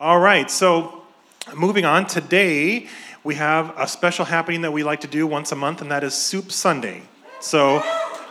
All 0.00 0.20
right, 0.20 0.48
so 0.48 1.02
moving 1.56 1.84
on, 1.84 2.06
today 2.06 2.86
we 3.24 3.34
have 3.34 3.76
a 3.76 3.88
special 3.88 4.24
happening 4.24 4.62
that 4.62 4.70
we 4.70 4.84
like 4.84 5.00
to 5.00 5.08
do 5.08 5.26
once 5.26 5.50
a 5.50 5.56
month, 5.56 5.82
and 5.82 5.90
that 5.90 6.04
is 6.04 6.14
Soup 6.14 6.52
Sunday. 6.52 7.02
So, 7.40 7.82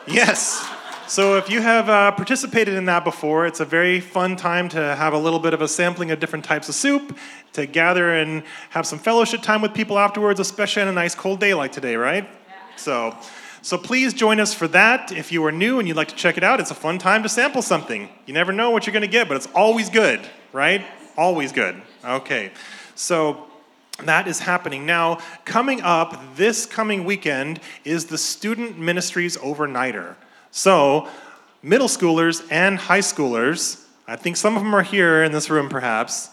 yes. 0.07 0.65
So, 1.09 1.35
if 1.35 1.49
you 1.49 1.59
have 1.59 1.89
uh, 1.89 2.11
participated 2.13 2.75
in 2.75 2.85
that 2.85 3.03
before, 3.03 3.45
it's 3.45 3.59
a 3.59 3.65
very 3.65 3.99
fun 3.99 4.37
time 4.37 4.69
to 4.69 4.95
have 4.95 5.11
a 5.11 5.17
little 5.17 5.39
bit 5.39 5.53
of 5.53 5.61
a 5.61 5.67
sampling 5.67 6.09
of 6.11 6.21
different 6.21 6.45
types 6.45 6.69
of 6.69 6.75
soup, 6.75 7.17
to 7.51 7.65
gather 7.65 8.13
and 8.13 8.43
have 8.69 8.85
some 8.85 8.97
fellowship 8.97 9.41
time 9.41 9.61
with 9.61 9.73
people 9.73 9.99
afterwards, 9.99 10.39
especially 10.39 10.83
on 10.83 10.87
a 10.87 10.93
nice 10.93 11.15
cold 11.15 11.41
day 11.41 11.53
like 11.53 11.73
today, 11.73 11.97
right? 11.97 12.23
Yeah. 12.23 12.75
So, 12.77 13.17
so 13.61 13.77
please 13.77 14.13
join 14.13 14.39
us 14.39 14.53
for 14.53 14.69
that. 14.69 15.11
If 15.11 15.33
you 15.33 15.43
are 15.43 15.51
new 15.51 15.79
and 15.79 15.87
you'd 15.89 15.97
like 15.97 16.07
to 16.07 16.15
check 16.15 16.37
it 16.37 16.45
out, 16.45 16.61
it's 16.61 16.71
a 16.71 16.75
fun 16.75 16.97
time 16.97 17.23
to 17.23 17.29
sample 17.29 17.61
something. 17.61 18.07
You 18.25 18.33
never 18.33 18.53
know 18.53 18.69
what 18.69 18.87
you're 18.87 18.93
going 18.93 19.01
to 19.01 19.09
get, 19.09 19.27
but 19.27 19.35
it's 19.35 19.47
always 19.47 19.89
good, 19.89 20.21
right? 20.53 20.85
Always 21.17 21.51
good. 21.51 21.81
Okay. 22.05 22.51
So, 22.93 23.47
that 24.03 24.27
is 24.27 24.39
happening. 24.39 24.85
Now, 24.85 25.17
coming 25.43 25.81
up 25.81 26.35
this 26.35 26.67
coming 26.67 27.03
weekend 27.03 27.59
is 27.83 28.05
the 28.05 28.17
Student 28.17 28.77
Ministries 28.77 29.37
Overnighter. 29.37 30.15
So, 30.51 31.07
middle 31.63 31.87
schoolers 31.87 32.45
and 32.51 32.77
high 32.77 32.99
schoolers, 32.99 33.83
I 34.07 34.15
think 34.15 34.37
some 34.37 34.55
of 34.55 34.61
them 34.61 34.75
are 34.75 34.83
here 34.83 35.23
in 35.23 35.31
this 35.31 35.49
room 35.49 35.67
perhaps, 35.67 36.29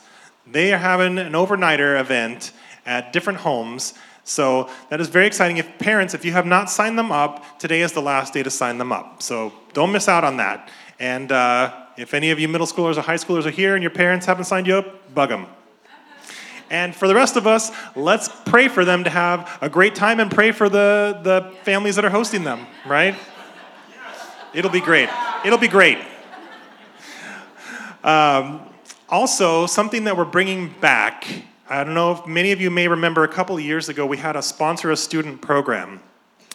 they 0.46 0.74
are 0.74 0.78
having 0.78 1.16
an 1.16 1.32
overnighter 1.32 1.98
event 1.98 2.52
at 2.84 3.14
different 3.14 3.38
homes. 3.38 3.94
So, 4.24 4.68
that 4.90 5.00
is 5.00 5.08
very 5.08 5.26
exciting. 5.26 5.56
If 5.56 5.78
parents, 5.78 6.12
if 6.12 6.26
you 6.26 6.32
have 6.32 6.46
not 6.46 6.68
signed 6.68 6.98
them 6.98 7.10
up, 7.10 7.58
today 7.58 7.80
is 7.80 7.92
the 7.92 8.02
last 8.02 8.34
day 8.34 8.42
to 8.42 8.50
sign 8.50 8.76
them 8.76 8.92
up. 8.92 9.22
So, 9.22 9.54
don't 9.72 9.92
miss 9.92 10.06
out 10.06 10.24
on 10.24 10.36
that. 10.36 10.68
And 11.00 11.32
uh, 11.32 11.83
if 11.96 12.14
any 12.14 12.30
of 12.30 12.38
you 12.38 12.48
middle 12.48 12.66
schoolers 12.66 12.96
or 12.96 13.02
high 13.02 13.16
schoolers 13.16 13.46
are 13.46 13.50
here 13.50 13.74
and 13.74 13.82
your 13.82 13.90
parents 13.90 14.26
haven't 14.26 14.44
signed 14.44 14.66
you 14.66 14.76
up, 14.76 15.14
bug 15.14 15.28
them. 15.28 15.46
And 16.70 16.94
for 16.94 17.06
the 17.06 17.14
rest 17.14 17.36
of 17.36 17.46
us, 17.46 17.70
let's 17.94 18.28
pray 18.46 18.68
for 18.68 18.84
them 18.84 19.04
to 19.04 19.10
have 19.10 19.58
a 19.60 19.68
great 19.68 19.94
time 19.94 20.18
and 20.18 20.30
pray 20.30 20.50
for 20.50 20.68
the, 20.68 21.20
the 21.22 21.52
families 21.62 21.96
that 21.96 22.04
are 22.04 22.10
hosting 22.10 22.42
them, 22.42 22.66
right? 22.86 23.14
It'll 24.54 24.70
be 24.70 24.80
great. 24.80 25.08
It'll 25.44 25.58
be 25.58 25.68
great. 25.68 25.98
Um, 28.02 28.60
also, 29.08 29.66
something 29.66 30.04
that 30.04 30.16
we're 30.16 30.24
bringing 30.24 30.74
back. 30.80 31.26
I 31.68 31.84
don't 31.84 31.94
know 31.94 32.12
if 32.12 32.26
many 32.26 32.52
of 32.52 32.60
you 32.60 32.70
may 32.70 32.88
remember 32.88 33.24
a 33.24 33.28
couple 33.28 33.56
of 33.56 33.62
years 33.62 33.88
ago, 33.88 34.04
we 34.06 34.16
had 34.16 34.36
a 34.36 34.42
sponsor 34.42 34.90
a 34.90 34.96
student 34.96 35.40
program 35.40 36.00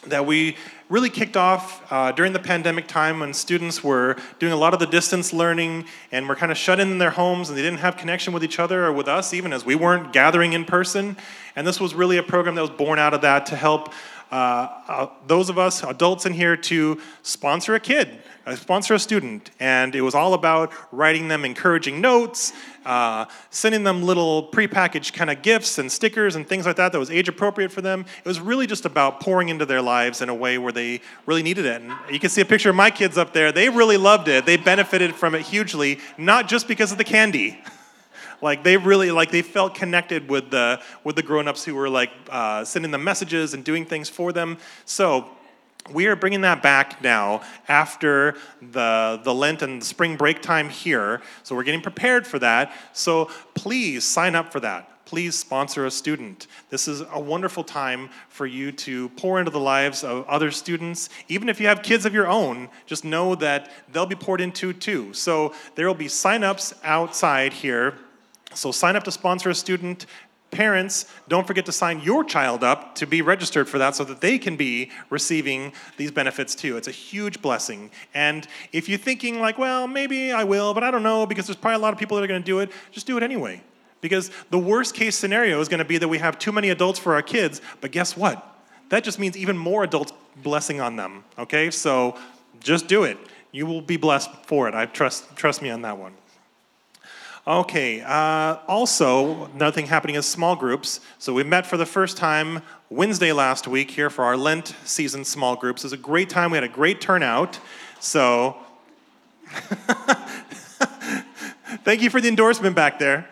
that 0.08 0.25
we 0.25 0.55
really 0.89 1.09
kicked 1.09 1.38
off 1.38 1.86
uh, 1.92 2.11
during 2.11 2.33
the 2.33 2.39
pandemic 2.39 2.88
time 2.88 3.19
when 3.19 3.33
students 3.33 3.83
were 3.83 4.16
doing 4.39 4.52
a 4.52 4.56
lot 4.56 4.73
of 4.73 4.80
the 4.80 4.88
distance 4.88 5.31
learning 5.31 5.86
and 6.11 6.28
were 6.28 6.36
kind 6.36 6.52
of 6.52 6.58
shut 6.58 6.80
in 6.80 6.97
their 6.97 7.11
homes 7.11 7.50
and 7.50 7.58
they 7.58 7.61
didn't 7.61 7.80
have 7.80 7.95
connection 7.95 8.33
with 8.33 8.44
each 8.44 8.59
other 8.59 8.86
or 8.86 8.94
with 8.94 9.08
us, 9.08 9.33
even 9.33 9.53
as 9.53 9.66
we 9.66 9.75
weren't 9.75 10.11
gathering 10.11 10.53
in 10.53 10.66
person. 10.66 11.16
And 11.56 11.67
this 11.67 11.80
was 11.80 11.94
really 11.94 12.17
a 12.17 12.23
program 12.23 12.56
that 12.56 12.61
was 12.61 12.72
born 12.72 12.97
out 12.97 13.14
of 13.14 13.22
that 13.22 13.45
to 13.47 13.56
help 13.56 13.94
uh, 14.31 14.67
uh, 14.88 15.08
those 15.25 15.49
of 15.49 15.58
us 15.58 15.83
adults 15.83 16.25
in 16.25 16.33
here 16.33 16.55
to 16.55 17.02
sponsor 17.23 17.73
a 17.73 17.80
kid, 17.80 18.22
uh, 18.45 18.55
sponsor 18.55 18.94
a 18.94 18.99
student. 18.99 19.49
And 19.59 19.95
it 19.95 20.02
was 20.02 20.13
all 20.13 20.35
about 20.35 20.72
writing 20.91 21.27
them 21.27 21.45
encouraging 21.45 21.99
notes, 21.99 22.53
uh, 22.85 23.25
sending 23.50 23.83
them 23.83 24.03
little 24.03 24.50
prepackaged 24.52 25.13
kind 25.13 25.31
of 25.31 25.41
gifts 25.41 25.80
and 25.80 25.91
stickers 25.91 26.35
and 26.35 26.47
things 26.47 26.67
like 26.67 26.75
that 26.75 26.91
that 26.91 27.00
was 27.00 27.09
age 27.09 27.27
appropriate 27.27 27.72
for 27.72 27.81
them. 27.81 28.05
It 28.19 28.27
was 28.27 28.39
really 28.39 28.67
just 28.67 28.85
about 28.85 29.19
pouring 29.19 29.50
into 29.50 29.66
their 29.66 29.81
lives 29.81 30.22
in 30.22 30.30
a 30.30 30.35
way 30.35 30.59
where 30.59 30.72
they 30.72 31.02
really 31.25 31.44
needed 31.44 31.66
it. 31.66 31.81
And 31.81 31.94
you 32.11 32.19
can 32.19 32.30
see 32.30 32.41
a 32.41 32.45
picture 32.45 32.69
of 32.69 32.75
my 32.75 32.91
kids 32.91 33.17
up 33.17 33.33
there. 33.33 33.52
They 33.52 33.69
really 33.69 33.97
loved 33.97 34.27
it. 34.27 34.45
They 34.45 34.57
benefited 34.57 35.16
from 35.16 35.33
it 35.33 35.41
hugely, 35.41 36.00
not 36.17 36.47
just 36.47 36.67
because 36.67 36.91
of 36.91 36.97
the 37.00 37.03
candy. 37.03 37.61
like 38.42 38.64
they 38.64 38.78
really 38.78 39.12
like 39.12 39.32
they 39.32 39.42
felt 39.42 39.76
connected 39.76 40.30
with 40.30 40.50
the 40.52 40.82
with 41.04 41.16
the 41.16 41.23
grown-ups 41.23 41.64
who 41.64 41.76
were 41.76 41.90
like 41.90 42.12
uh, 42.30 42.64
sending 42.64 42.92
them 42.92 43.04
messages 43.04 43.54
and 43.54 43.64
doing 43.64 43.86
things 43.86 44.09
for 44.09 44.31
them 44.31 44.58
so 44.86 45.30
we 45.92 46.08
are 46.08 46.16
bringing 46.16 46.42
that 46.42 46.62
back 46.62 47.02
now 47.02 47.41
after 47.68 48.36
the, 48.62 49.19
the 49.24 49.34
Lent 49.34 49.62
and 49.62 49.81
the 49.81 49.86
spring 49.86 50.18
break 50.18 50.41
time 50.41 50.69
here. 50.69 51.22
So 51.44 51.56
we're 51.56 51.63
getting 51.63 51.81
prepared 51.81 52.28
for 52.28 52.40
that. 52.40 52.74
So 52.94 53.25
please 53.56 54.03
sign 54.03 54.36
up 54.36 54.52
for 54.52 54.59
that. 54.59 55.06
Please 55.06 55.36
sponsor 55.36 55.88
a 55.88 55.92
student. 55.92 56.46
This 56.69 56.88
is 56.88 57.02
a 57.12 57.19
wonderful 57.19 57.63
time 57.63 58.09
for 58.28 58.46
you 58.46 58.72
to 58.74 59.09
pour 59.09 59.40
into 59.40 59.50
the 59.50 59.59
lives 59.59 60.03
of 60.03 60.28
other 60.28 60.52
students. 60.52 61.09
Even 61.28 61.50
if 61.50 61.59
you 61.59 61.66
have 61.66 61.81
kids 61.81 62.06
of 62.06 62.13
your 62.13 62.28
own, 62.28 62.69
just 62.86 63.03
know 63.03 63.34
that 63.36 63.72
they'll 63.92 64.06
be 64.06 64.16
poured 64.16 64.40
into 64.40 64.72
too. 64.72 65.12
So 65.13 65.56
there 65.74 65.88
will 65.88 65.96
be 65.96 66.08
sign 66.08 66.44
ups 66.44 66.75
outside 66.84 67.53
here 67.53 67.96
so 68.54 68.72
sign 68.72 68.96
up 68.96 69.04
to 69.04 69.12
sponsor 69.12 69.50
a 69.50 69.56
student. 69.56 70.06
Parents, 70.52 71.06
don't 71.28 71.46
forget 71.46 71.66
to 71.68 71.72
sign 71.72 72.00
your 72.02 72.24
child 72.24 72.64
up 72.64 72.96
to 72.96 73.06
be 73.06 73.22
registered 73.22 73.70
for 73.70 73.78
that 73.78 73.96
so 73.96 74.04
that 74.06 74.20
they 74.20 74.40
can 74.40 74.56
be 74.56 74.90
receiving 75.12 75.74
these 75.98 76.10
benefits 76.10 76.56
too. 76.56 76.76
It's 76.76 76.88
a 76.88 76.92
huge 76.92 77.42
blessing. 77.42 77.92
And 78.16 78.48
if 78.74 78.90
you're 78.90 78.98
thinking, 78.98 79.40
like, 79.40 79.60
well, 79.60 79.88
maybe 79.88 80.32
I 80.32 80.44
will, 80.44 80.74
but 80.74 80.84
I 80.84 80.90
don't 80.90 81.04
know 81.04 81.28
because 81.28 81.46
there's 81.46 81.58
probably 81.58 81.76
a 81.76 81.80
lot 81.80 81.94
of 81.94 82.00
people 82.00 82.18
that 82.18 82.24
are 82.24 82.28
going 82.28 82.42
to 82.42 82.46
do 82.46 82.60
it, 82.60 82.72
just 82.92 83.06
do 83.06 83.16
it 83.18 83.22
anyway. 83.22 83.62
Because 84.02 84.32
the 84.50 84.58
worst 84.58 84.96
case 84.96 85.16
scenario 85.16 85.60
is 85.60 85.68
going 85.68 85.80
to 85.80 85.86
be 85.86 86.00
that 86.00 86.08
we 86.08 86.18
have 86.18 86.40
too 86.40 86.52
many 86.52 86.70
adults 86.70 86.98
for 86.98 87.14
our 87.14 87.22
kids, 87.22 87.62
but 87.80 87.92
guess 87.92 88.18
what? 88.18 88.46
That 88.90 89.04
just 89.04 89.20
means 89.20 89.38
even 89.38 89.58
more 89.58 89.84
adults 89.84 90.14
blessing 90.42 90.81
on 90.81 90.96
them, 90.96 91.24
okay? 91.38 91.70
So 91.70 92.18
just 92.60 92.88
do 92.88 93.04
it. 93.04 93.18
You 93.52 93.66
will 93.66 93.81
be 93.81 93.98
blessed 93.98 94.31
for 94.46 94.68
it. 94.68 94.74
I 94.74 94.86
trust 94.86 95.36
trust 95.36 95.62
me 95.62 95.70
on 95.70 95.81
that 95.84 95.98
one. 95.98 96.14
Okay, 97.50 98.02
uh, 98.02 98.58
also, 98.68 99.48
nothing 99.56 99.88
happening 99.88 100.16
is 100.16 100.28
small 100.28 100.56
groups. 100.56 101.00
So 101.18 101.34
we 101.34 101.44
met 101.44 101.66
for 101.66 101.78
the 101.78 101.86
first 101.88 102.16
time 102.16 102.62
Wednesday 102.92 103.32
last 103.32 103.68
week 103.68 103.90
here 103.90 104.12
for 104.12 104.24
our 104.24 104.38
Lent 104.38 104.76
season 104.86 105.26
small 105.26 105.56
groups. 105.56 105.82
It 105.84 105.86
was 105.86 105.94
a 105.94 105.98
great 105.98 106.30
time. 106.30 106.52
We 106.52 106.58
had 106.58 106.64
a 106.64 106.68
great 106.68 107.02
turnout. 107.02 107.60
So, 108.00 108.56
thank 111.84 112.04
you 112.04 112.12
for 112.12 112.22
the 112.22 112.28
endorsement 112.28 112.76
back 112.76 113.00
there. 113.00 113.28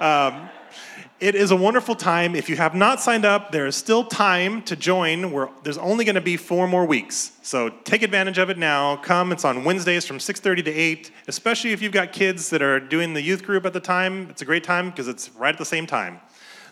Um, 0.00 0.50
it 1.20 1.34
is 1.34 1.50
a 1.50 1.56
wonderful 1.56 1.94
time. 1.94 2.34
If 2.34 2.48
you 2.48 2.56
have 2.56 2.74
not 2.74 2.98
signed 3.00 3.26
up, 3.26 3.52
there 3.52 3.66
is 3.66 3.76
still 3.76 4.04
time 4.04 4.62
to 4.62 4.74
join. 4.74 5.30
We're, 5.30 5.50
there's 5.62 5.76
only 5.76 6.06
going 6.06 6.14
to 6.14 6.20
be 6.22 6.38
four 6.38 6.66
more 6.66 6.86
weeks. 6.86 7.32
So 7.42 7.68
take 7.68 8.02
advantage 8.02 8.38
of 8.38 8.48
it 8.48 8.56
now. 8.56 8.96
Come. 8.96 9.30
It's 9.30 9.44
on 9.44 9.62
Wednesdays 9.62 10.06
from 10.06 10.18
6:30 10.18 10.64
to 10.64 10.70
8. 10.72 11.10
Especially 11.28 11.72
if 11.72 11.82
you've 11.82 11.92
got 11.92 12.12
kids 12.12 12.48
that 12.50 12.62
are 12.62 12.80
doing 12.80 13.12
the 13.12 13.20
youth 13.20 13.44
group 13.44 13.66
at 13.66 13.74
the 13.74 13.80
time, 13.80 14.28
it's 14.30 14.40
a 14.40 14.46
great 14.46 14.64
time 14.64 14.88
because 14.88 15.08
it's 15.08 15.30
right 15.34 15.52
at 15.52 15.58
the 15.58 15.64
same 15.64 15.86
time. 15.86 16.20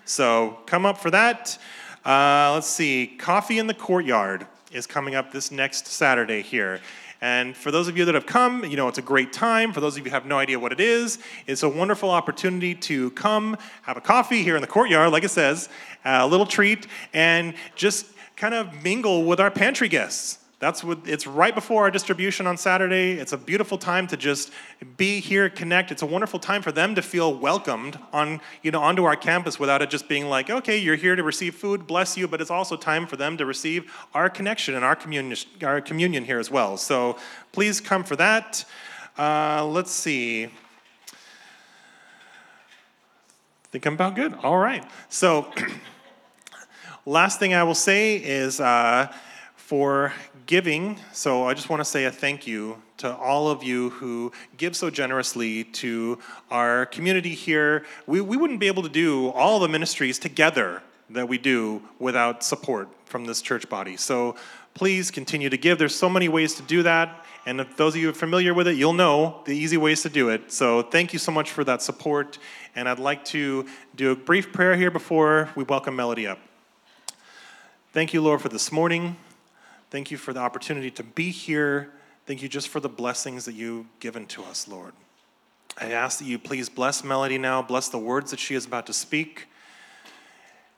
So 0.06 0.58
come 0.64 0.86
up 0.86 0.96
for 0.96 1.10
that. 1.10 1.58
Uh, 2.06 2.52
let's 2.54 2.66
see. 2.66 3.06
Coffee 3.18 3.58
in 3.58 3.66
the 3.66 3.74
Courtyard 3.74 4.46
is 4.72 4.86
coming 4.86 5.14
up 5.14 5.30
this 5.30 5.50
next 5.50 5.86
Saturday 5.88 6.40
here. 6.40 6.80
And 7.20 7.56
for 7.56 7.70
those 7.70 7.88
of 7.88 7.96
you 7.96 8.04
that 8.04 8.14
have 8.14 8.26
come, 8.26 8.64
you 8.64 8.76
know, 8.76 8.86
it's 8.86 8.98
a 8.98 9.02
great 9.02 9.32
time. 9.32 9.72
For 9.72 9.80
those 9.80 9.96
of 9.96 9.98
you 9.98 10.10
who 10.10 10.14
have 10.14 10.26
no 10.26 10.38
idea 10.38 10.58
what 10.58 10.72
it 10.72 10.80
is, 10.80 11.18
it's 11.46 11.62
a 11.62 11.68
wonderful 11.68 12.10
opportunity 12.10 12.74
to 12.76 13.10
come, 13.10 13.56
have 13.82 13.96
a 13.96 14.00
coffee 14.00 14.42
here 14.44 14.54
in 14.54 14.60
the 14.60 14.68
courtyard, 14.68 15.10
like 15.10 15.24
it 15.24 15.30
says, 15.30 15.68
a 16.04 16.26
little 16.26 16.46
treat, 16.46 16.86
and 17.12 17.54
just 17.74 18.06
kind 18.36 18.54
of 18.54 18.84
mingle 18.84 19.24
with 19.24 19.40
our 19.40 19.50
pantry 19.50 19.88
guests. 19.88 20.38
That's 20.60 20.82
what 20.82 20.98
it's 21.06 21.24
right 21.24 21.54
before 21.54 21.84
our 21.84 21.90
distribution 21.90 22.48
on 22.48 22.56
Saturday. 22.56 23.12
It's 23.12 23.32
a 23.32 23.36
beautiful 23.36 23.78
time 23.78 24.08
to 24.08 24.16
just 24.16 24.50
be 24.96 25.20
here, 25.20 25.48
connect. 25.48 25.92
It's 25.92 26.02
a 26.02 26.06
wonderful 26.06 26.40
time 26.40 26.62
for 26.62 26.72
them 26.72 26.96
to 26.96 27.02
feel 27.02 27.32
welcomed 27.32 27.96
on, 28.12 28.40
you 28.62 28.72
know, 28.72 28.82
onto 28.82 29.04
our 29.04 29.14
campus 29.14 29.60
without 29.60 29.82
it 29.82 29.90
just 29.90 30.08
being 30.08 30.28
like, 30.28 30.50
okay, 30.50 30.76
you're 30.76 30.96
here 30.96 31.14
to 31.14 31.22
receive 31.22 31.54
food, 31.54 31.86
bless 31.86 32.16
you, 32.16 32.26
but 32.26 32.40
it's 32.40 32.50
also 32.50 32.76
time 32.76 33.06
for 33.06 33.16
them 33.16 33.36
to 33.36 33.46
receive 33.46 33.92
our 34.14 34.28
connection 34.28 34.74
and 34.74 34.84
our 34.84 34.96
communion, 34.96 35.38
our 35.62 35.80
communion 35.80 36.24
here 36.24 36.40
as 36.40 36.50
well. 36.50 36.76
So 36.76 37.16
please 37.52 37.80
come 37.80 38.02
for 38.02 38.16
that. 38.16 38.64
Uh, 39.16 39.64
let's 39.64 39.92
see. 39.92 40.48
Think 43.70 43.86
I'm 43.86 43.94
about 43.94 44.16
good. 44.16 44.34
All 44.42 44.58
right. 44.58 44.84
So, 45.08 45.52
last 47.06 47.38
thing 47.38 47.54
I 47.54 47.62
will 47.62 47.74
say 47.74 48.16
is 48.16 48.60
uh, 48.60 49.12
for 49.68 50.14
giving, 50.48 50.98
so 51.12 51.44
I 51.44 51.52
just 51.52 51.68
want 51.68 51.80
to 51.80 51.84
say 51.84 52.06
a 52.06 52.10
thank 52.10 52.46
you 52.46 52.80
to 52.96 53.14
all 53.14 53.50
of 53.50 53.62
you 53.62 53.90
who 53.90 54.32
give 54.56 54.74
so 54.74 54.88
generously 54.88 55.64
to 55.64 56.18
our 56.50 56.86
community 56.86 57.34
here. 57.34 57.84
We, 58.06 58.22
we 58.22 58.38
wouldn't 58.38 58.58
be 58.58 58.66
able 58.66 58.82
to 58.82 58.88
do 58.88 59.28
all 59.28 59.60
the 59.60 59.68
ministries 59.68 60.18
together 60.18 60.82
that 61.10 61.28
we 61.28 61.36
do 61.36 61.82
without 61.98 62.42
support 62.42 62.88
from 63.04 63.26
this 63.26 63.42
church 63.42 63.68
body. 63.68 63.98
So 63.98 64.36
please 64.72 65.10
continue 65.10 65.50
to 65.50 65.58
give. 65.58 65.78
There's 65.78 65.94
so 65.94 66.08
many 66.08 66.30
ways 66.30 66.54
to 66.54 66.62
do 66.62 66.82
that. 66.82 67.26
And 67.44 67.60
if 67.60 67.76
those 67.76 67.94
of 67.94 68.00
you 68.00 68.08
are 68.08 68.14
familiar 68.14 68.54
with 68.54 68.68
it, 68.68 68.76
you'll 68.76 68.94
know 68.94 69.42
the 69.44 69.52
easy 69.52 69.76
ways 69.76 70.00
to 70.04 70.08
do 70.08 70.30
it. 70.30 70.50
So 70.50 70.80
thank 70.80 71.12
you 71.12 71.18
so 71.18 71.30
much 71.30 71.50
for 71.50 71.62
that 71.64 71.82
support. 71.82 72.38
And 72.74 72.88
I'd 72.88 72.98
like 72.98 73.22
to 73.26 73.66
do 73.94 74.12
a 74.12 74.16
brief 74.16 74.50
prayer 74.50 74.76
here 74.76 74.90
before 74.90 75.50
we 75.54 75.64
welcome 75.64 75.94
Melody 75.94 76.26
up. 76.26 76.38
Thank 77.92 78.14
you, 78.14 78.22
Lord, 78.22 78.40
for 78.40 78.48
this 78.48 78.72
morning. 78.72 79.16
Thank 79.90 80.10
you 80.10 80.16
for 80.16 80.32
the 80.32 80.40
opportunity 80.40 80.90
to 80.92 81.02
be 81.02 81.30
here. 81.30 81.90
Thank 82.26 82.42
you 82.42 82.48
just 82.48 82.68
for 82.68 82.80
the 82.80 82.88
blessings 82.88 83.44
that 83.46 83.54
you've 83.54 83.86
given 84.00 84.26
to 84.26 84.44
us, 84.44 84.68
Lord. 84.68 84.92
I 85.80 85.92
ask 85.92 86.18
that 86.18 86.24
you 86.24 86.38
please 86.38 86.68
bless 86.68 87.04
Melody 87.04 87.38
now, 87.38 87.62
bless 87.62 87.88
the 87.88 87.98
words 87.98 88.30
that 88.30 88.40
she 88.40 88.54
is 88.54 88.66
about 88.66 88.86
to 88.86 88.92
speak. 88.92 89.46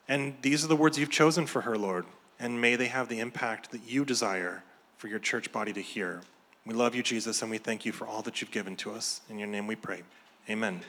And 0.08 0.34
these 0.42 0.64
are 0.64 0.68
the 0.68 0.76
words 0.76 0.98
you've 0.98 1.10
chosen 1.10 1.46
for 1.46 1.62
her, 1.62 1.78
Lord. 1.78 2.04
And 2.38 2.60
may 2.60 2.76
they 2.76 2.88
have 2.88 3.08
the 3.08 3.20
impact 3.20 3.70
that 3.70 3.82
you 3.88 4.04
desire 4.04 4.62
for 4.96 5.08
your 5.08 5.18
church 5.18 5.52
body 5.52 5.72
to 5.72 5.80
hear. 5.80 6.20
We 6.66 6.74
love 6.74 6.94
you, 6.94 7.02
Jesus, 7.02 7.42
and 7.42 7.50
we 7.50 7.58
thank 7.58 7.86
you 7.86 7.92
for 7.92 8.06
all 8.06 8.22
that 8.22 8.40
you've 8.40 8.50
given 8.50 8.76
to 8.76 8.92
us. 8.92 9.22
In 9.30 9.38
your 9.38 9.48
name 9.48 9.66
we 9.66 9.76
pray. 9.76 10.02
Amen. 10.48 10.80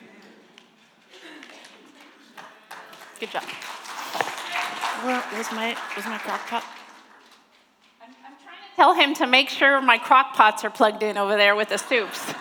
Good 3.19 3.31
job. 3.31 3.43
Where 5.03 5.23
was 5.37 5.51
my 5.51 5.77
was 5.95 6.05
my 6.05 6.17
crock 6.17 6.45
pot? 6.47 6.63
I'm, 8.01 8.09
I'm 8.09 8.33
trying 8.43 8.55
to 8.55 8.59
tell 8.75 8.93
him 8.93 9.13
to 9.15 9.27
make 9.27 9.49
sure 9.49 9.81
my 9.81 9.97
crock 9.97 10.33
pots 10.33 10.63
are 10.63 10.69
plugged 10.69 11.03
in 11.03 11.17
over 11.17 11.35
there 11.37 11.55
with 11.55 11.69
the 11.69 11.77
soups. 11.77 12.19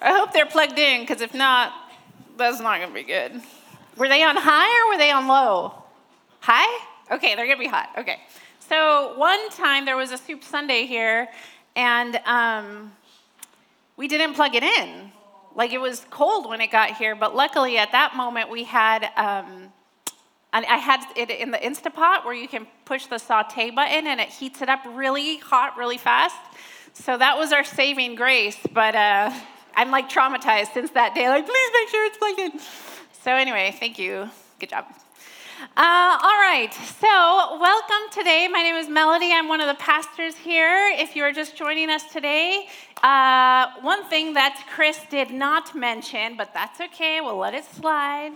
I 0.00 0.12
hope 0.12 0.32
they're 0.32 0.46
plugged 0.46 0.78
in, 0.78 1.00
because 1.00 1.20
if 1.20 1.34
not, 1.34 1.72
that's 2.36 2.60
not 2.60 2.80
gonna 2.80 2.94
be 2.94 3.02
good. 3.02 3.40
Were 3.96 4.08
they 4.08 4.22
on 4.22 4.36
high 4.36 4.84
or 4.84 4.92
were 4.92 4.98
they 4.98 5.10
on 5.10 5.26
low? 5.26 5.74
High? 6.40 6.84
Okay, 7.10 7.34
they're 7.34 7.46
gonna 7.46 7.58
be 7.58 7.66
hot. 7.66 7.90
Okay. 7.98 8.20
So 8.68 9.14
one 9.16 9.50
time 9.50 9.84
there 9.84 9.96
was 9.96 10.12
a 10.12 10.18
soup 10.18 10.44
Sunday 10.44 10.86
here, 10.86 11.28
and 11.74 12.16
um, 12.26 12.92
we 13.96 14.06
didn't 14.06 14.34
plug 14.34 14.54
it 14.54 14.62
in. 14.62 15.10
Like 15.54 15.72
it 15.72 15.80
was 15.80 16.06
cold 16.10 16.48
when 16.48 16.60
it 16.60 16.70
got 16.70 16.96
here, 16.96 17.16
but 17.16 17.34
luckily 17.34 17.78
at 17.78 17.92
that 17.92 18.14
moment 18.16 18.50
we 18.50 18.64
had. 18.64 19.10
Um, 19.16 19.67
and 20.52 20.64
I 20.66 20.76
had 20.76 21.04
it 21.16 21.30
in 21.30 21.50
the 21.50 21.58
Instapot 21.58 22.24
where 22.24 22.34
you 22.34 22.48
can 22.48 22.66
push 22.84 23.06
the 23.06 23.18
saute 23.18 23.70
button 23.70 24.06
and 24.06 24.20
it 24.20 24.28
heats 24.28 24.62
it 24.62 24.68
up 24.68 24.80
really 24.86 25.36
hot, 25.38 25.76
really 25.76 25.98
fast. 25.98 26.36
So 26.94 27.18
that 27.18 27.36
was 27.36 27.52
our 27.52 27.64
saving 27.64 28.14
grace. 28.14 28.58
But 28.72 28.94
uh, 28.94 29.32
I'm 29.74 29.90
like 29.90 30.08
traumatized 30.08 30.72
since 30.72 30.90
that 30.92 31.14
day. 31.14 31.28
Like, 31.28 31.46
please 31.46 31.70
make 31.74 31.88
sure 31.88 32.06
it's 32.06 32.18
plugged 32.18 32.40
in. 32.40 32.60
So, 33.22 33.32
anyway, 33.32 33.76
thank 33.78 33.98
you. 33.98 34.30
Good 34.58 34.70
job. 34.70 34.86
Uh, 35.76 36.18
all 36.22 36.38
right, 36.38 36.70
so 37.00 37.58
welcome 37.60 38.12
today. 38.12 38.46
My 38.46 38.62
name 38.62 38.76
is 38.76 38.88
Melody. 38.88 39.32
I'm 39.32 39.48
one 39.48 39.60
of 39.60 39.66
the 39.66 39.82
pastors 39.82 40.36
here. 40.36 40.92
If 40.96 41.16
you 41.16 41.24
are 41.24 41.32
just 41.32 41.56
joining 41.56 41.90
us 41.90 42.04
today, 42.12 42.68
uh, 43.02 43.72
one 43.80 44.04
thing 44.04 44.34
that 44.34 44.64
Chris 44.72 45.00
did 45.10 45.32
not 45.32 45.74
mention, 45.74 46.36
but 46.36 46.54
that's 46.54 46.80
okay, 46.80 47.20
we'll 47.20 47.38
let 47.38 47.54
it 47.54 47.64
slide, 47.64 48.32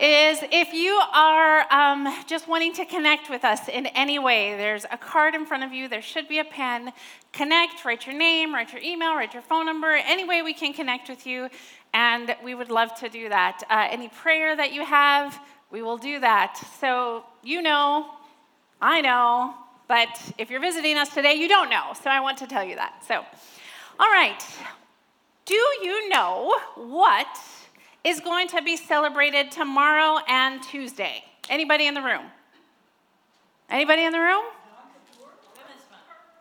is 0.00 0.38
if 0.52 0.72
you 0.72 1.00
are 1.12 1.72
um, 1.72 2.12
just 2.26 2.48
wanting 2.48 2.72
to 2.74 2.84
connect 2.84 3.30
with 3.30 3.44
us 3.44 3.68
in 3.68 3.86
any 3.86 4.18
way, 4.18 4.56
there's 4.56 4.84
a 4.90 4.96
card 4.96 5.34
in 5.34 5.46
front 5.46 5.64
of 5.64 5.72
you, 5.72 5.88
there 5.88 6.02
should 6.02 6.28
be 6.28 6.38
a 6.38 6.44
pen. 6.44 6.92
Connect, 7.32 7.84
write 7.84 8.06
your 8.06 8.16
name, 8.16 8.54
write 8.54 8.72
your 8.72 8.82
email, 8.82 9.14
write 9.14 9.32
your 9.32 9.42
phone 9.42 9.66
number, 9.66 9.92
any 9.92 10.24
way 10.24 10.42
we 10.42 10.54
can 10.54 10.72
connect 10.72 11.08
with 11.08 11.26
you, 11.26 11.48
and 11.94 12.34
we 12.44 12.54
would 12.54 12.70
love 12.70 12.94
to 13.00 13.08
do 13.08 13.28
that. 13.28 13.62
Uh, 13.70 13.88
any 13.90 14.08
prayer 14.08 14.56
that 14.56 14.72
you 14.72 14.84
have, 14.84 15.38
we 15.70 15.82
will 15.82 15.98
do 15.98 16.20
that. 16.20 16.56
So 16.80 17.24
you 17.42 17.62
know, 17.62 18.10
I 18.80 19.00
know, 19.00 19.54
but 19.88 20.08
if 20.36 20.50
you're 20.50 20.60
visiting 20.60 20.96
us 20.96 21.14
today, 21.14 21.34
you 21.34 21.48
don't 21.48 21.70
know. 21.70 21.92
So 22.02 22.10
I 22.10 22.20
want 22.20 22.38
to 22.38 22.46
tell 22.46 22.64
you 22.64 22.76
that. 22.76 23.04
So, 23.06 23.24
all 23.98 24.10
right. 24.10 24.42
Do 25.44 25.54
you 25.54 26.08
know 26.08 26.58
what 26.74 27.28
is 28.06 28.20
going 28.20 28.46
to 28.46 28.62
be 28.62 28.76
celebrated 28.76 29.50
tomorrow 29.50 30.20
and 30.28 30.62
Tuesday? 30.62 31.24
Anybody 31.50 31.88
in 31.88 31.94
the 31.94 32.02
room? 32.02 32.22
Anybody 33.68 34.04
in 34.04 34.12
the 34.12 34.20
room? 34.20 34.44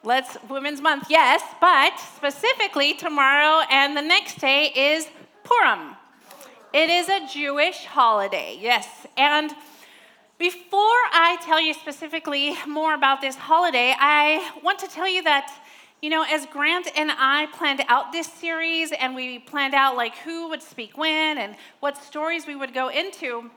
Let's 0.04 0.38
Women's 0.48 0.80
Month, 0.80 1.08
yes, 1.10 1.42
but 1.60 1.98
specifically 2.16 2.94
tomorrow 2.94 3.66
and 3.72 3.98
the 3.98 4.04
next 4.04 4.40
day 4.40 4.72
is 4.76 5.08
Purim. 5.44 5.96
It 6.72 6.92
is 6.92 7.10
a 7.10 7.28
Jewish 7.28 7.86
holiday, 7.86 8.60
yes. 8.62 8.88
And 9.18 9.52
before 10.38 10.80
I 10.80 11.38
tell 11.42 11.60
you 11.60 11.74
specifically 11.74 12.56
more 12.68 12.94
about 12.94 13.22
this 13.22 13.36
holiday, 13.36 13.96
I 13.98 14.52
want 14.62 14.78
to 14.80 14.88
tell 14.88 15.08
you 15.08 15.24
that, 15.24 15.52
you 16.02 16.10
know, 16.10 16.24
as 16.24 16.46
Grant 16.48 16.88
and 16.96 17.12
I 17.12 17.48
planned 17.54 17.82
out 17.88 18.12
this 18.12 18.28
series 18.28 18.92
and 18.92 19.16
we 19.16 19.40
planned 19.40 19.74
out 19.74 19.96
like 19.96 20.16
who 20.18 20.50
would 20.50 20.62
speak 20.62 20.98
when 20.98 21.38
and 21.38 21.56
what 21.80 21.98
stories 21.98 22.46
we 22.46 22.56
would 22.56 22.74
go 22.74 22.90
into, 22.90 23.50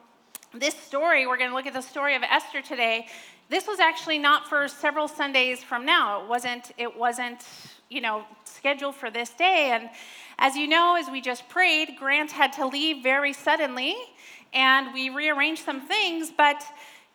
this 0.54 0.74
story, 0.74 1.26
we're 1.26 1.36
going 1.36 1.50
to 1.50 1.56
look 1.56 1.66
at 1.66 1.74
the 1.74 1.82
story 1.82 2.14
of 2.14 2.22
Esther 2.22 2.62
today. 2.62 3.06
This 3.50 3.66
was 3.66 3.80
actually 3.80 4.18
not 4.18 4.48
for 4.48 4.66
several 4.68 5.08
Sundays 5.08 5.62
from 5.62 5.84
now. 5.84 6.22
It 6.22 6.28
wasn't, 6.28 6.72
it 6.78 6.96
wasn't, 6.96 7.44
you 7.90 8.00
know, 8.00 8.24
scheduled 8.44 8.94
for 8.94 9.10
this 9.10 9.30
day. 9.30 9.70
And 9.72 9.90
as 10.38 10.56
you 10.56 10.66
know, 10.66 10.96
as 10.98 11.10
we 11.10 11.20
just 11.20 11.48
prayed, 11.48 11.96
Grant 11.98 12.30
had 12.30 12.52
to 12.54 12.66
leave 12.66 13.02
very 13.02 13.32
suddenly, 13.32 13.94
and 14.54 14.94
we 14.94 15.10
rearranged 15.10 15.64
some 15.64 15.80
things, 15.80 16.32
but 16.34 16.62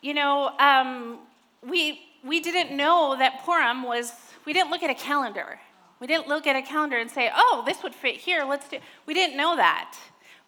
you 0.00 0.12
know, 0.12 0.50
um, 0.58 1.18
we, 1.66 2.02
we 2.22 2.38
didn't 2.38 2.76
know 2.76 3.16
that 3.18 3.42
Purim 3.44 3.82
was, 3.82 4.12
we 4.44 4.52
didn't 4.52 4.70
look 4.70 4.82
at 4.82 4.90
a 4.90 4.94
calendar. 4.94 5.58
We 6.00 6.06
didn't 6.06 6.28
look 6.28 6.46
at 6.46 6.56
a 6.56 6.62
calendar 6.62 6.98
and 6.98 7.10
say, 7.10 7.30
oh, 7.34 7.62
this 7.66 7.82
would 7.82 7.94
fit 7.94 8.16
here, 8.16 8.44
let's 8.44 8.68
do, 8.68 8.78
we 9.06 9.14
didn't 9.14 9.36
know 9.36 9.56
that. 9.56 9.96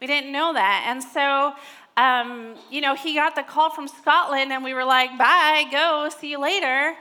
We 0.00 0.06
didn't 0.06 0.32
know 0.32 0.52
that. 0.52 0.84
And 0.88 1.02
so, 1.02 1.54
um, 1.96 2.56
you 2.70 2.81
know, 2.81 2.94
he 2.94 3.14
got 3.14 3.34
the 3.34 3.43
call 3.43 3.70
from 3.70 3.88
Scotland, 3.88 4.52
and 4.52 4.62
we 4.62 4.75
were 4.75 4.84
like, 4.84 5.16
bye, 5.16 5.64
go, 5.70 6.10
see 6.19 6.31
you 6.31 6.40
later. 6.40 6.94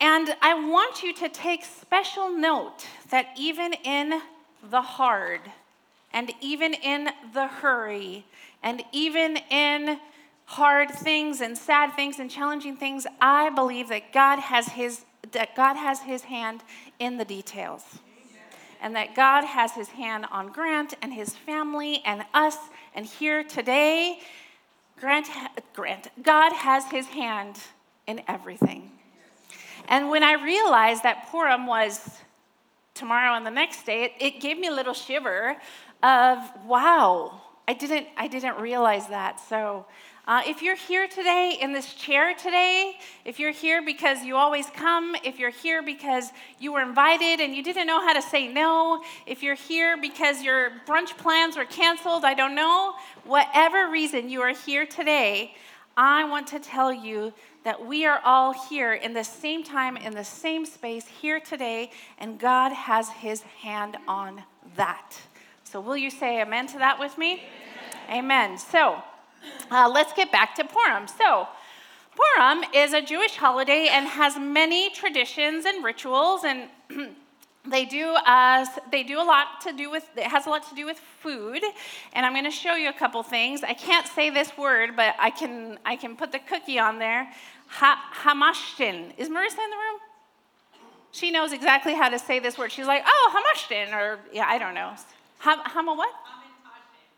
And 0.00 0.28
I 0.42 0.68
want 0.68 1.02
you 1.02 1.14
to 1.14 1.28
take 1.28 1.64
special 1.64 2.30
note 2.30 2.86
that 3.10 3.28
even 3.38 3.72
in 3.84 4.20
the 4.70 4.82
hard, 4.82 5.40
and 6.12 6.30
even 6.40 6.74
in 6.74 7.08
the 7.32 7.46
hurry, 7.46 8.26
and 8.62 8.82
even 8.92 9.38
in 9.50 9.98
hard 10.46 10.90
things 10.90 11.40
and 11.40 11.56
sad 11.56 11.94
things 11.94 12.18
and 12.18 12.30
challenging 12.30 12.76
things, 12.76 13.06
I 13.20 13.48
believe 13.50 13.88
that 13.88 14.12
God 14.12 14.40
has 14.40 14.68
his 14.68 15.04
that 15.34 15.54
God 15.54 15.74
has 15.76 16.00
his 16.00 16.22
hand 16.22 16.62
in 16.98 17.18
the 17.18 17.24
details. 17.24 17.82
And 18.80 18.96
that 18.96 19.14
God 19.14 19.44
has 19.44 19.72
his 19.72 19.88
hand 19.88 20.26
on 20.30 20.48
Grant 20.48 20.94
and 21.00 21.14
his 21.14 21.34
family 21.34 22.02
and 22.04 22.24
us 22.34 22.56
and 22.94 23.06
here 23.06 23.42
today 23.42 24.18
Grant 25.00 25.28
Grant 25.74 26.08
God 26.22 26.52
has 26.52 26.90
his 26.90 27.06
hand 27.06 27.58
in 28.06 28.22
everything. 28.28 28.90
And 29.88 30.10
when 30.10 30.22
I 30.22 30.34
realized 30.34 31.02
that 31.02 31.28
Purim 31.30 31.66
was 31.66 32.20
tomorrow 32.94 33.34
and 33.34 33.44
the 33.44 33.50
next 33.50 33.84
day, 33.84 34.04
it, 34.04 34.12
it 34.20 34.40
gave 34.40 34.58
me 34.58 34.68
a 34.68 34.72
little 34.72 34.94
shiver 34.94 35.56
of, 36.02 36.38
wow, 36.66 37.40
I 37.66 37.74
didn't, 37.74 38.06
I 38.16 38.28
didn't 38.28 38.58
realize 38.58 39.08
that. 39.08 39.40
So 39.40 39.86
uh, 40.26 40.40
if 40.46 40.62
you're 40.62 40.76
here 40.76 41.06
today 41.06 41.58
in 41.60 41.74
this 41.74 41.92
chair 41.94 42.34
today, 42.34 42.96
if 43.26 43.38
you're 43.38 43.52
here 43.52 43.82
because 43.82 44.24
you 44.24 44.36
always 44.36 44.66
come, 44.70 45.14
if 45.22 45.38
you're 45.38 45.50
here 45.50 45.82
because 45.82 46.30
you 46.58 46.72
were 46.72 46.80
invited 46.80 47.40
and 47.40 47.54
you 47.54 47.62
didn't 47.62 47.86
know 47.86 48.00
how 48.00 48.14
to 48.14 48.22
say 48.22 48.48
no, 48.48 49.02
if 49.26 49.42
you're 49.42 49.54
here 49.54 49.98
because 49.98 50.42
your 50.42 50.70
brunch 50.86 51.14
plans 51.18 51.58
were 51.58 51.66
canceled, 51.66 52.24
I 52.24 52.32
don't 52.32 52.54
know, 52.54 52.94
whatever 53.24 53.90
reason 53.90 54.30
you 54.30 54.40
are 54.40 54.54
here 54.54 54.86
today, 54.86 55.54
I 55.94 56.24
want 56.24 56.46
to 56.48 56.58
tell 56.58 56.90
you 56.90 57.34
that 57.64 57.84
we 57.84 58.06
are 58.06 58.20
all 58.24 58.52
here 58.52 58.94
in 58.94 59.12
the 59.12 59.24
same 59.24 59.62
time, 59.62 59.98
in 59.98 60.14
the 60.14 60.24
same 60.24 60.64
space, 60.64 61.06
here 61.06 61.38
today, 61.38 61.90
and 62.18 62.38
God 62.38 62.72
has 62.72 63.10
His 63.10 63.42
hand 63.42 63.98
on 64.08 64.42
that. 64.76 65.18
So, 65.64 65.80
will 65.80 65.96
you 65.96 66.10
say 66.10 66.40
amen 66.40 66.66
to 66.68 66.78
that 66.78 66.98
with 66.98 67.16
me? 67.18 67.42
Amen. 68.08 68.24
amen. 68.24 68.58
So, 68.58 69.02
uh, 69.70 69.90
let's 69.92 70.12
get 70.12 70.30
back 70.30 70.54
to 70.56 70.64
Purim. 70.64 71.06
So, 71.06 71.48
Purim 72.16 72.64
is 72.72 72.92
a 72.92 73.02
Jewish 73.02 73.36
holiday 73.36 73.88
and 73.90 74.06
has 74.06 74.38
many 74.38 74.90
traditions 74.90 75.64
and 75.64 75.84
rituals 75.84 76.44
and 76.44 76.68
they 77.66 77.84
do 77.84 78.14
uh, 78.14 78.64
they 78.92 79.02
do 79.02 79.20
a 79.20 79.24
lot 79.24 79.60
to 79.62 79.72
do 79.72 79.90
with 79.90 80.08
it 80.16 80.24
has 80.24 80.46
a 80.46 80.50
lot 80.50 80.68
to 80.68 80.74
do 80.74 80.86
with 80.86 80.98
food. 80.98 81.62
And 82.12 82.24
i'm 82.24 82.32
going 82.32 82.44
to 82.44 82.50
show 82.50 82.74
you 82.74 82.88
a 82.88 82.92
couple 82.92 83.22
things. 83.22 83.62
I 83.62 83.74
can't 83.74 84.06
say 84.06 84.30
this 84.30 84.56
word 84.56 84.96
but 84.96 85.14
i 85.18 85.30
can 85.30 85.78
i 85.84 85.96
can 85.96 86.16
put 86.16 86.30
the 86.30 86.38
cookie 86.38 86.78
on 86.78 86.98
there. 86.98 87.32
Ha- 87.68 88.00
hamashtin 88.22 89.18
is 89.18 89.28
marissa 89.28 89.58
in 89.64 89.70
the 89.70 89.76
room? 89.76 90.00
She 91.10 91.30
knows 91.30 91.52
exactly 91.52 91.94
how 91.94 92.08
to 92.08 92.18
say 92.18 92.38
this 92.38 92.58
word. 92.58 92.70
She's 92.70 92.86
like 92.86 93.02
oh 93.06 93.24
hamashtin 93.34 93.92
or 93.92 94.20
yeah 94.32 94.46
i 94.46 94.58
don't 94.58 94.74
know. 94.74 94.92
Ham, 95.38 95.58
hama 95.64 95.94
what? 95.94 96.14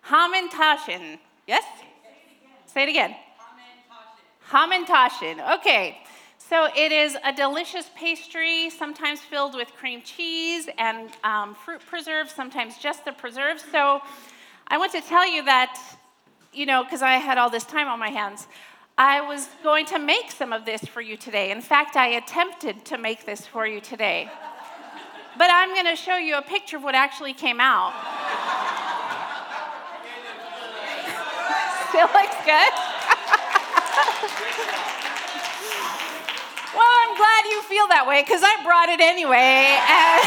Hamantashin. 0.06 1.18
Yes 1.46 1.64
Say 2.76 2.82
it 2.82 2.90
again. 2.90 3.16
Hamantaschen. 4.50 5.54
Okay. 5.56 5.96
So 6.36 6.68
it 6.76 6.92
is 6.92 7.16
a 7.24 7.32
delicious 7.32 7.88
pastry, 7.96 8.68
sometimes 8.68 9.20
filled 9.20 9.54
with 9.54 9.68
cream 9.68 10.02
cheese 10.02 10.68
and 10.76 11.08
um, 11.24 11.54
fruit 11.54 11.80
preserves, 11.80 12.32
sometimes 12.32 12.76
just 12.76 13.06
the 13.06 13.12
preserves. 13.12 13.64
So 13.72 14.02
I 14.68 14.76
want 14.76 14.92
to 14.92 15.00
tell 15.00 15.26
you 15.26 15.42
that, 15.46 15.80
you 16.52 16.66
know, 16.66 16.84
because 16.84 17.00
I 17.00 17.12
had 17.12 17.38
all 17.38 17.48
this 17.48 17.64
time 17.64 17.88
on 17.88 17.98
my 17.98 18.10
hands, 18.10 18.46
I 18.98 19.22
was 19.22 19.48
going 19.62 19.86
to 19.86 19.98
make 19.98 20.30
some 20.30 20.52
of 20.52 20.66
this 20.66 20.84
for 20.84 21.00
you 21.00 21.16
today. 21.16 21.52
In 21.52 21.62
fact, 21.62 21.96
I 21.96 22.08
attempted 22.08 22.84
to 22.84 22.98
make 22.98 23.24
this 23.24 23.46
for 23.46 23.66
you 23.66 23.80
today. 23.80 24.30
But 25.38 25.48
I'm 25.50 25.72
going 25.72 25.86
to 25.86 25.96
show 25.96 26.18
you 26.18 26.36
a 26.36 26.42
picture 26.42 26.76
of 26.76 26.82
what 26.82 26.94
actually 26.94 27.32
came 27.32 27.58
out. 27.58 27.94
Silly 31.96 32.25
good. 32.46 32.72
well, 36.78 36.92
I'm 37.02 37.14
glad 37.18 37.42
you 37.50 37.58
feel 37.66 37.90
that 37.90 38.06
way 38.06 38.22
because 38.22 38.42
I 38.46 38.62
brought 38.62 38.88
it 38.88 39.02
anyway. 39.02 39.74
And, 39.82 40.22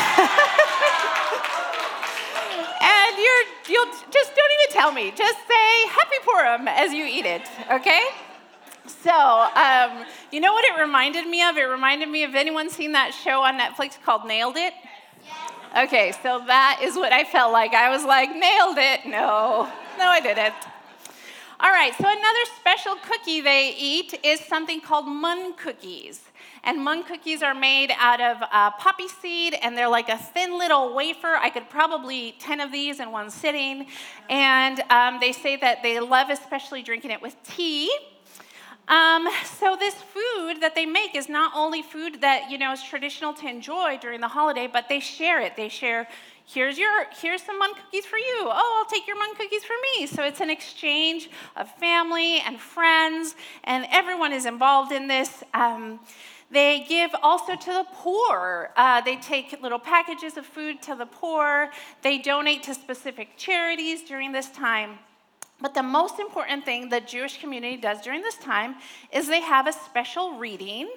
and 2.83 3.15
you're, 3.15 3.45
you'll 3.71 3.93
just 4.11 4.35
don't 4.35 4.51
even 4.59 4.69
tell 4.75 4.91
me. 4.91 5.15
Just 5.15 5.39
say 5.47 5.87
Happy 5.95 6.19
Purim 6.27 6.67
as 6.67 6.91
you 6.91 7.05
eat 7.05 7.25
it, 7.25 7.47
okay? 7.71 8.03
So, 8.85 9.15
um, 9.55 10.03
you 10.31 10.41
know 10.41 10.51
what 10.51 10.65
it 10.65 10.75
reminded 10.77 11.25
me 11.25 11.41
of? 11.43 11.55
It 11.55 11.63
reminded 11.63 12.09
me 12.09 12.23
of 12.23 12.35
anyone 12.35 12.69
seen 12.69 12.91
that 12.93 13.13
show 13.13 13.43
on 13.43 13.57
Netflix 13.57 13.95
called 14.03 14.25
Nailed 14.25 14.57
It? 14.57 14.73
Okay, 15.77 16.11
so 16.23 16.41
that 16.47 16.81
is 16.83 16.95
what 16.95 17.13
I 17.13 17.23
felt 17.23 17.53
like. 17.53 17.73
I 17.73 17.91
was 17.91 18.03
like, 18.03 18.29
nailed 18.35 18.77
it. 18.79 19.05
No, 19.05 19.69
no, 19.99 20.05
I 20.05 20.19
didn't. 20.19 20.55
All 21.61 21.71
right, 21.71 21.91
so 21.97 22.05
another 22.07 22.45
special 22.57 22.95
cookie 23.05 23.41
they 23.41 23.75
eat 23.77 24.17
is 24.23 24.39
something 24.39 24.79
called 24.79 25.05
mun 25.05 25.55
cookies. 25.57 26.21
And 26.63 26.81
mun 26.81 27.03
cookies 27.03 27.43
are 27.43 27.53
made 27.53 27.91
out 27.99 28.21
of 28.21 28.37
uh, 28.49 28.71
poppy 28.71 29.09
seed, 29.09 29.57
and 29.61 29.77
they're 29.77 29.89
like 29.89 30.07
a 30.07 30.17
thin 30.17 30.57
little 30.57 30.95
wafer. 30.95 31.35
I 31.35 31.49
could 31.49 31.69
probably 31.69 32.29
eat 32.29 32.39
10 32.39 32.61
of 32.61 32.71
these 32.71 33.01
in 33.01 33.11
one 33.11 33.29
sitting. 33.29 33.87
And 34.29 34.79
um, 34.89 35.17
they 35.19 35.33
say 35.33 35.57
that 35.57 35.83
they 35.83 35.99
love 35.99 36.29
especially 36.29 36.81
drinking 36.81 37.11
it 37.11 37.21
with 37.21 37.35
tea. 37.43 37.91
Um, 38.87 39.27
so 39.43 39.75
this 39.77 39.95
food 39.95 40.61
that 40.61 40.75
they 40.75 40.85
make 40.85 41.13
is 41.13 41.27
not 41.27 41.51
only 41.53 41.81
food 41.81 42.21
that 42.21 42.49
you 42.49 42.57
know 42.57 42.71
is 42.71 42.81
traditional 42.81 43.33
to 43.33 43.47
enjoy 43.49 43.97
during 44.01 44.21
the 44.21 44.29
holiday, 44.29 44.67
but 44.71 44.87
they 44.87 45.01
share 45.01 45.41
it. 45.41 45.57
They 45.57 45.67
share. 45.67 46.07
Here's 46.51 46.79
your 46.79 47.05
here's 47.21 47.43
some 47.43 47.59
mun 47.59 47.75
cookies 47.75 48.07
for 48.07 48.17
you. 48.17 48.39
Oh, 48.41 48.79
I'll 48.79 48.89
take 48.89 49.05
your 49.05 49.19
mun 49.19 49.35
cookies 49.35 49.63
for 49.63 49.75
me. 49.83 50.07
So 50.07 50.23
it's 50.23 50.41
an 50.41 50.49
exchange 50.49 51.29
of 51.55 51.69
family 51.75 52.39
and 52.39 52.59
friends, 52.59 53.35
and 53.65 53.85
everyone 53.91 54.33
is 54.33 54.47
involved 54.47 54.91
in 54.91 55.07
this. 55.07 55.43
Um, 55.53 55.99
they 56.49 56.85
give 56.89 57.11
also 57.21 57.55
to 57.55 57.71
the 57.71 57.85
poor. 57.93 58.71
Uh, 58.75 58.99
they 59.01 59.17
take 59.17 59.61
little 59.61 59.77
packages 59.77 60.37
of 60.37 60.45
food 60.47 60.81
to 60.81 60.95
the 60.95 61.05
poor. 61.05 61.69
They 62.01 62.17
donate 62.17 62.63
to 62.63 62.73
specific 62.73 63.37
charities 63.37 64.01
during 64.01 64.31
this 64.31 64.49
time. 64.49 64.97
But 65.61 65.73
the 65.73 65.83
most 65.83 66.19
important 66.19 66.63
thing 66.63 66.89
the 66.89 67.01
Jewish 67.01 67.39
community 67.39 67.77
does 67.77 68.01
during 68.01 68.21
this 68.21 68.37
time 68.37 68.75
is 69.11 69.27
they 69.27 69.41
have 69.41 69.67
a 69.67 69.73
special 69.73 70.33
reading 70.33 70.89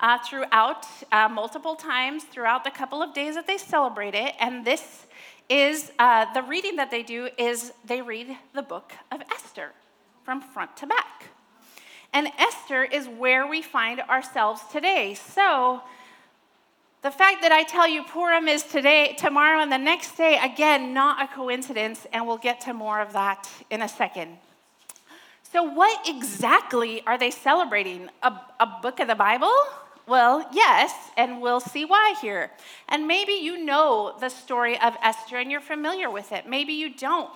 uh, 0.00 0.18
throughout, 0.18 0.86
uh, 1.12 1.28
multiple 1.28 1.76
times 1.76 2.24
throughout 2.24 2.64
the 2.64 2.70
couple 2.70 3.02
of 3.02 3.14
days 3.14 3.34
that 3.36 3.46
they 3.46 3.58
celebrate 3.58 4.14
it. 4.14 4.34
And 4.40 4.64
this 4.64 5.06
is 5.48 5.92
uh, 5.98 6.32
the 6.34 6.42
reading 6.42 6.76
that 6.76 6.90
they 6.90 7.02
do 7.02 7.28
is 7.38 7.72
they 7.84 8.02
read 8.02 8.36
the 8.54 8.62
book 8.62 8.92
of 9.10 9.22
Esther 9.32 9.72
from 10.24 10.40
front 10.40 10.76
to 10.78 10.86
back. 10.86 11.24
And 12.12 12.28
Esther 12.38 12.84
is 12.84 13.06
where 13.06 13.46
we 13.46 13.62
find 13.62 14.00
ourselves 14.00 14.62
today. 14.72 15.14
So 15.14 15.82
the 17.02 17.10
fact 17.10 17.42
that 17.42 17.52
I 17.52 17.62
tell 17.62 17.88
you 17.88 18.02
Purim 18.02 18.48
is 18.48 18.64
today, 18.64 19.14
tomorrow, 19.18 19.60
and 19.60 19.70
the 19.70 19.78
next 19.78 20.16
day, 20.16 20.38
again, 20.42 20.92
not 20.92 21.22
a 21.22 21.32
coincidence, 21.32 22.06
and 22.12 22.26
we'll 22.26 22.38
get 22.38 22.60
to 22.62 22.74
more 22.74 23.00
of 23.00 23.12
that 23.12 23.48
in 23.70 23.82
a 23.82 23.88
second. 23.88 24.38
So, 25.52 25.62
what 25.62 26.08
exactly 26.08 27.02
are 27.06 27.16
they 27.16 27.30
celebrating? 27.30 28.10
A, 28.22 28.32
a 28.60 28.78
book 28.82 29.00
of 29.00 29.08
the 29.08 29.14
Bible? 29.14 29.52
Well, 30.08 30.48
yes, 30.52 30.92
and 31.16 31.40
we'll 31.40 31.60
see 31.60 31.84
why 31.84 32.14
here. 32.20 32.50
And 32.88 33.06
maybe 33.06 33.32
you 33.32 33.62
know 33.62 34.14
the 34.20 34.30
story 34.30 34.80
of 34.80 34.94
Esther 35.02 35.36
and 35.36 35.50
you're 35.50 35.60
familiar 35.60 36.10
with 36.10 36.32
it. 36.32 36.48
Maybe 36.48 36.72
you 36.72 36.94
don't. 36.94 37.30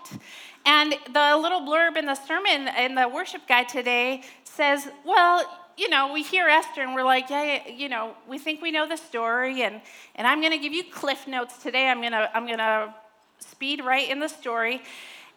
And 0.64 0.95
the 1.12 1.38
little 1.40 1.61
blurb 1.61 1.99
in 1.99 2.07
the 2.07 2.14
sermon 2.14 2.69
in 2.78 2.95
the 2.95 3.09
worship 3.09 3.47
guide 3.47 3.69
today 3.69 4.23
says, 4.45 4.88
well, 5.04 5.45
you 5.76 5.88
know, 5.88 6.12
we 6.12 6.23
hear 6.23 6.49
Esther 6.49 6.83
and 6.83 6.95
we're 6.95 7.05
like, 7.05 7.31
yeah, 7.31 7.69
you 7.69 7.88
know, 7.88 8.14
we 8.29 8.38
think 8.38 8.61
we 8.62 8.71
know 8.71 8.88
the 8.88 8.97
story, 8.97 9.62
and, 9.62 9.81
and 10.14 10.26
I'm 10.26 10.41
going 10.41 10.52
to 10.52 10.59
give 10.59 10.73
you 10.73 10.85
cliff 10.85 11.26
notes 11.26 11.62
today. 11.62 11.88
I'm 11.88 12.00
going 12.00 12.12
to 12.12 12.31
I'm 12.37 12.47
going 12.47 12.59
to 12.59 12.95
speed 13.41 13.85
right 13.85 14.09
in 14.09 14.21
the 14.21 14.29
story. 14.29 14.83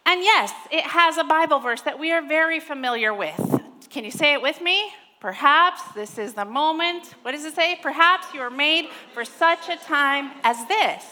And 0.04 0.22
yes, 0.22 0.52
it 0.70 0.84
has 0.84 1.18
a 1.18 1.24
Bible 1.24 1.58
verse 1.58 1.80
that 1.82 1.98
we 1.98 2.12
are 2.12 2.22
very 2.22 2.60
familiar 2.60 3.12
with. 3.12 3.60
Can 3.90 4.04
you 4.04 4.10
say 4.10 4.34
it 4.34 4.42
with 4.42 4.60
me? 4.60 4.92
Perhaps 5.20 5.82
this 5.94 6.18
is 6.18 6.34
the 6.34 6.44
moment. 6.44 7.14
What 7.22 7.32
does 7.32 7.44
it 7.44 7.54
say? 7.54 7.78
Perhaps 7.82 8.32
you 8.32 8.40
are 8.40 8.50
made 8.50 8.88
for 9.12 9.24
such 9.24 9.68
a 9.68 9.76
time 9.76 10.30
as 10.44 10.64
this. 10.68 11.04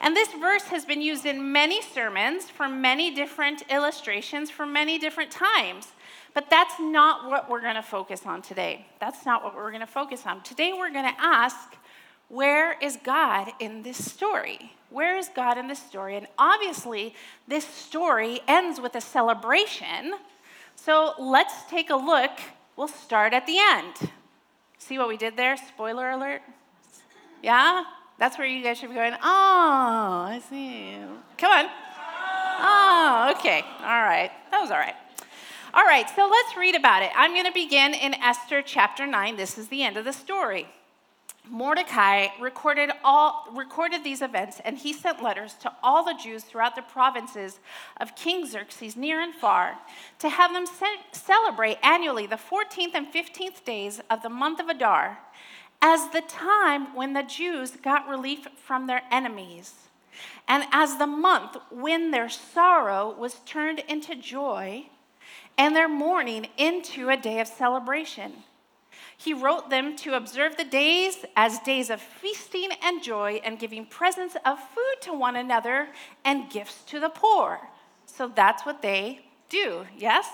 And 0.00 0.16
this 0.16 0.32
verse 0.32 0.62
has 0.64 0.84
been 0.84 1.02
used 1.02 1.26
in 1.26 1.52
many 1.52 1.82
sermons 1.82 2.48
for 2.48 2.68
many 2.68 3.14
different 3.14 3.64
illustrations 3.68 4.50
for 4.50 4.64
many 4.64 4.98
different 4.98 5.30
times. 5.30 5.88
But 6.34 6.50
that's 6.50 6.78
not 6.78 7.28
what 7.28 7.50
we're 7.50 7.60
going 7.60 7.74
to 7.74 7.82
focus 7.82 8.26
on 8.26 8.42
today. 8.42 8.86
That's 9.00 9.24
not 9.26 9.42
what 9.42 9.56
we're 9.56 9.70
going 9.70 9.80
to 9.80 9.86
focus 9.86 10.24
on. 10.26 10.42
Today 10.42 10.72
we're 10.72 10.92
going 10.92 11.12
to 11.12 11.20
ask, 11.20 11.76
where 12.28 12.78
is 12.80 12.98
God 13.02 13.48
in 13.58 13.82
this 13.82 14.04
story? 14.04 14.72
Where 14.90 15.16
is 15.16 15.28
God 15.34 15.58
in 15.58 15.68
this 15.68 15.78
story? 15.78 16.16
And 16.16 16.26
obviously, 16.38 17.14
this 17.46 17.66
story 17.66 18.40
ends 18.46 18.80
with 18.80 18.94
a 18.94 19.00
celebration. 19.00 20.14
So 20.76 21.14
let's 21.18 21.64
take 21.64 21.90
a 21.90 21.96
look. 21.96 22.30
We'll 22.76 22.88
start 22.88 23.32
at 23.32 23.46
the 23.46 23.58
end. 23.58 24.10
See 24.78 24.98
what 24.98 25.08
we 25.08 25.16
did 25.16 25.36
there? 25.36 25.56
Spoiler 25.56 26.10
alert. 26.10 26.42
Yeah? 27.42 27.84
That's 28.18 28.38
where 28.38 28.46
you 28.46 28.62
guys 28.62 28.78
should 28.78 28.90
be 28.90 28.94
going, 28.94 29.14
oh, 29.14 29.18
I 29.22 30.40
see. 30.48 30.96
Come 31.36 31.52
on. 31.52 31.70
Oh, 32.60 33.34
okay. 33.36 33.62
All 33.80 34.02
right. 34.02 34.30
That 34.50 34.60
was 34.60 34.70
all 34.70 34.78
right. 34.78 34.94
All 35.74 35.84
right, 35.84 36.08
so 36.08 36.26
let's 36.26 36.56
read 36.56 36.74
about 36.74 37.02
it. 37.02 37.10
I'm 37.14 37.32
going 37.32 37.44
to 37.44 37.52
begin 37.52 37.92
in 37.92 38.14
Esther 38.14 38.62
chapter 38.62 39.06
9. 39.06 39.36
This 39.36 39.58
is 39.58 39.68
the 39.68 39.82
end 39.82 39.98
of 39.98 40.06
the 40.06 40.14
story. 40.14 40.66
Mordecai 41.46 42.28
recorded, 42.40 42.90
all, 43.04 43.46
recorded 43.52 44.02
these 44.02 44.22
events, 44.22 44.62
and 44.64 44.78
he 44.78 44.94
sent 44.94 45.22
letters 45.22 45.52
to 45.60 45.72
all 45.82 46.02
the 46.02 46.14
Jews 46.14 46.44
throughout 46.44 46.74
the 46.74 46.80
provinces 46.80 47.60
of 48.00 48.16
King 48.16 48.46
Xerxes, 48.46 48.96
near 48.96 49.20
and 49.20 49.34
far, 49.34 49.74
to 50.20 50.30
have 50.30 50.54
them 50.54 50.64
ce- 50.64 51.18
celebrate 51.18 51.76
annually 51.82 52.26
the 52.26 52.36
14th 52.36 52.94
and 52.94 53.12
15th 53.12 53.62
days 53.64 54.00
of 54.08 54.22
the 54.22 54.30
month 54.30 54.60
of 54.60 54.70
Adar, 54.70 55.18
as 55.82 56.08
the 56.10 56.22
time 56.22 56.94
when 56.94 57.12
the 57.12 57.22
Jews 57.22 57.72
got 57.72 58.08
relief 58.08 58.46
from 58.56 58.86
their 58.86 59.02
enemies, 59.10 59.74
and 60.48 60.64
as 60.72 60.96
the 60.96 61.06
month 61.06 61.58
when 61.70 62.10
their 62.10 62.30
sorrow 62.30 63.14
was 63.18 63.40
turned 63.44 63.80
into 63.80 64.14
joy 64.14 64.86
and 65.58 65.76
their 65.76 65.88
mourning 65.88 66.46
into 66.56 67.10
a 67.10 67.16
day 67.16 67.40
of 67.40 67.48
celebration. 67.48 68.32
He 69.16 69.34
wrote 69.34 69.68
them 69.68 69.96
to 69.96 70.14
observe 70.14 70.56
the 70.56 70.64
days 70.64 71.24
as 71.36 71.58
days 71.58 71.90
of 71.90 72.00
feasting 72.00 72.68
and 72.82 73.02
joy 73.02 73.40
and 73.44 73.58
giving 73.58 73.84
presents 73.84 74.36
of 74.46 74.60
food 74.60 75.02
to 75.02 75.12
one 75.12 75.34
another 75.34 75.88
and 76.24 76.48
gifts 76.48 76.84
to 76.84 77.00
the 77.00 77.08
poor. 77.08 77.68
So 78.06 78.28
that's 78.28 78.64
what 78.64 78.80
they 78.80 79.26
do, 79.48 79.86
yes? 79.96 80.28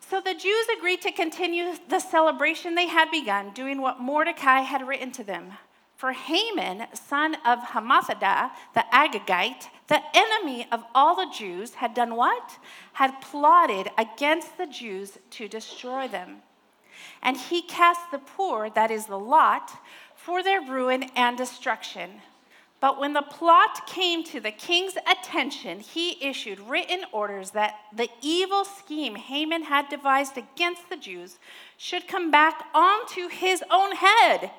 So 0.00 0.20
the 0.20 0.34
Jews 0.34 0.66
agreed 0.76 1.00
to 1.02 1.12
continue 1.12 1.74
the 1.88 2.00
celebration 2.00 2.74
they 2.74 2.88
had 2.88 3.12
begun, 3.12 3.52
doing 3.52 3.80
what 3.80 4.00
Mordecai 4.00 4.60
had 4.60 4.88
written 4.88 5.12
to 5.12 5.22
them. 5.22 5.52
For 6.00 6.12
Haman, 6.12 6.86
son 6.94 7.34
of 7.44 7.58
Hammedatha, 7.58 8.52
the 8.72 8.84
Agagite, 8.90 9.68
the 9.88 10.00
enemy 10.14 10.66
of 10.72 10.82
all 10.94 11.14
the 11.14 11.30
Jews, 11.30 11.74
had 11.74 11.92
done 11.92 12.16
what? 12.16 12.56
Had 12.94 13.20
plotted 13.20 13.90
against 13.98 14.56
the 14.56 14.66
Jews 14.66 15.18
to 15.32 15.46
destroy 15.46 16.08
them. 16.08 16.38
And 17.22 17.36
he 17.36 17.60
cast 17.60 18.10
the 18.10 18.18
pur, 18.18 18.70
that 18.70 18.90
is 18.90 19.04
the 19.04 19.18
lot, 19.18 19.72
for 20.16 20.42
their 20.42 20.62
ruin 20.62 21.02
and 21.14 21.36
destruction. 21.36 22.22
But 22.80 22.98
when 22.98 23.12
the 23.12 23.20
plot 23.20 23.86
came 23.86 24.24
to 24.24 24.40
the 24.40 24.52
king's 24.52 24.96
attention, 25.06 25.80
he 25.80 26.16
issued 26.26 26.60
written 26.60 27.04
orders 27.12 27.50
that 27.50 27.74
the 27.94 28.08
evil 28.22 28.64
scheme 28.64 29.16
Haman 29.16 29.64
had 29.64 29.90
devised 29.90 30.38
against 30.38 30.88
the 30.88 30.96
Jews 30.96 31.38
should 31.76 32.08
come 32.08 32.30
back 32.30 32.64
onto 32.72 33.28
his 33.28 33.62
own 33.70 33.96
head 33.96 34.50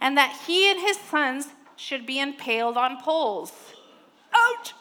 and 0.00 0.16
that 0.16 0.36
he 0.46 0.70
and 0.70 0.80
his 0.80 0.98
sons 0.98 1.48
should 1.76 2.06
be 2.06 2.18
impaled 2.18 2.76
on 2.76 3.00
poles. 3.00 3.52
Ouch! 4.32 4.72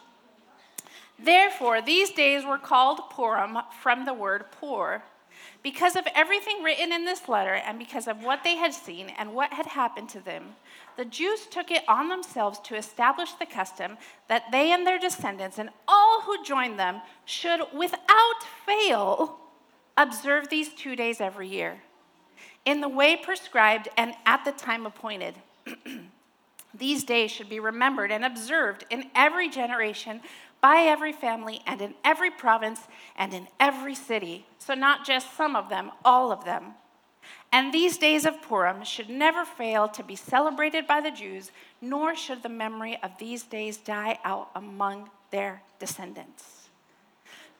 Therefore, 1.17 1.81
these 1.81 2.11
days 2.11 2.45
were 2.45 2.57
called 2.57 3.09
Purim 3.09 3.57
from 3.81 4.05
the 4.05 4.13
word 4.13 4.45
pur. 4.59 5.01
Because 5.63 5.95
of 5.95 6.07
everything 6.13 6.61
written 6.61 6.91
in 6.91 7.05
this 7.05 7.27
letter, 7.27 7.55
and 7.55 7.79
because 7.79 8.07
of 8.07 8.23
what 8.23 8.43
they 8.43 8.55
had 8.55 8.73
seen 8.73 9.09
and 9.17 9.33
what 9.33 9.53
had 9.53 9.65
happened 9.65 10.09
to 10.09 10.19
them, 10.19 10.55
the 10.95 11.05
Jews 11.05 11.47
took 11.47 11.71
it 11.71 11.83
on 11.87 12.07
themselves 12.07 12.59
to 12.59 12.75
establish 12.75 13.31
the 13.33 13.45
custom 13.45 13.97
that 14.27 14.51
they 14.51 14.71
and 14.71 14.85
their 14.85 14.99
descendants 14.99 15.57
and 15.57 15.69
all 15.87 16.21
who 16.21 16.43
joined 16.43 16.77
them 16.77 17.01
should, 17.25 17.61
without 17.73 18.43
fail, 18.65 19.39
observe 19.97 20.49
these 20.49 20.73
two 20.73 20.95
days 20.95 21.19
every 21.19 21.47
year 21.47 21.81
in 22.65 22.81
the 22.81 22.89
way 22.89 23.15
prescribed 23.15 23.87
and 23.97 24.13
at 24.25 24.43
the 24.43 24.51
time 24.51 24.85
appointed. 24.85 25.35
These 26.77 27.03
days 27.05 27.31
should 27.31 27.49
be 27.49 27.59
remembered 27.59 28.11
and 28.11 28.25
observed 28.25 28.85
in 28.89 29.05
every 29.15 29.49
generation 29.49 30.21
by 30.61 30.77
every 30.77 31.13
family 31.13 31.61
and 31.65 31.79
in 31.79 31.93
every 32.03 32.31
province 32.31 32.81
and 33.15 33.33
in 33.33 33.47
every 33.59 33.95
city. 33.95 34.45
So, 34.59 34.73
not 34.73 35.05
just 35.05 35.37
some 35.37 35.55
of 35.55 35.69
them, 35.69 35.91
all 36.03 36.31
of 36.31 36.43
them. 36.43 36.73
And 37.51 37.73
these 37.73 37.97
days 37.97 38.25
of 38.25 38.41
Purim 38.41 38.83
should 38.83 39.09
never 39.09 39.45
fail 39.45 39.87
to 39.89 40.03
be 40.03 40.15
celebrated 40.15 40.87
by 40.87 41.01
the 41.01 41.11
Jews, 41.11 41.51
nor 41.81 42.15
should 42.15 42.43
the 42.43 42.49
memory 42.49 42.97
of 43.01 43.11
these 43.17 43.43
days 43.43 43.77
die 43.77 44.19
out 44.25 44.49
among 44.55 45.09
their 45.31 45.61
descendants. 45.79 46.67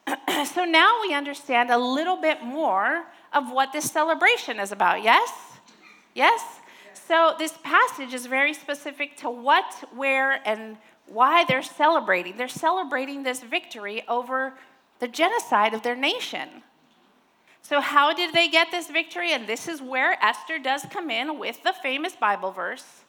so 0.54 0.64
now 0.64 1.00
we 1.02 1.14
understand 1.14 1.70
a 1.70 1.78
little 1.78 2.16
bit 2.16 2.42
more 2.42 3.04
of 3.36 3.52
what 3.52 3.72
this 3.72 3.90
celebration 3.90 4.58
is 4.58 4.72
about, 4.72 5.02
yes? 5.02 5.30
Yes? 6.14 6.42
So 6.94 7.34
this 7.38 7.52
passage 7.62 8.14
is 8.14 8.24
very 8.26 8.54
specific 8.54 9.16
to 9.18 9.30
what, 9.30 9.84
where, 9.94 10.40
and 10.48 10.78
why 11.06 11.44
they're 11.44 11.62
celebrating. 11.62 12.36
They're 12.36 12.48
celebrating 12.48 13.22
this 13.22 13.42
victory 13.42 14.02
over 14.08 14.54
the 14.98 15.06
genocide 15.06 15.74
of 15.74 15.82
their 15.82 15.94
nation. 15.94 16.48
So, 17.60 17.80
how 17.80 18.14
did 18.14 18.32
they 18.32 18.48
get 18.48 18.70
this 18.70 18.88
victory? 18.88 19.32
And 19.32 19.46
this 19.46 19.68
is 19.68 19.82
where 19.82 20.16
Esther 20.24 20.58
does 20.58 20.86
come 20.88 21.10
in 21.10 21.38
with 21.38 21.62
the 21.62 21.74
famous 21.82 22.14
Bible 22.14 22.52
verse. 22.52 23.04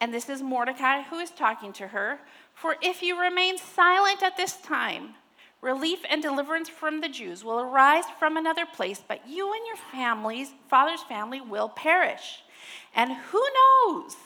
And 0.00 0.14
this 0.14 0.28
is 0.28 0.42
Mordecai 0.42 1.02
who 1.02 1.18
is 1.18 1.30
talking 1.30 1.72
to 1.74 1.88
her. 1.88 2.20
For 2.54 2.76
if 2.80 3.02
you 3.02 3.20
remain 3.20 3.58
silent 3.58 4.22
at 4.22 4.36
this 4.36 4.56
time, 4.58 5.14
relief 5.60 6.00
and 6.08 6.22
deliverance 6.22 6.68
from 6.68 7.00
the 7.00 7.08
Jews 7.08 7.44
will 7.44 7.60
arise 7.60 8.04
from 8.18 8.36
another 8.36 8.66
place, 8.66 9.02
but 9.06 9.28
you 9.28 9.52
and 9.52 9.66
your 9.66 9.76
families, 9.76 10.50
father's 10.68 11.02
family, 11.02 11.40
will 11.40 11.68
perish. 11.68 12.42
And 12.94 13.12
who 13.12 13.42
knows 13.86 14.16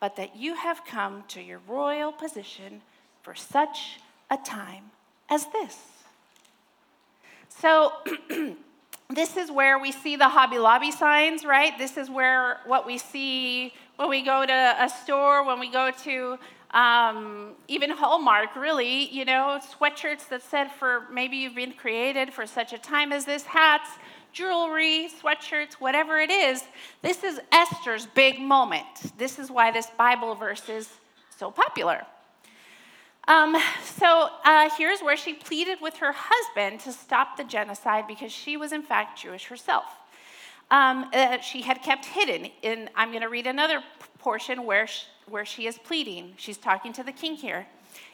but 0.00 0.16
that 0.16 0.36
you 0.36 0.54
have 0.54 0.84
come 0.84 1.24
to 1.28 1.42
your 1.42 1.60
royal 1.66 2.12
position 2.12 2.82
for 3.22 3.34
such 3.34 3.98
a 4.30 4.36
time 4.36 4.84
as 5.28 5.46
this? 5.46 5.76
So, 7.48 7.92
this 9.10 9.36
is 9.36 9.50
where 9.50 9.78
we 9.78 9.90
see 9.90 10.16
the 10.16 10.28
Hobby 10.28 10.58
Lobby 10.58 10.92
signs, 10.92 11.44
right? 11.44 11.76
This 11.76 11.96
is 11.96 12.08
where 12.08 12.60
what 12.66 12.86
we 12.86 12.98
see 12.98 13.72
when 13.98 14.08
we 14.08 14.22
go 14.22 14.46
to 14.46 14.76
a 14.78 14.88
store, 14.88 15.44
when 15.44 15.58
we 15.58 15.68
go 15.68 15.90
to 16.04 16.38
um, 16.70 17.50
even 17.66 17.90
Hallmark, 17.90 18.54
really, 18.54 19.12
you 19.12 19.24
know, 19.24 19.58
sweatshirts 19.60 20.28
that 20.28 20.40
said 20.40 20.70
for 20.70 21.06
maybe 21.12 21.36
you've 21.36 21.56
been 21.56 21.72
created 21.72 22.32
for 22.32 22.46
such 22.46 22.72
a 22.72 22.78
time 22.78 23.12
as 23.12 23.24
this, 23.24 23.42
hats, 23.42 23.90
jewelry, 24.32 25.08
sweatshirts, 25.20 25.74
whatever 25.74 26.20
it 26.20 26.30
is. 26.30 26.62
This 27.02 27.24
is 27.24 27.40
Esther's 27.50 28.06
big 28.06 28.40
moment. 28.40 28.86
This 29.18 29.36
is 29.36 29.50
why 29.50 29.72
this 29.72 29.88
Bible 29.98 30.36
verse 30.36 30.68
is 30.68 30.88
so 31.36 31.50
popular. 31.50 32.06
Um, 33.26 33.56
so 33.82 34.28
uh, 34.44 34.70
here's 34.78 35.00
where 35.00 35.16
she 35.16 35.34
pleaded 35.34 35.78
with 35.82 35.96
her 35.96 36.14
husband 36.16 36.78
to 36.80 36.92
stop 36.92 37.36
the 37.36 37.42
genocide 37.42 38.04
because 38.06 38.30
she 38.30 38.56
was, 38.56 38.72
in 38.72 38.82
fact, 38.82 39.20
Jewish 39.20 39.46
herself. 39.46 39.97
Um, 40.70 41.10
uh, 41.12 41.40
she 41.40 41.62
had 41.62 41.82
kept 41.82 42.04
hidden. 42.04 42.50
In, 42.62 42.90
I'm 42.94 43.10
going 43.10 43.22
to 43.22 43.28
read 43.28 43.46
another 43.46 43.82
portion 44.18 44.64
where 44.64 44.86
she, 44.86 45.06
where 45.28 45.44
she 45.44 45.66
is 45.66 45.78
pleading. 45.78 46.34
She's 46.36 46.58
talking 46.58 46.92
to 46.94 47.02
the 47.02 47.12
king 47.12 47.34
here. 47.36 47.66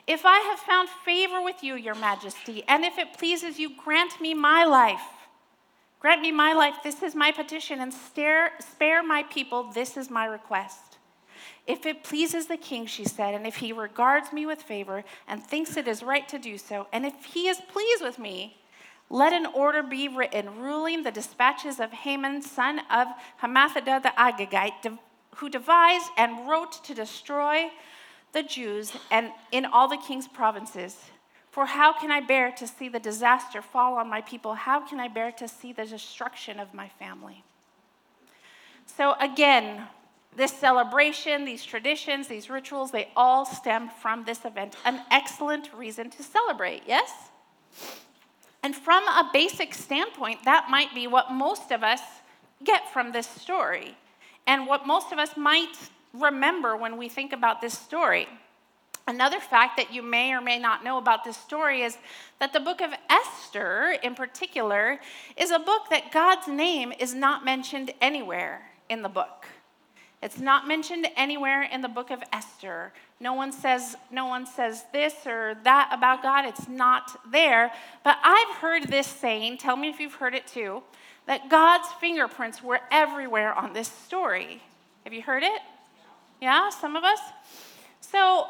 If 0.07 0.27
I 0.27 0.39
have 0.39 0.59
found 0.59 0.89
favor 1.05 1.43
with 1.43 1.63
you, 1.63 1.75
your 1.75 1.95
majesty, 1.95 2.63
and 2.69 2.85
if 2.85 2.99
it 2.99 3.15
pleases 3.17 3.59
you, 3.59 3.71
grant 3.77 4.21
me 4.21 4.35
my 4.35 4.65
life. 4.65 5.01
Grant 5.99 6.21
me 6.21 6.31
my 6.31 6.53
life, 6.53 6.75
this 6.85 7.03
is 7.03 7.15
my 7.15 7.33
petition, 7.33 7.81
and 7.81 7.93
stare, 7.93 8.53
spare 8.61 9.03
my 9.03 9.23
people, 9.23 9.73
this 9.73 9.97
is 9.97 10.11
my 10.11 10.27
request. 10.27 10.99
If 11.67 11.87
it 11.87 12.05
pleases 12.05 12.47
the 12.47 12.59
king, 12.59 12.85
she 12.85 13.05
said, 13.05 13.33
and 13.33 13.47
if 13.47 13.57
he 13.57 13.73
regards 13.73 14.31
me 14.31 14.45
with 14.45 14.61
favor 14.61 15.03
and 15.27 15.43
thinks 15.43 15.79
it 15.79 15.89
is 15.89 16.03
right 16.03 16.29
to 16.29 16.39
do 16.39 16.59
so, 16.59 16.87
and 16.93 17.07
if 17.07 17.25
he 17.25 17.49
is 17.49 17.59
pleased 17.73 18.03
with 18.03 18.19
me, 18.19 18.59
let 19.15 19.33
an 19.33 19.47
order 19.47 19.81
be 19.81 20.09
written 20.09 20.59
ruling 20.59 21.05
the 21.05 21.13
dispatches 21.13 21.79
of 21.79 21.93
Haman, 21.93 22.43
son 22.43 22.81
of 22.91 23.07
Hammedatha 23.41 24.03
the 24.03 24.13
Agagite, 24.19 24.99
who 25.37 25.49
devised 25.49 26.07
and 26.19 26.49
wrote 26.49 26.83
to 26.83 26.95
destroy 26.95 27.71
the 28.33 28.43
Jews 28.43 28.93
and 29.13 29.31
in 29.53 29.67
all 29.67 29.87
the 29.87 29.97
king's 29.97 30.27
provinces. 30.27 30.97
For 31.53 31.65
how 31.65 31.93
can 31.93 32.11
I 32.11 32.23
bear 32.23 32.51
to 32.59 32.67
see 32.67 32.89
the 32.89 32.99
disaster 32.99 33.63
fall 33.63 33.95
on 33.99 34.11
my 34.11 34.21
people? 34.21 34.55
How 34.55 34.81
can 34.81 34.99
I 34.99 35.07
bear 35.07 35.31
to 35.31 35.47
see 35.47 35.73
the 35.73 35.87
destruction 35.87 36.59
of 36.59 36.75
my 36.75 36.89
family? 36.89 37.45
So, 38.87 39.15
again, 39.21 39.87
this 40.35 40.53
celebration, 40.53 41.45
these 41.45 41.65
traditions, 41.65 42.27
these 42.27 42.51
rituals, 42.51 42.91
they 42.91 43.13
all 43.15 43.47
stem 43.47 43.91
from 44.03 44.25
this 44.25 44.45
event. 44.45 44.75
An 44.85 45.03
excellent 45.13 45.73
reason 45.73 46.11
to 46.11 46.25
celebrate, 46.25 46.83
yes? 46.89 47.13
And 48.65 48.75
from 48.75 49.07
a 49.07 49.29
basic 49.31 49.75
standpoint, 49.75 50.45
that 50.47 50.71
might 50.71 50.95
be 50.95 51.07
what 51.07 51.31
most 51.31 51.71
of 51.71 51.85
us 51.85 52.01
get 52.65 52.91
from 52.95 53.13
this 53.13 53.27
story, 53.27 53.95
and 54.47 54.67
what 54.67 54.87
most 54.87 55.13
of 55.13 55.19
us 55.19 55.37
might 55.37 55.77
remember 56.15 56.75
when 56.75 56.97
we 56.97 57.11
think 57.11 57.35
about 57.35 57.61
this 57.61 57.77
story. 57.77 58.27
Another 59.07 59.39
fact 59.39 59.77
that 59.77 59.93
you 59.93 60.03
may 60.03 60.33
or 60.33 60.41
may 60.41 60.59
not 60.59 60.83
know 60.83 60.97
about 60.97 61.25
this 61.25 61.37
story 61.37 61.83
is 61.83 61.99
that 62.41 62.55
the 62.55 62.61
book 62.61 62.81
of 62.81 62.91
Esther, 63.11 63.99
in 64.03 64.15
particular, 64.15 64.99
is 65.37 65.51
a 65.51 65.59
book 65.59 65.91
that 65.91 66.11
God's 66.11 66.49
name 66.49 66.91
is 66.99 67.13
not 67.13 67.45
mentioned 67.45 67.93
anywhere 68.01 68.63
in 68.89 69.03
the 69.03 69.11
book. 69.11 69.45
It's 70.25 70.41
not 70.41 70.67
mentioned 70.67 71.07
anywhere 71.17 71.65
in 71.65 71.83
the 71.83 71.89
book 71.89 72.11
of 72.11 72.23
Esther. 72.33 72.95
No 73.21 73.35
one 73.35 73.53
says 73.53 73.95
no 74.11 74.25
one 74.25 74.47
says 74.47 74.83
this 74.91 75.13
or 75.27 75.55
that 75.65 75.91
about 75.93 76.23
God. 76.23 76.47
It's 76.47 76.67
not 76.67 77.31
there. 77.31 77.71
But 78.03 78.17
I've 78.25 78.57
heard 78.57 78.89
this 78.89 79.07
saying, 79.07 79.59
tell 79.59 79.77
me 79.77 79.91
if 79.91 80.01
you've 80.01 80.15
heard 80.15 80.35
it 80.35 80.47
too, 80.47 80.83
that 81.27 81.51
God's 81.51 81.89
fingerprints 82.01 82.63
were 82.63 82.81
everywhere 82.91 83.53
on 83.53 83.75
this 83.75 83.89
story. 83.89 84.63
Have 85.05 85.13
you 85.13 85.21
heard 85.21 85.43
it? 85.43 85.61
Yeah, 86.41 86.71
some 86.71 86.97
of 86.97 87.05
us. 87.05 87.21
So, 88.01 88.47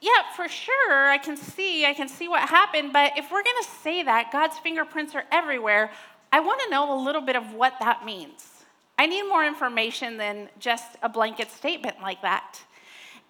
yeah, 0.00 0.34
for 0.34 0.48
sure, 0.48 1.08
I 1.08 1.18
can 1.18 1.36
see, 1.36 1.86
I 1.86 1.94
can 1.94 2.08
see 2.08 2.26
what 2.26 2.48
happened, 2.48 2.92
but 2.92 3.12
if 3.16 3.30
we're 3.30 3.44
going 3.44 3.62
to 3.62 3.68
say 3.82 4.02
that 4.02 4.32
God's 4.32 4.58
fingerprints 4.58 5.14
are 5.14 5.24
everywhere, 5.30 5.92
I 6.32 6.40
want 6.40 6.60
to 6.64 6.70
know 6.70 6.92
a 6.92 6.98
little 7.00 7.22
bit 7.22 7.36
of 7.36 7.54
what 7.54 7.74
that 7.78 8.04
means. 8.04 8.57
I 8.98 9.06
need 9.06 9.22
more 9.22 9.44
information 9.44 10.16
than 10.16 10.48
just 10.58 10.96
a 11.02 11.08
blanket 11.08 11.50
statement 11.52 12.02
like 12.02 12.20
that. 12.22 12.60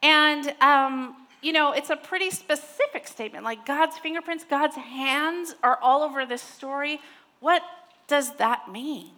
And, 0.03 0.55
um, 0.61 1.15
you 1.43 1.53
know, 1.53 1.73
it's 1.73 1.91
a 1.91 1.97
pretty 1.97 2.31
specific 2.31 3.07
statement, 3.07 3.45
like 3.45 3.67
God's 3.67 3.99
fingerprints, 3.99 4.45
God's 4.49 4.77
hands 4.77 5.55
are 5.63 5.79
all 5.83 6.03
over 6.03 6.25
this 6.25 6.43
story. 6.43 7.01
What 7.41 7.63
does 8.07 8.35
that 8.37 8.73
mean? 8.73 9.11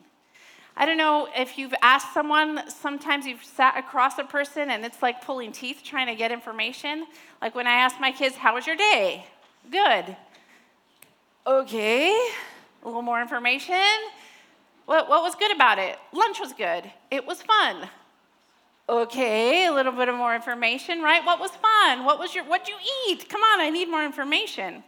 I 0.76 0.86
don't 0.86 0.96
know 0.96 1.28
if 1.36 1.58
you've 1.58 1.74
asked 1.82 2.14
someone, 2.14 2.68
sometimes 2.68 3.26
you've 3.26 3.44
sat 3.44 3.76
across 3.76 4.18
a 4.18 4.24
person 4.24 4.70
and 4.70 4.84
it's 4.84 5.02
like 5.02 5.24
pulling 5.24 5.52
teeth 5.52 5.82
trying 5.84 6.06
to 6.06 6.14
get 6.14 6.32
information. 6.32 7.06
Like 7.40 7.54
when 7.54 7.66
I 7.66 7.74
ask 7.74 8.00
my 8.00 8.12
kids, 8.12 8.36
How 8.36 8.54
was 8.54 8.66
your 8.66 8.76
day? 8.76 9.26
Good. 9.70 10.16
Okay, 11.46 12.10
a 12.82 12.86
little 12.86 13.02
more 13.02 13.20
information. 13.20 13.76
What, 14.90 15.08
what 15.08 15.22
was 15.22 15.36
good 15.36 15.54
about 15.54 15.78
it? 15.78 15.96
Lunch 16.12 16.40
was 16.40 16.52
good. 16.52 16.90
It 17.12 17.24
was 17.24 17.40
fun. 17.42 17.88
Okay, 18.88 19.66
a 19.66 19.72
little 19.72 19.92
bit 19.92 20.08
of 20.08 20.16
more 20.16 20.34
information, 20.34 21.00
right? 21.00 21.24
What 21.24 21.38
was 21.38 21.52
fun? 21.52 22.04
What 22.04 22.18
was 22.18 22.34
your 22.34 22.42
what'd 22.42 22.66
you 22.66 22.74
eat? 23.06 23.28
Come 23.28 23.40
on, 23.40 23.60
I 23.60 23.70
need 23.70 23.88
more 23.88 24.04
information. 24.04 24.82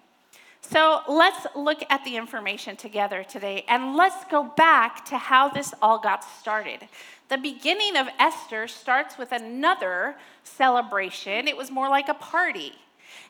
So 0.60 1.02
let's 1.06 1.46
look 1.54 1.84
at 1.88 2.04
the 2.04 2.16
information 2.16 2.74
together 2.74 3.22
today 3.22 3.64
and 3.68 3.94
let's 3.94 4.24
go 4.24 4.42
back 4.42 5.04
to 5.04 5.18
how 5.18 5.48
this 5.48 5.72
all 5.80 6.00
got 6.00 6.24
started. 6.24 6.80
The 7.28 7.38
beginning 7.38 7.96
of 7.96 8.08
Esther 8.18 8.66
starts 8.66 9.16
with 9.16 9.30
another 9.30 10.16
celebration. 10.42 11.46
It 11.46 11.56
was 11.56 11.70
more 11.70 11.88
like 11.88 12.08
a 12.08 12.14
party. 12.14 12.72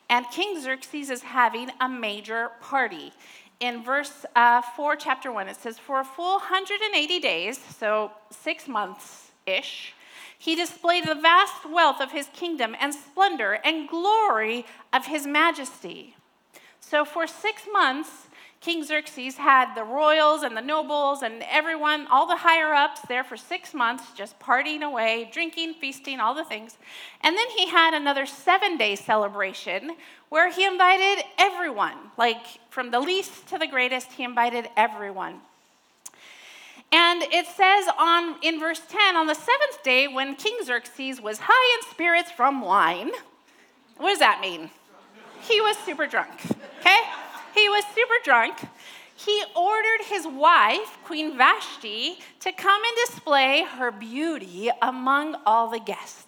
And 0.09 0.25
King 0.31 0.59
Xerxes 0.59 1.11
is 1.11 1.21
having 1.21 1.69
a 1.79 1.87
major 1.87 2.49
party 2.61 3.13
in 3.59 3.83
verse 3.83 4.25
uh, 4.35 4.61
4, 4.61 4.95
chapter 4.95 5.31
1, 5.31 5.47
it 5.47 5.55
says, 5.57 5.79
For 5.79 5.99
a 5.99 6.03
full 6.03 6.39
180 6.39 7.19
days, 7.19 7.57
so 7.57 8.11
six 8.29 8.67
months 8.67 9.31
ish, 9.45 9.93
he 10.37 10.55
displayed 10.55 11.05
the 11.05 11.15
vast 11.15 11.69
wealth 11.69 12.01
of 12.01 12.11
his 12.11 12.27
kingdom 12.33 12.75
and 12.79 12.93
splendor 12.93 13.59
and 13.63 13.87
glory 13.87 14.65
of 14.91 15.05
his 15.05 15.25
majesty. 15.25 16.15
So 16.79 17.05
for 17.05 17.25
six 17.27 17.63
months, 17.71 18.27
King 18.63 18.81
Xerxes 18.85 19.35
had 19.35 19.75
the 19.75 19.83
royals 19.83 20.41
and 20.41 20.55
the 20.55 20.61
nobles 20.61 21.21
and 21.21 21.43
everyone, 21.49 22.07
all 22.07 22.25
the 22.25 22.37
higher 22.37 22.73
ups 22.73 23.01
there 23.09 23.23
for 23.23 23.35
six 23.35 23.73
months, 23.73 24.13
just 24.15 24.39
partying 24.39 24.83
away, 24.83 25.29
drinking, 25.33 25.73
feasting, 25.73 26.21
all 26.21 26.33
the 26.33 26.45
things. 26.45 26.77
And 27.19 27.35
then 27.35 27.49
he 27.57 27.67
had 27.67 27.93
another 27.93 28.25
seven 28.25 28.77
day 28.77 28.95
celebration 28.95 29.97
where 30.33 30.49
he 30.49 30.65
invited 30.65 31.23
everyone, 31.37 31.95
like 32.17 32.43
from 32.71 32.89
the 32.89 32.99
least 32.99 33.45
to 33.45 33.59
the 33.59 33.67
greatest, 33.67 34.11
he 34.13 34.23
invited 34.23 34.67
everyone. 34.75 35.39
And 36.91 37.21
it 37.21 37.45
says 37.45 37.85
on 37.99 38.37
in 38.41 38.59
verse 38.59 38.81
10, 38.89 39.15
on 39.15 39.27
the 39.27 39.35
seventh 39.35 39.83
day, 39.83 40.07
when 40.07 40.33
King 40.33 40.57
Xerxes 40.63 41.21
was 41.21 41.37
high 41.39 41.77
in 41.77 41.91
spirits 41.91 42.31
from 42.31 42.61
wine, 42.61 43.11
what 43.97 44.09
does 44.09 44.17
that 44.19 44.41
mean? 44.41 44.71
he 45.43 45.61
was 45.61 45.77
super 45.77 46.07
drunk, 46.07 46.31
okay? 46.79 47.01
He 47.53 47.69
was 47.69 47.83
super 47.93 48.15
drunk. 48.23 48.55
He 49.15 49.43
ordered 49.55 50.01
his 50.05 50.25
wife, 50.25 50.97
Queen 51.03 51.37
Vashti, 51.37 52.17
to 52.39 52.51
come 52.51 52.81
and 52.83 52.95
display 53.05 53.65
her 53.77 53.91
beauty 53.91 54.71
among 54.81 55.35
all 55.45 55.69
the 55.69 55.79
guests. 55.79 56.22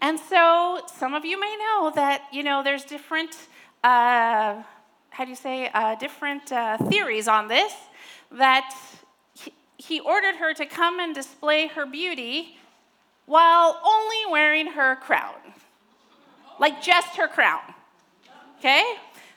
And 0.00 0.18
so 0.18 0.82
some 0.94 1.14
of 1.14 1.24
you 1.24 1.40
may 1.40 1.56
know 1.56 1.92
that, 1.94 2.24
you 2.32 2.42
know, 2.42 2.62
there's 2.62 2.84
different, 2.84 3.34
uh, 3.82 4.62
how 5.10 5.24
do 5.24 5.30
you 5.30 5.36
say, 5.36 5.70
uh, 5.72 5.94
different 5.94 6.52
uh, 6.52 6.78
theories 6.78 7.26
on 7.28 7.48
this, 7.48 7.72
that 8.30 8.74
he, 9.34 9.52
he 9.76 10.00
ordered 10.00 10.36
her 10.36 10.52
to 10.54 10.66
come 10.66 11.00
and 11.00 11.14
display 11.14 11.68
her 11.68 11.86
beauty 11.86 12.58
while 13.26 13.80
only 13.84 14.30
wearing 14.30 14.66
her 14.66 14.96
crown. 14.96 15.36
Like 16.60 16.82
just 16.82 17.16
her 17.16 17.28
crown. 17.28 17.62
Okay? 18.58 18.84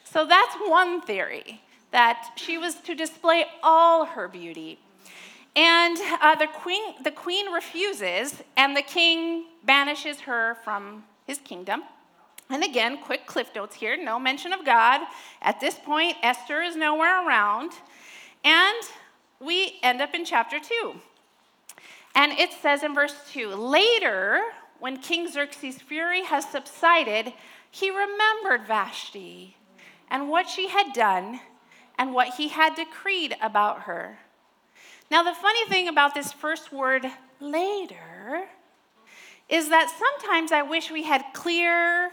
So 0.03 0.25
that's 0.25 0.55
one 0.55 1.01
theory, 1.01 1.61
that 1.91 2.31
she 2.35 2.57
was 2.57 2.75
to 2.75 2.95
display 2.95 3.45
all 3.63 4.05
her 4.05 4.27
beauty. 4.27 4.79
And 5.57 5.97
uh, 6.21 6.35
the, 6.35 6.45
queen, 6.45 7.03
the 7.03 7.09
queen 7.09 7.51
refuses, 7.51 8.43
and 8.55 8.77
the 8.77 8.83
king 8.83 9.45
banishes 9.65 10.19
her 10.21 10.55
from 10.63 11.03
his 11.25 11.39
kingdom. 11.39 11.81
And 12.47 12.63
again, 12.63 12.99
quick 13.03 13.25
cliff 13.25 13.49
notes 13.55 13.75
here 13.75 13.97
no 13.97 14.19
mention 14.19 14.53
of 14.53 14.63
God. 14.63 15.01
At 15.41 15.59
this 15.59 15.73
point, 15.73 16.15
Esther 16.21 16.61
is 16.61 16.75
nowhere 16.75 17.27
around. 17.27 17.71
And 18.43 18.83
we 19.39 19.79
end 19.81 19.99
up 19.99 20.13
in 20.13 20.25
chapter 20.25 20.59
2. 20.59 20.93
And 22.13 22.33
it 22.33 22.51
says 22.53 22.83
in 22.83 22.93
verse 22.93 23.15
2 23.31 23.49
Later, 23.49 24.41
when 24.79 24.97
King 24.97 25.27
Xerxes' 25.27 25.81
fury 25.81 26.23
has 26.23 26.47
subsided, 26.47 27.33
he 27.71 27.89
remembered 27.89 28.67
Vashti 28.67 29.57
and 30.07 30.29
what 30.29 30.47
she 30.47 30.67
had 30.67 30.93
done 30.93 31.39
and 31.97 32.13
what 32.13 32.35
he 32.35 32.49
had 32.49 32.75
decreed 32.75 33.35
about 33.41 33.81
her. 33.81 34.19
Now, 35.09 35.23
the 35.23 35.33
funny 35.33 35.65
thing 35.67 35.87
about 35.87 36.13
this 36.13 36.33
first 36.33 36.73
word, 36.73 37.05
later, 37.39 38.47
is 39.47 39.69
that 39.69 39.89
sometimes 39.97 40.51
I 40.51 40.63
wish 40.63 40.91
we 40.91 41.03
had 41.03 41.23
clear, 41.33 42.11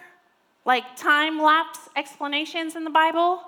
like 0.65 0.97
time 0.97 1.43
lapse 1.43 1.81
explanations 1.97 2.77
in 2.77 2.85
the 2.85 2.91
Bible. 2.91 3.43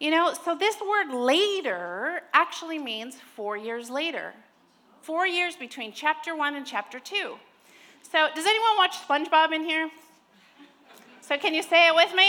You 0.00 0.10
know, 0.10 0.34
so 0.44 0.56
this 0.56 0.76
word 0.80 1.14
later 1.14 2.22
actually 2.32 2.78
means 2.78 3.16
four 3.36 3.56
years 3.56 3.90
later. 3.90 4.32
Four 5.02 5.26
years 5.26 5.54
between 5.54 5.92
chapter 5.92 6.34
one 6.34 6.56
and 6.56 6.66
chapter 6.66 6.98
two. 6.98 7.36
So, 8.02 8.28
does 8.34 8.44
anyone 8.44 8.76
watch 8.76 8.96
SpongeBob 8.96 9.52
in 9.52 9.62
here? 9.62 9.88
So, 11.20 11.38
can 11.38 11.54
you 11.54 11.62
say 11.62 11.86
it 11.86 11.94
with 11.94 12.12
me? 12.14 12.28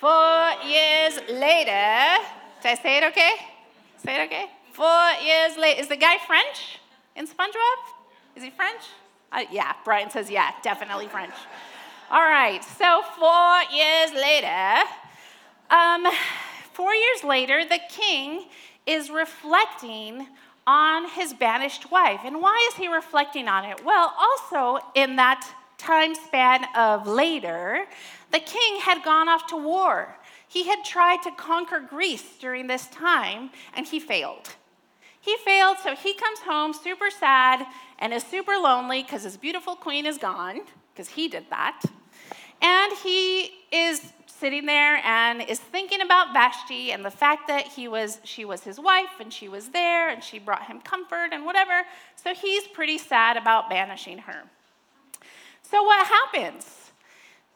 Four 0.00 0.52
years 0.66 1.20
later. 1.28 2.24
Did 2.62 2.72
I 2.72 2.78
say 2.82 2.98
it 2.98 3.04
okay? 3.04 3.32
Say 4.02 4.20
it 4.20 4.24
okay? 4.26 4.46
Four 4.72 5.10
years 5.24 5.56
later. 5.56 5.80
Is 5.80 5.88
the 5.88 5.96
guy 5.96 6.16
French 6.26 6.78
in 7.16 7.26
SpongeBob? 7.26 7.80
Is 8.36 8.42
he 8.42 8.50
French? 8.50 8.82
Uh, 9.32 9.44
yeah, 9.50 9.74
Brian 9.84 10.10
says, 10.10 10.30
yeah, 10.30 10.50
definitely 10.62 11.06
French. 11.06 11.34
All 12.10 12.22
right, 12.22 12.62
so 12.64 13.02
four 13.18 13.62
years 13.72 14.12
later, 14.12 14.88
um, 15.70 16.06
four 16.72 16.94
years 16.94 17.22
later, 17.22 17.64
the 17.64 17.78
king 17.88 18.46
is 18.86 19.10
reflecting 19.10 20.26
on 20.66 21.08
his 21.10 21.32
banished 21.32 21.90
wife. 21.90 22.20
And 22.24 22.40
why 22.40 22.68
is 22.70 22.76
he 22.76 22.88
reflecting 22.88 23.48
on 23.48 23.64
it? 23.64 23.84
Well, 23.84 24.12
also 24.18 24.84
in 24.94 25.16
that 25.16 25.48
time 25.78 26.14
span 26.14 26.64
of 26.76 27.06
later, 27.06 27.86
the 28.32 28.40
king 28.40 28.80
had 28.80 29.02
gone 29.04 29.28
off 29.28 29.46
to 29.48 29.56
war. 29.56 30.16
He 30.48 30.66
had 30.66 30.84
tried 30.84 31.22
to 31.22 31.30
conquer 31.32 31.80
Greece 31.80 32.36
during 32.40 32.66
this 32.66 32.86
time, 32.88 33.50
and 33.74 33.86
he 33.86 34.00
failed. 34.00 34.56
He 35.20 35.36
failed, 35.44 35.76
so 35.82 35.94
he 35.94 36.14
comes 36.14 36.40
home 36.40 36.72
super 36.72 37.10
sad 37.10 37.66
and 37.98 38.12
is 38.12 38.24
super 38.24 38.52
lonely 38.52 39.02
because 39.02 39.24
his 39.24 39.36
beautiful 39.36 39.76
queen 39.76 40.06
is 40.06 40.16
gone, 40.16 40.60
because 40.92 41.10
he 41.10 41.28
did 41.28 41.44
that. 41.50 41.82
And 42.62 42.92
he 42.98 43.50
is 43.70 44.12
sitting 44.26 44.64
there 44.64 44.96
and 45.04 45.42
is 45.42 45.58
thinking 45.58 46.00
about 46.00 46.32
Vashti 46.32 46.92
and 46.92 47.04
the 47.04 47.10
fact 47.10 47.46
that 47.48 47.66
he 47.66 47.88
was, 47.88 48.18
she 48.24 48.46
was 48.46 48.62
his 48.62 48.80
wife 48.80 49.20
and 49.20 49.30
she 49.30 49.48
was 49.48 49.68
there 49.68 50.08
and 50.08 50.24
she 50.24 50.38
brought 50.38 50.66
him 50.66 50.80
comfort 50.80 51.28
and 51.32 51.44
whatever. 51.44 51.82
So 52.16 52.34
he's 52.34 52.66
pretty 52.66 52.96
sad 52.96 53.36
about 53.36 53.68
banishing 53.68 54.18
her. 54.18 54.44
So 55.62 55.82
what 55.82 56.06
happens? 56.06 56.90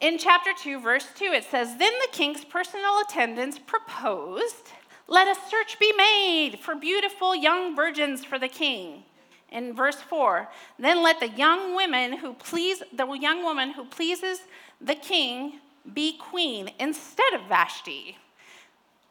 In 0.01 0.19
chapter 0.19 0.51
2, 0.57 0.81
verse 0.81 1.07
2, 1.17 1.25
it 1.25 1.45
says 1.45 1.77
Then 1.79 1.93
the 2.03 2.09
king's 2.13 2.45
personal 2.45 3.01
attendants 3.01 3.59
proposed, 3.59 4.69
Let 5.07 5.29
a 5.29 5.41
search 5.49 5.79
be 5.79 5.93
made 5.93 6.59
for 6.61 6.75
beautiful 6.75 7.35
young 7.35 7.77
virgins 7.77 8.25
for 8.25 8.39
the 8.39 8.49
king. 8.49 9.05
In 9.51 9.75
verse 9.75 9.97
4, 9.97 10.49
then 10.79 11.03
let 11.03 11.21
the 11.21 11.29
young 11.29 11.77
women 11.77 12.15
who 12.19 12.33
please 12.35 12.83
the 12.93 13.07
young 13.13 13.45
woman 13.45 13.73
who 13.73 13.85
pleases 13.85 14.41
the 14.81 14.95
king 14.95 15.61
be 15.93 16.17
queen 16.19 16.71
instead 16.81 17.35
of 17.35 17.43
Vashti. 17.49 18.17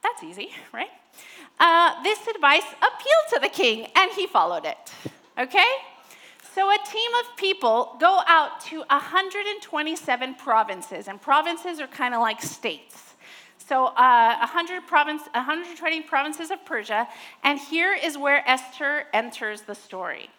That's 0.02 0.24
easy, 0.24 0.50
right? 0.74 0.90
Uh, 1.60 2.04
this 2.04 2.28
advice 2.28 2.66
appealed 2.78 3.28
to 3.34 3.40
the 3.40 3.50
king, 3.50 3.88
and 3.96 4.12
he 4.12 4.28
followed 4.28 4.66
it. 4.66 4.92
Okay? 5.38 5.72
So, 6.54 6.70
a 6.70 6.78
team 6.86 7.12
of 7.22 7.38
people 7.38 7.96
go 8.00 8.22
out 8.28 8.60
to 8.66 8.80
127 8.80 10.36
provinces, 10.36 11.08
and 11.08 11.22
provinces 11.22 11.80
are 11.80 11.88
kind 11.88 12.14
of 12.14 12.22
like 12.22 12.42
states. 12.42 13.13
So, 13.66 13.86
uh, 13.86 14.38
100 14.40 14.88
province, 14.88 15.24
120 15.34 16.02
provinces 16.02 16.52
of 16.52 16.66
Persia, 16.66 17.08
and 17.44 17.58
here 17.58 17.94
is 17.94 18.18
where 18.18 18.48
Esther 18.48 19.06
enters 19.14 19.62
the 19.62 19.74
story. 19.74 20.30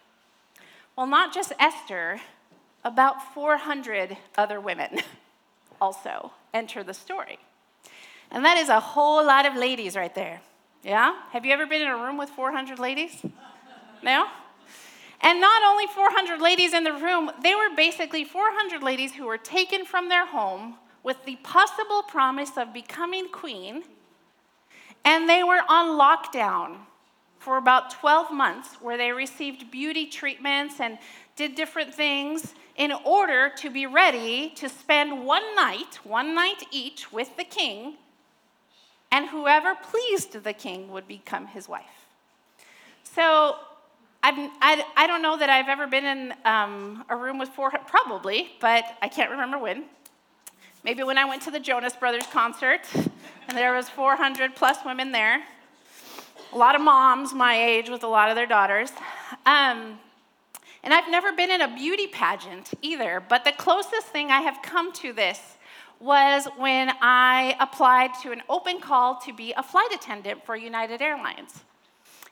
Well, 0.95 1.07
not 1.07 1.33
just 1.33 1.51
Esther, 1.59 2.21
about 2.83 3.33
400 3.33 4.17
other 4.37 4.61
women 4.61 4.99
also 5.81 6.33
enter 6.53 6.83
the 6.83 6.93
story. 6.93 7.39
And 8.29 8.45
that 8.45 8.57
is 8.57 8.69
a 8.69 8.79
whole 8.79 9.25
lot 9.25 9.47
of 9.47 9.55
ladies 9.55 9.95
right 9.95 10.13
there. 10.13 10.41
Yeah? 10.83 11.15
Have 11.31 11.45
you 11.45 11.51
ever 11.51 11.65
been 11.65 11.81
in 11.81 11.87
a 11.87 11.97
room 11.97 12.17
with 12.17 12.29
400 12.29 12.77
ladies? 12.77 13.25
No? 14.03 14.27
And 15.21 15.41
not 15.41 15.63
only 15.63 15.87
400 15.87 16.39
ladies 16.39 16.73
in 16.73 16.83
the 16.83 16.93
room, 16.93 17.31
they 17.41 17.55
were 17.55 17.75
basically 17.75 18.23
400 18.23 18.83
ladies 18.83 19.13
who 19.13 19.25
were 19.25 19.39
taken 19.39 19.83
from 19.83 20.09
their 20.09 20.27
home 20.27 20.75
with 21.05 21.23
the 21.23 21.35
possible 21.37 22.01
promise 22.01 22.57
of 22.57 22.73
becoming 22.73 23.29
queen. 23.29 23.83
And 25.05 25.29
they 25.29 25.43
were 25.43 25.61
on 25.69 25.99
lockdown 25.99 26.77
for 27.37 27.57
about 27.57 27.91
12 27.91 28.33
months 28.33 28.77
where 28.81 28.97
they 28.97 29.11
received 29.11 29.69
beauty 29.69 30.07
treatments 30.07 30.79
and 30.79 30.97
did 31.35 31.53
different 31.53 31.93
things 31.93 32.55
in 32.75 32.91
order 33.05 33.51
to 33.57 33.69
be 33.69 33.85
ready 33.85 34.49
to 34.55 34.67
spend 34.67 35.25
one 35.25 35.43
night, 35.55 35.99
one 36.03 36.33
night 36.33 36.63
each, 36.71 37.13
with 37.13 37.37
the 37.37 37.43
king, 37.43 37.97
and 39.11 39.29
whoever 39.29 39.75
pleased 39.75 40.43
the 40.43 40.53
king 40.53 40.91
would 40.91 41.07
become 41.07 41.45
his 41.45 41.69
wife. 41.69 42.07
So 43.03 43.57
I've, 44.23 44.33
I, 44.59 44.83
I 44.97 45.05
don't 45.05 45.21
know 45.21 45.37
that 45.37 45.51
I've 45.51 45.69
ever 45.69 45.85
been 45.85 46.05
in 46.05 46.33
um, 46.45 47.05
a 47.09 47.15
room 47.15 47.37
with 47.37 47.49
four, 47.49 47.69
probably, 47.69 48.53
but 48.59 48.83
I 49.03 49.07
can't 49.07 49.29
remember 49.29 49.59
when. 49.59 49.85
Maybe 50.85 51.01
when 51.01 51.17
I 51.17 51.25
went 51.25 51.41
to 51.41 51.49
the 51.49 51.59
Jonas 51.59 51.95
Brothers 51.95 52.27
concert, 52.31 52.81
and 53.47 53.57
there 53.57 53.73
was 53.73 53.89
400 53.89 54.55
plus 54.55 54.77
women 54.85 55.11
there. 55.11 55.41
A 56.53 56.57
lot 56.59 56.75
of 56.75 56.81
moms 56.81 57.33
my 57.33 57.59
age 57.59 57.89
with 57.89 58.03
a 58.03 58.07
lot 58.07 58.29
of 58.29 58.35
their 58.35 58.45
daughters. 58.45 58.91
Um, 59.47 59.97
and 60.83 60.93
I've 60.93 61.09
never 61.09 61.31
been 61.31 61.49
in 61.49 61.61
a 61.61 61.75
beauty 61.75 62.05
pageant 62.05 62.75
either, 62.83 63.23
but 63.27 63.45
the 63.45 63.51
closest 63.53 64.05
thing 64.09 64.29
I 64.29 64.41
have 64.41 64.59
come 64.61 64.93
to 64.93 65.11
this 65.11 65.57
was 65.99 66.47
when 66.55 66.91
I 67.01 67.57
applied 67.59 68.11
to 68.21 68.31
an 68.31 68.43
open 68.47 68.79
call 68.79 69.19
to 69.21 69.33
be 69.33 69.53
a 69.53 69.63
flight 69.63 69.91
attendant 69.91 70.45
for 70.45 70.55
United 70.55 71.01
Airlines. 71.01 71.63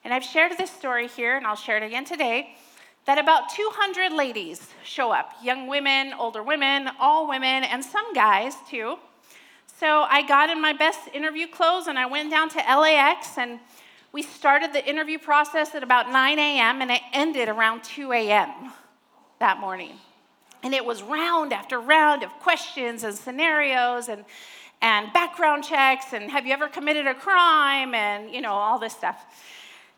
And 0.04 0.14
I've 0.14 0.22
shared 0.22 0.52
this 0.56 0.70
story 0.70 1.08
here, 1.08 1.36
and 1.36 1.44
I'll 1.44 1.56
share 1.56 1.78
it 1.78 1.82
again 1.82 2.04
today 2.04 2.54
that 3.06 3.18
about 3.18 3.50
200 3.50 4.12
ladies 4.12 4.68
show 4.82 5.10
up 5.10 5.32
young 5.42 5.66
women, 5.66 6.12
older 6.18 6.42
women, 6.42 6.88
all 6.98 7.28
women, 7.28 7.64
and 7.64 7.84
some 7.84 8.14
guys 8.14 8.54
too. 8.68 8.96
So 9.78 10.02
I 10.08 10.26
got 10.26 10.50
in 10.50 10.60
my 10.60 10.72
best 10.72 11.00
interview 11.12 11.46
clothes 11.46 11.86
and 11.88 11.98
I 11.98 12.06
went 12.06 12.30
down 12.30 12.48
to 12.50 12.58
LAX 12.58 13.36
and 13.36 13.58
we 14.12 14.22
started 14.22 14.72
the 14.72 14.88
interview 14.88 15.18
process 15.18 15.74
at 15.74 15.82
about 15.82 16.10
9 16.10 16.38
a.m. 16.38 16.80
and 16.80 16.90
it 16.90 17.02
ended 17.12 17.48
around 17.48 17.82
2 17.82 18.12
a.m. 18.12 18.72
that 19.40 19.58
morning. 19.58 19.92
And 20.62 20.72
it 20.72 20.84
was 20.84 21.02
round 21.02 21.52
after 21.52 21.80
round 21.80 22.22
of 22.22 22.30
questions 22.40 23.04
and 23.04 23.14
scenarios 23.14 24.08
and, 24.08 24.24
and 24.80 25.12
background 25.12 25.64
checks 25.64 26.12
and 26.12 26.30
have 26.30 26.46
you 26.46 26.52
ever 26.52 26.68
committed 26.68 27.06
a 27.06 27.14
crime 27.14 27.94
and 27.94 28.30
you 28.30 28.40
know 28.40 28.52
all 28.52 28.78
this 28.78 28.94
stuff. 28.94 29.26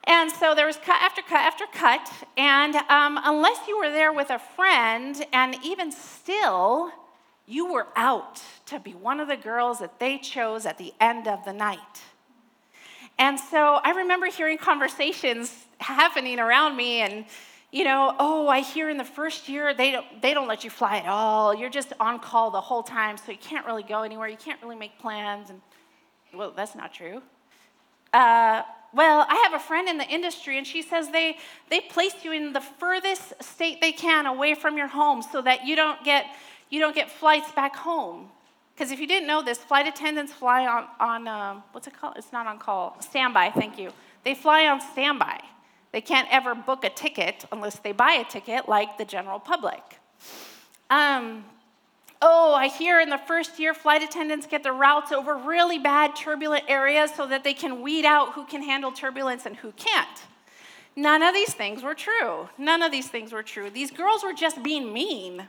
And 0.07 0.31
so 0.31 0.55
there 0.55 0.67
was 0.67 0.77
cut 0.77 1.03
after 1.03 1.23
cut 1.23 1.41
after 1.41 1.65
cut. 1.73 2.11
And 2.37 2.77
um, 2.77 3.19
unless 3.25 3.67
you 3.67 3.79
were 3.79 3.91
there 3.91 4.13
with 4.13 4.31
a 4.31 4.39
friend, 4.39 5.25
and 5.33 5.57
even 5.65 5.91
still, 5.91 6.93
you 7.47 7.73
were 7.73 7.89
out 7.97 8.41
to 8.67 8.79
be 8.79 8.93
one 8.93 9.21
of 9.21 9.29
the 9.29 9.37
girls 9.37 9.81
that 9.81 9.99
they 9.99 10.19
chose 10.19 10.67
at 10.67 10.79
the 10.79 10.93
end 11.01 11.27
of 11.27 11.45
the 11.45 11.53
night. 11.53 12.03
And 13.19 13.39
so 13.39 13.81
I 13.83 13.91
remember 13.91 14.27
hearing 14.27 14.59
conversations 14.59 15.53
happening 15.79 16.39
around 16.39 16.77
me 16.77 17.01
and 17.01 17.25
you 17.73 17.85
know, 17.85 18.15
oh, 18.19 18.49
I 18.49 18.61
hear 18.61 18.89
in 18.89 18.97
the 18.97 19.05
first 19.05 19.49
year 19.49 19.75
they 19.75 19.91
don't, 19.91 20.23
they 20.23 20.33
don't 20.33 20.49
let 20.49 20.65
you 20.65 20.71
fly 20.71 20.99
at 20.99 21.07
all. 21.07 21.55
You're 21.55 21.69
just 21.69 21.93
on 21.99 22.21
call 22.21 22.51
the 22.51 22.61
whole 22.61 22.83
time, 22.83 23.17
so 23.19 23.33
you 23.33 23.39
can't 23.39 23.67
really 23.67 23.83
go 23.83 24.03
anywhere. 24.03 24.29
You 24.29 24.37
can't 24.37 24.63
really 24.63 24.77
make 24.77 24.99
plans. 24.99 25.51
And 25.51 25.61
well, 26.33 26.53
that's 26.57 26.75
not 26.75 26.95
true. 26.95 27.21
Uh, 28.15 28.63
well, 28.97 29.27
I 29.29 29.35
have 29.45 29.53
a 29.53 29.63
friend 29.63 29.89
in 29.89 29.99
the 29.99 30.09
industry, 30.09 30.57
and 30.57 30.67
she 30.67 30.81
says 30.81 31.11
they 31.11 31.37
they 31.69 31.81
place 31.81 32.15
you 32.25 32.33
in 32.33 32.55
the 32.55 32.63
furthest 32.63 33.43
state 33.43 33.81
they 33.83 33.93
can 33.93 34.25
away 34.27 34.55
from 34.55 34.79
your 34.79 34.89
home, 34.89 35.21
so 35.23 35.43
that 35.43 35.67
you 35.67 35.77
don't 35.77 36.03
get 36.03 36.25
you 36.71 36.81
don't 36.81 36.95
get 36.95 37.11
flights 37.11 37.53
back 37.53 37.77
home. 37.77 38.31
Because 38.75 38.91
if 38.91 38.99
you 38.99 39.07
didn't 39.07 39.27
know 39.27 39.43
this, 39.43 39.59
flight 39.59 39.87
attendants 39.87 40.33
fly 40.33 40.67
on 40.67 40.87
on 40.99 41.29
um, 41.29 41.63
what's 41.73 41.87
it 41.87 41.95
called? 42.01 42.15
It's 42.17 42.33
not 42.33 42.47
on 42.47 42.59
call. 42.59 42.97
Standby. 43.01 43.51
Thank 43.51 43.79
you. 43.79 43.91
They 44.25 44.35
fly 44.35 44.67
on 44.67 44.81
standby. 44.81 45.41
They 45.93 46.01
can't 46.01 46.29
ever 46.31 46.55
book 46.55 46.85
a 46.85 46.91
ticket 46.91 47.45
unless 47.53 47.79
they 47.79 47.93
buy 47.93 48.13
a 48.13 48.25
ticket, 48.25 48.69
like 48.69 48.99
the 48.99 49.05
general 49.05 49.39
public. 49.39 49.83
Um, 50.91 51.45
oh, 52.23 52.55
I 52.55 52.69
hear 52.69 53.01
in 53.01 53.11
the 53.11 53.19
first 53.19 53.59
year, 53.59 53.75
flight 53.75 54.03
attendants 54.03 54.47
get 54.47 54.63
the 54.63 54.73
routes 54.73 55.13
over 55.13 55.37
really 55.37 55.79
bad 55.79 56.17
turbulent 56.17 56.65
areas 56.69 57.11
so 57.15 57.27
that 57.27 57.45
they 57.45 57.55
can 57.55 57.83
weed 57.83 58.05
out 58.05 58.33
who 58.33 58.45
can 58.45 58.63
handle 58.63 58.93
turbulence 58.93 59.47
and 59.47 59.57
who 59.57 59.73
can't. 59.73 60.25
None 60.95 61.23
of 61.23 61.35
these 61.35 61.53
things 61.53 61.83
were 61.83 61.95
true. 61.95 62.49
None 62.57 62.83
of 62.83 62.91
these 62.91 63.09
things 63.09 63.33
were 63.33 63.43
true. 63.43 63.69
These 63.69 63.91
girls 63.91 64.25
were 64.25 64.33
just 64.33 64.63
being 64.63 64.93
mean, 64.93 65.47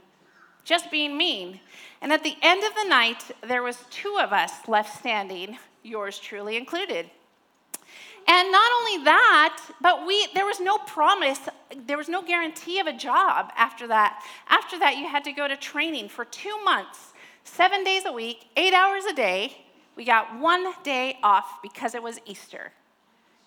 just 0.66 0.92
being 0.92 1.18
mean. 1.18 1.62
And 2.02 2.12
at 2.12 2.24
the 2.24 2.36
end 2.42 2.64
of 2.66 2.76
the 2.76 2.90
night, 2.90 3.32
there 3.48 3.64
was 3.64 3.86
two 3.90 4.18
of 4.22 4.34
us 4.34 4.68
left 4.68 5.00
standing, 5.00 5.58
yours 5.84 6.20
truly 6.20 6.58
included. 6.58 7.10
And 8.28 8.52
not 8.52 8.72
only 8.80 9.06
that, 9.06 9.58
but 9.80 10.06
we 10.06 10.28
there 10.34 10.46
was 10.46 10.60
no 10.60 10.78
promise, 10.80 11.40
there 11.86 11.98
was 11.98 12.10
no 12.10 12.22
guarantee 12.22 12.80
of 12.80 12.88
a 12.88 12.94
job 12.94 13.52
after 13.56 13.88
that. 13.88 14.22
After 14.50 14.78
that, 14.80 14.98
you 14.98 15.08
had 15.08 15.24
to 15.24 15.32
go 15.32 15.48
to 15.48 15.56
training 15.56 16.10
for 16.10 16.26
two 16.26 16.62
months, 16.66 17.14
seven 17.46 17.86
days 17.86 18.04
a 18.06 18.12
week, 18.12 18.48
eight 18.58 18.74
hours 18.74 19.06
a 19.06 19.14
day. 19.14 19.56
We 19.96 20.04
got 20.04 20.40
one 20.40 20.74
day 20.84 21.18
off 21.24 21.62
because 21.64 21.96
it 21.96 22.04
was 22.04 22.20
Easter. 22.26 22.72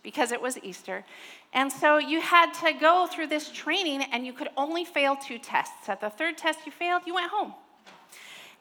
Because 0.02 0.32
it 0.32 0.40
was 0.40 0.58
Easter. 0.62 1.04
And 1.52 1.70
so 1.70 1.98
you 1.98 2.22
had 2.22 2.52
to 2.64 2.72
go 2.72 3.06
through 3.06 3.26
this 3.26 3.50
training, 3.50 4.02
and 4.12 4.24
you 4.24 4.32
could 4.32 4.48
only 4.56 4.84
fail 4.84 5.14
two 5.14 5.38
tests. 5.38 5.88
At 5.88 6.00
the 6.00 6.08
third 6.08 6.38
test 6.38 6.60
you 6.64 6.72
failed, 6.72 7.02
you 7.06 7.14
went 7.14 7.30
home. 7.30 7.52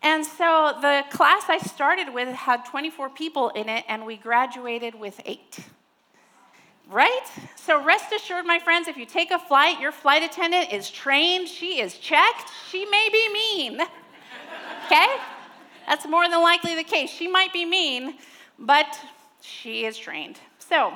And 0.02 0.26
so 0.26 0.76
the 0.82 1.04
class 1.12 1.44
I 1.48 1.60
started 1.60 2.14
with 2.14 2.30
had 2.30 2.66
24 2.66 3.10
people 3.10 3.50
in 3.50 3.70
it, 3.70 3.86
and 3.88 4.06
we 4.06 4.18
graduated 4.18 4.96
with 4.96 5.22
eight. 5.26 5.60
Right? 6.90 7.22
So 7.56 7.84
rest 7.84 8.12
assured, 8.12 8.46
my 8.46 8.58
friends, 8.58 8.88
if 8.88 8.98
you 8.98 9.06
take 9.06 9.30
a 9.30 9.38
flight, 9.38 9.80
your 9.80 9.92
flight 9.92 10.24
attendant 10.24 10.74
is 10.74 10.90
trained, 10.90 11.48
she 11.48 11.80
is 11.80 11.98
checked, 11.98 12.50
she 12.70 12.86
may 12.86 13.10
be 13.12 13.34
mean. 13.34 13.82
Okay? 14.86 15.08
That's 15.88 16.08
more 16.08 16.28
than 16.28 16.42
likely 16.42 16.74
the 16.74 16.84
case. 16.84 17.12
She 17.12 17.28
might 17.28 17.54
be 17.54 17.64
mean, 17.64 18.16
but 18.58 18.88
she 19.42 19.86
is 19.86 20.00
trained. 20.00 20.40
So, 20.58 20.94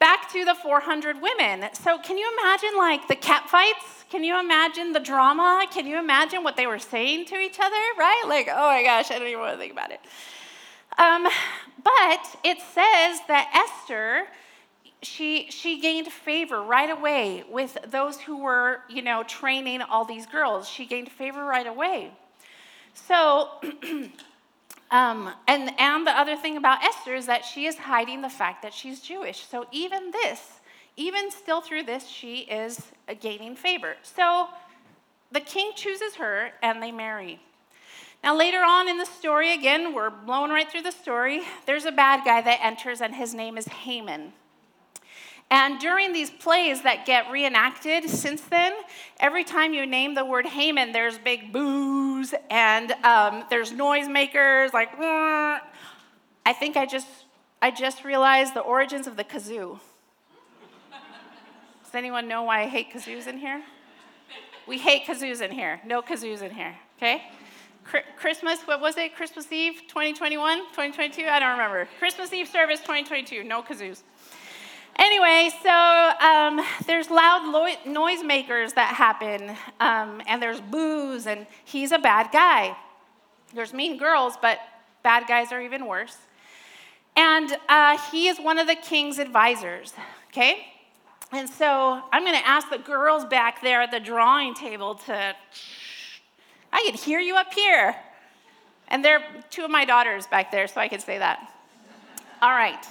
back 0.00 0.32
to 0.32 0.46
the 0.46 0.54
400 0.54 1.20
women. 1.20 1.68
So, 1.74 1.98
can 1.98 2.16
you 2.16 2.30
imagine 2.38 2.70
like 2.78 3.06
the 3.06 3.16
cat 3.16 3.50
fights? 3.50 4.04
Can 4.08 4.24
you 4.24 4.40
imagine 4.40 4.92
the 4.92 5.00
drama? 5.00 5.66
Can 5.70 5.86
you 5.86 5.98
imagine 5.98 6.42
what 6.42 6.56
they 6.56 6.66
were 6.66 6.78
saying 6.78 7.26
to 7.26 7.36
each 7.36 7.58
other, 7.60 7.76
right? 7.98 8.24
Like, 8.28 8.48
oh 8.50 8.68
my 8.68 8.82
gosh, 8.82 9.10
I 9.10 9.18
don't 9.18 9.28
even 9.28 9.40
want 9.40 9.54
to 9.54 9.58
think 9.58 9.72
about 9.72 9.90
it. 9.90 10.00
Um, 10.96 11.24
but 11.82 12.38
it 12.44 12.58
says 12.60 13.20
that 13.28 13.50
Esther 13.54 14.26
she, 15.04 15.50
she 15.50 15.80
gained 15.80 16.08
favor 16.08 16.62
right 16.62 16.90
away 16.90 17.44
with 17.50 17.76
those 17.90 18.20
who 18.20 18.38
were, 18.38 18.80
you 18.88 19.02
know, 19.02 19.22
training 19.22 19.82
all 19.82 20.04
these 20.04 20.26
girls. 20.26 20.68
She 20.68 20.86
gained 20.86 21.10
favor 21.10 21.44
right 21.44 21.66
away. 21.66 22.10
So, 22.94 23.50
um, 24.90 25.32
and, 25.48 25.72
and 25.78 26.06
the 26.06 26.12
other 26.12 26.36
thing 26.36 26.56
about 26.56 26.82
Esther 26.82 27.14
is 27.14 27.26
that 27.26 27.44
she 27.44 27.66
is 27.66 27.76
hiding 27.76 28.22
the 28.22 28.30
fact 28.30 28.62
that 28.62 28.72
she's 28.72 29.00
Jewish. 29.00 29.46
So 29.46 29.66
even 29.72 30.10
this, 30.10 30.60
even 30.96 31.30
still 31.30 31.60
through 31.60 31.84
this, 31.84 32.06
she 32.06 32.40
is 32.40 32.80
gaining 33.20 33.56
favor. 33.56 33.96
So 34.02 34.48
the 35.32 35.40
king 35.40 35.72
chooses 35.74 36.14
her 36.16 36.52
and 36.62 36.82
they 36.82 36.92
marry. 36.92 37.40
Now, 38.22 38.34
later 38.34 38.60
on 38.60 38.88
in 38.88 38.96
the 38.96 39.04
story, 39.04 39.52
again, 39.52 39.92
we're 39.92 40.08
blown 40.08 40.48
right 40.48 40.70
through 40.70 40.82
the 40.82 40.92
story. 40.92 41.42
There's 41.66 41.84
a 41.84 41.92
bad 41.92 42.24
guy 42.24 42.40
that 42.40 42.60
enters, 42.62 43.02
and 43.02 43.14
his 43.14 43.34
name 43.34 43.58
is 43.58 43.66
Haman. 43.66 44.32
And 45.50 45.78
during 45.78 46.12
these 46.12 46.30
plays 46.30 46.82
that 46.82 47.06
get 47.06 47.30
reenacted 47.30 48.08
since 48.10 48.40
then, 48.42 48.72
every 49.20 49.44
time 49.44 49.72
you 49.72 49.86
name 49.86 50.14
the 50.14 50.24
word 50.24 50.46
Haman, 50.46 50.92
there's 50.92 51.18
big 51.18 51.52
boos 51.52 52.34
and 52.50 52.92
um, 53.04 53.44
there's 53.50 53.72
noisemakers 53.72 54.72
like. 54.72 54.90
I 56.46 56.52
think 56.52 56.76
I 56.76 56.86
just 56.86 57.06
I 57.62 57.70
just 57.70 58.04
realized 58.04 58.54
the 58.54 58.60
origins 58.60 59.06
of 59.06 59.16
the 59.16 59.24
kazoo. 59.24 59.78
Does 61.84 61.94
anyone 61.94 62.28
know 62.28 62.42
why 62.42 62.62
I 62.62 62.66
hate 62.66 62.92
kazoos 62.92 63.26
in 63.26 63.38
here? 63.38 63.62
We 64.66 64.78
hate 64.78 65.06
kazoos 65.06 65.40
in 65.40 65.52
here. 65.52 65.80
No 65.86 66.02
kazoos 66.02 66.42
in 66.42 66.50
here. 66.50 66.74
Okay. 66.98 67.22
Christmas, 68.16 68.60
what 68.62 68.80
was 68.80 68.96
it? 68.96 69.14
Christmas 69.14 69.50
Eve 69.52 69.82
2021, 69.88 70.58
2022? 70.70 71.26
I 71.26 71.38
don't 71.38 71.52
remember. 71.52 71.86
Christmas 71.98 72.32
Eve 72.32 72.48
service 72.48 72.80
2022, 72.80 73.44
no 73.44 73.62
kazoos. 73.62 74.02
Anyway, 74.98 75.50
so 75.62 75.70
um, 76.20 76.60
there's 76.86 77.10
loud 77.10 77.48
lo- 77.52 77.92
noisemakers 77.92 78.74
that 78.74 78.94
happen, 78.94 79.56
um, 79.80 80.22
and 80.26 80.40
there's 80.40 80.60
boos, 80.60 81.26
and 81.26 81.46
he's 81.64 81.90
a 81.92 81.98
bad 81.98 82.30
guy. 82.32 82.76
There's 83.54 83.72
mean 83.72 83.98
girls, 83.98 84.34
but 84.40 84.58
bad 85.02 85.26
guys 85.26 85.52
are 85.52 85.60
even 85.60 85.86
worse. 85.86 86.16
And 87.16 87.56
uh, 87.68 87.98
he 88.10 88.28
is 88.28 88.38
one 88.38 88.58
of 88.58 88.66
the 88.66 88.74
king's 88.74 89.18
advisors, 89.18 89.94
okay? 90.28 90.66
And 91.32 91.48
so 91.48 92.00
I'm 92.12 92.24
to 92.24 92.46
ask 92.46 92.70
the 92.70 92.78
girls 92.78 93.24
back 93.24 93.62
there 93.62 93.82
at 93.82 93.90
the 93.90 94.00
drawing 94.00 94.54
table 94.54 94.94
to, 95.06 95.34
I 96.72 96.82
can 96.86 96.94
hear 96.94 97.20
you 97.20 97.36
up 97.36 97.52
here. 97.52 97.96
And 98.88 99.04
they're 99.04 99.24
two 99.50 99.64
of 99.64 99.70
my 99.70 99.84
daughters 99.84 100.26
back 100.26 100.52
there, 100.52 100.68
so 100.68 100.80
I 100.80 100.88
can 100.88 101.00
say 101.00 101.18
that. 101.18 101.52
All 102.42 102.50
right. 102.50 102.84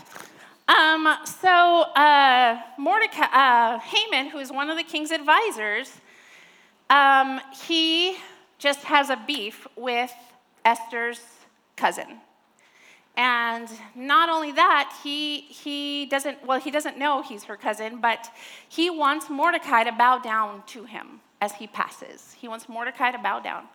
Um, 0.68 1.14
so 1.26 1.50
uh, 1.50 2.62
Mordecai, 2.78 3.26
uh, 3.26 3.80
Haman, 3.80 4.30
who 4.30 4.40
is 4.40 4.52
one 4.52 4.70
of 4.70 4.78
the 4.78 4.84
king's 4.84 5.12
advisors, 5.12 5.92
um, 6.90 7.42
he 7.68 8.16
just 8.60 8.84
has 8.84 9.10
a 9.10 9.18
beef 9.28 9.68
with 9.76 10.14
Esther's 10.64 11.22
cousin. 11.76 12.20
And 13.16 13.70
not 13.94 14.30
only 14.30 14.54
that, 14.54 14.98
he, 15.04 15.42
he 15.42 16.06
doesn't, 16.08 16.46
well, 16.48 16.60
he 16.60 16.72
doesn't 16.72 16.98
know 16.98 17.22
he's 17.22 17.44
her 17.44 17.58
cousin, 17.58 18.00
but 18.00 18.30
he 18.70 18.90
wants 18.90 19.30
Mordecai 19.30 19.84
to 19.84 19.92
bow 19.92 20.18
down 20.18 20.64
to 20.68 20.86
him 20.86 21.20
as 21.42 21.54
he 21.54 21.68
passes. 21.68 22.36
He 22.40 22.48
wants 22.48 22.70
Mordecai 22.70 23.12
to 23.12 23.20
bow 23.20 23.40
down. 23.40 23.66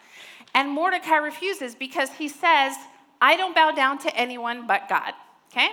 And 0.54 0.70
Mordecai 0.70 1.16
refuses 1.16 1.74
because 1.74 2.10
he 2.10 2.28
says, 2.28 2.74
I 3.20 3.36
don't 3.36 3.54
bow 3.54 3.72
down 3.72 3.98
to 3.98 4.16
anyone 4.16 4.66
but 4.66 4.88
God. 4.88 5.12
Okay? 5.52 5.68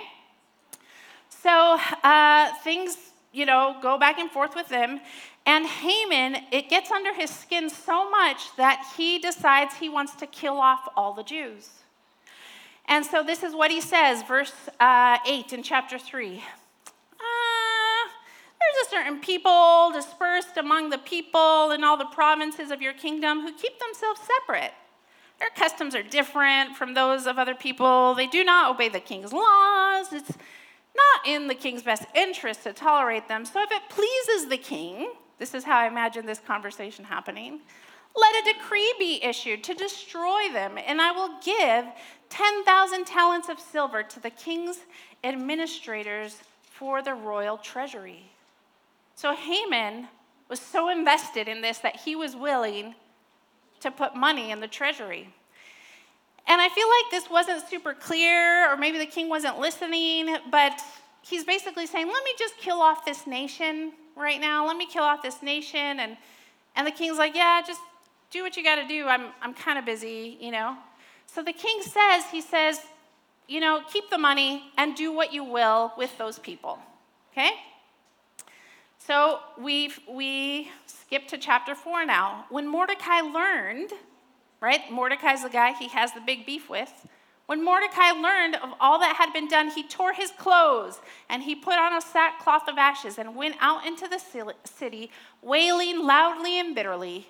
So 1.46 1.78
uh, 2.02 2.52
things, 2.64 2.96
you 3.32 3.46
know, 3.46 3.76
go 3.80 3.98
back 3.98 4.18
and 4.18 4.28
forth 4.28 4.56
with 4.56 4.68
them. 4.68 4.98
And 5.46 5.64
Haman, 5.64 6.38
it 6.50 6.68
gets 6.68 6.90
under 6.90 7.14
his 7.14 7.30
skin 7.30 7.70
so 7.70 8.10
much 8.10 8.56
that 8.56 8.84
he 8.96 9.20
decides 9.20 9.76
he 9.76 9.88
wants 9.88 10.16
to 10.16 10.26
kill 10.26 10.58
off 10.58 10.88
all 10.96 11.14
the 11.14 11.22
Jews. 11.22 11.68
And 12.86 13.06
so 13.06 13.22
this 13.22 13.44
is 13.44 13.54
what 13.54 13.70
he 13.70 13.80
says, 13.80 14.24
verse 14.24 14.54
uh, 14.80 15.18
8 15.24 15.52
in 15.52 15.62
chapter 15.62 16.00
3. 16.00 16.34
Uh, 16.34 16.40
there's 18.58 18.86
a 18.88 18.90
certain 18.90 19.20
people 19.20 19.92
dispersed 19.92 20.56
among 20.56 20.90
the 20.90 20.98
people 20.98 21.70
in 21.70 21.84
all 21.84 21.96
the 21.96 22.06
provinces 22.06 22.72
of 22.72 22.82
your 22.82 22.92
kingdom 22.92 23.42
who 23.42 23.52
keep 23.52 23.78
themselves 23.78 24.20
separate. 24.40 24.72
Their 25.38 25.50
customs 25.50 25.94
are 25.94 26.02
different 26.02 26.74
from 26.74 26.94
those 26.94 27.28
of 27.28 27.38
other 27.38 27.54
people. 27.54 28.16
They 28.16 28.26
do 28.26 28.42
not 28.42 28.74
obey 28.74 28.88
the 28.88 28.98
king's 28.98 29.32
laws. 29.32 30.12
It's 30.12 30.32
not 30.96 31.26
in 31.26 31.46
the 31.46 31.54
king's 31.54 31.82
best 31.82 32.04
interest 32.14 32.64
to 32.64 32.72
tolerate 32.72 33.28
them. 33.28 33.44
So 33.44 33.62
if 33.62 33.70
it 33.70 33.82
pleases 33.88 34.48
the 34.48 34.58
king, 34.58 35.12
this 35.38 35.54
is 35.54 35.64
how 35.64 35.78
I 35.78 35.86
imagine 35.86 36.26
this 36.26 36.40
conversation 36.40 37.04
happening, 37.04 37.60
let 38.16 38.34
a 38.34 38.52
decree 38.54 38.94
be 38.98 39.22
issued 39.22 39.62
to 39.64 39.74
destroy 39.74 40.50
them, 40.52 40.78
and 40.78 41.02
I 41.02 41.12
will 41.12 41.38
give 41.44 41.84
10,000 42.30 43.06
talents 43.06 43.48
of 43.48 43.60
silver 43.60 44.02
to 44.02 44.20
the 44.20 44.30
king's 44.30 44.78
administrators 45.22 46.38
for 46.62 47.02
the 47.02 47.14
royal 47.14 47.58
treasury. 47.58 48.30
So 49.14 49.34
Haman 49.34 50.08
was 50.48 50.60
so 50.60 50.88
invested 50.88 51.48
in 51.48 51.60
this 51.60 51.78
that 51.78 51.96
he 51.96 52.16
was 52.16 52.34
willing 52.34 52.94
to 53.80 53.90
put 53.90 54.16
money 54.16 54.50
in 54.50 54.60
the 54.60 54.68
treasury. 54.68 55.34
And 56.48 56.60
I 56.60 56.68
feel 56.68 56.86
like 56.86 57.10
this 57.10 57.30
wasn't 57.30 57.68
super 57.68 57.92
clear, 57.92 58.70
or 58.70 58.76
maybe 58.76 58.98
the 58.98 59.06
king 59.06 59.28
wasn't 59.28 59.58
listening, 59.58 60.36
but 60.50 60.80
he's 61.22 61.44
basically 61.44 61.86
saying, 61.86 62.06
Let 62.06 62.24
me 62.24 62.32
just 62.38 62.56
kill 62.58 62.80
off 62.80 63.04
this 63.04 63.26
nation 63.26 63.92
right 64.14 64.40
now. 64.40 64.66
Let 64.66 64.76
me 64.76 64.86
kill 64.86 65.02
off 65.02 65.22
this 65.22 65.42
nation. 65.42 66.00
And, 66.00 66.16
and 66.76 66.86
the 66.86 66.92
king's 66.92 67.18
like, 67.18 67.34
Yeah, 67.34 67.62
just 67.66 67.80
do 68.30 68.42
what 68.42 68.56
you 68.56 68.62
got 68.62 68.76
to 68.76 68.86
do. 68.86 69.06
I'm, 69.06 69.32
I'm 69.42 69.54
kind 69.54 69.78
of 69.78 69.84
busy, 69.84 70.36
you 70.40 70.52
know. 70.52 70.76
So 71.26 71.42
the 71.42 71.52
king 71.52 71.82
says, 71.82 72.24
He 72.30 72.40
says, 72.40 72.78
You 73.48 73.60
know, 73.60 73.82
keep 73.92 74.08
the 74.10 74.18
money 74.18 74.70
and 74.76 74.94
do 74.94 75.12
what 75.12 75.32
you 75.32 75.42
will 75.42 75.92
with 75.98 76.16
those 76.16 76.38
people. 76.38 76.78
Okay? 77.32 77.50
So 78.98 79.40
we 79.58 79.92
we 80.08 80.70
skip 80.86 81.28
to 81.28 81.38
chapter 81.38 81.74
four 81.74 82.04
now. 82.04 82.46
When 82.50 82.66
Mordecai 82.66 83.20
learned 83.20 83.92
right? 84.60 84.90
Mordecai's 84.90 85.42
the 85.42 85.48
guy 85.48 85.72
he 85.72 85.88
has 85.88 86.12
the 86.12 86.20
big 86.20 86.46
beef 86.46 86.68
with. 86.68 87.06
When 87.46 87.64
Mordecai 87.64 88.10
learned 88.10 88.56
of 88.56 88.74
all 88.80 88.98
that 88.98 89.16
had 89.16 89.32
been 89.32 89.46
done, 89.46 89.70
he 89.70 89.84
tore 89.84 90.12
his 90.12 90.32
clothes 90.32 91.00
and 91.30 91.44
he 91.44 91.54
put 91.54 91.78
on 91.78 91.96
a 91.96 92.00
sackcloth 92.00 92.68
of 92.68 92.76
ashes 92.76 93.18
and 93.18 93.36
went 93.36 93.54
out 93.60 93.86
into 93.86 94.08
the 94.08 94.20
city, 94.64 95.10
wailing 95.42 96.04
loudly 96.04 96.58
and 96.58 96.74
bitterly. 96.74 97.28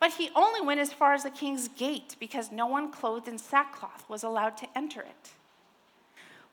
But 0.00 0.12
he 0.12 0.30
only 0.36 0.60
went 0.60 0.78
as 0.78 0.92
far 0.92 1.12
as 1.12 1.24
the 1.24 1.30
king's 1.30 1.66
gate 1.66 2.14
because 2.20 2.52
no 2.52 2.66
one 2.66 2.92
clothed 2.92 3.26
in 3.26 3.36
sackcloth 3.36 4.04
was 4.08 4.22
allowed 4.22 4.56
to 4.58 4.68
enter 4.76 5.00
it. 5.00 5.30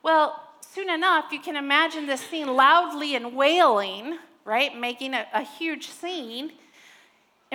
Well, 0.02 0.42
soon 0.62 0.90
enough, 0.90 1.32
you 1.32 1.40
can 1.40 1.56
imagine 1.56 2.08
this 2.08 2.22
scene 2.22 2.56
loudly 2.56 3.16
and 3.16 3.36
wailing, 3.36 4.18
right? 4.46 4.76
Making 4.76 5.14
a, 5.14 5.28
a 5.32 5.44
huge 5.44 5.90
scene 5.90 6.54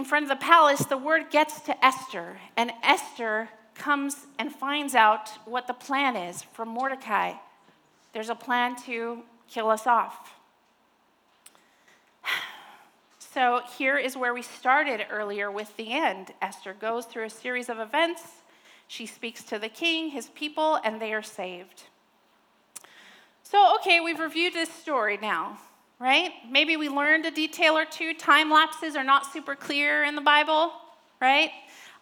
in 0.00 0.06
front 0.06 0.22
of 0.22 0.30
the 0.30 0.36
palace, 0.36 0.80
the 0.86 0.96
word 0.96 1.28
gets 1.30 1.60
to 1.60 1.84
Esther, 1.84 2.38
and 2.56 2.72
Esther 2.82 3.50
comes 3.74 4.16
and 4.38 4.50
finds 4.50 4.94
out 4.94 5.28
what 5.44 5.66
the 5.66 5.74
plan 5.74 6.16
is 6.16 6.42
from 6.42 6.68
Mordecai. 6.68 7.34
There's 8.14 8.30
a 8.30 8.34
plan 8.34 8.76
to 8.86 9.18
kill 9.46 9.68
us 9.68 9.86
off. 9.86 10.34
So 13.18 13.60
here 13.78 13.96
is 13.96 14.16
where 14.16 14.34
we 14.34 14.42
started 14.42 15.06
earlier 15.08 15.52
with 15.52 15.76
the 15.76 15.92
end. 15.92 16.32
Esther 16.42 16.74
goes 16.74 17.04
through 17.04 17.26
a 17.26 17.30
series 17.30 17.68
of 17.68 17.78
events. 17.78 18.22
She 18.88 19.06
speaks 19.06 19.44
to 19.44 19.58
the 19.58 19.68
king, 19.68 20.10
his 20.10 20.30
people, 20.30 20.80
and 20.82 21.00
they 21.00 21.12
are 21.12 21.22
saved. 21.22 21.84
So, 23.44 23.76
okay, 23.76 24.00
we've 24.00 24.18
reviewed 24.18 24.54
this 24.54 24.68
story 24.68 25.16
now 25.22 25.60
right? 26.00 26.32
Maybe 26.50 26.76
we 26.76 26.88
learned 26.88 27.26
a 27.26 27.30
detail 27.30 27.76
or 27.76 27.84
two. 27.84 28.14
Time 28.14 28.50
lapses 28.50 28.96
are 28.96 29.04
not 29.04 29.30
super 29.30 29.54
clear 29.54 30.02
in 30.02 30.14
the 30.14 30.22
Bible, 30.22 30.72
right? 31.20 31.50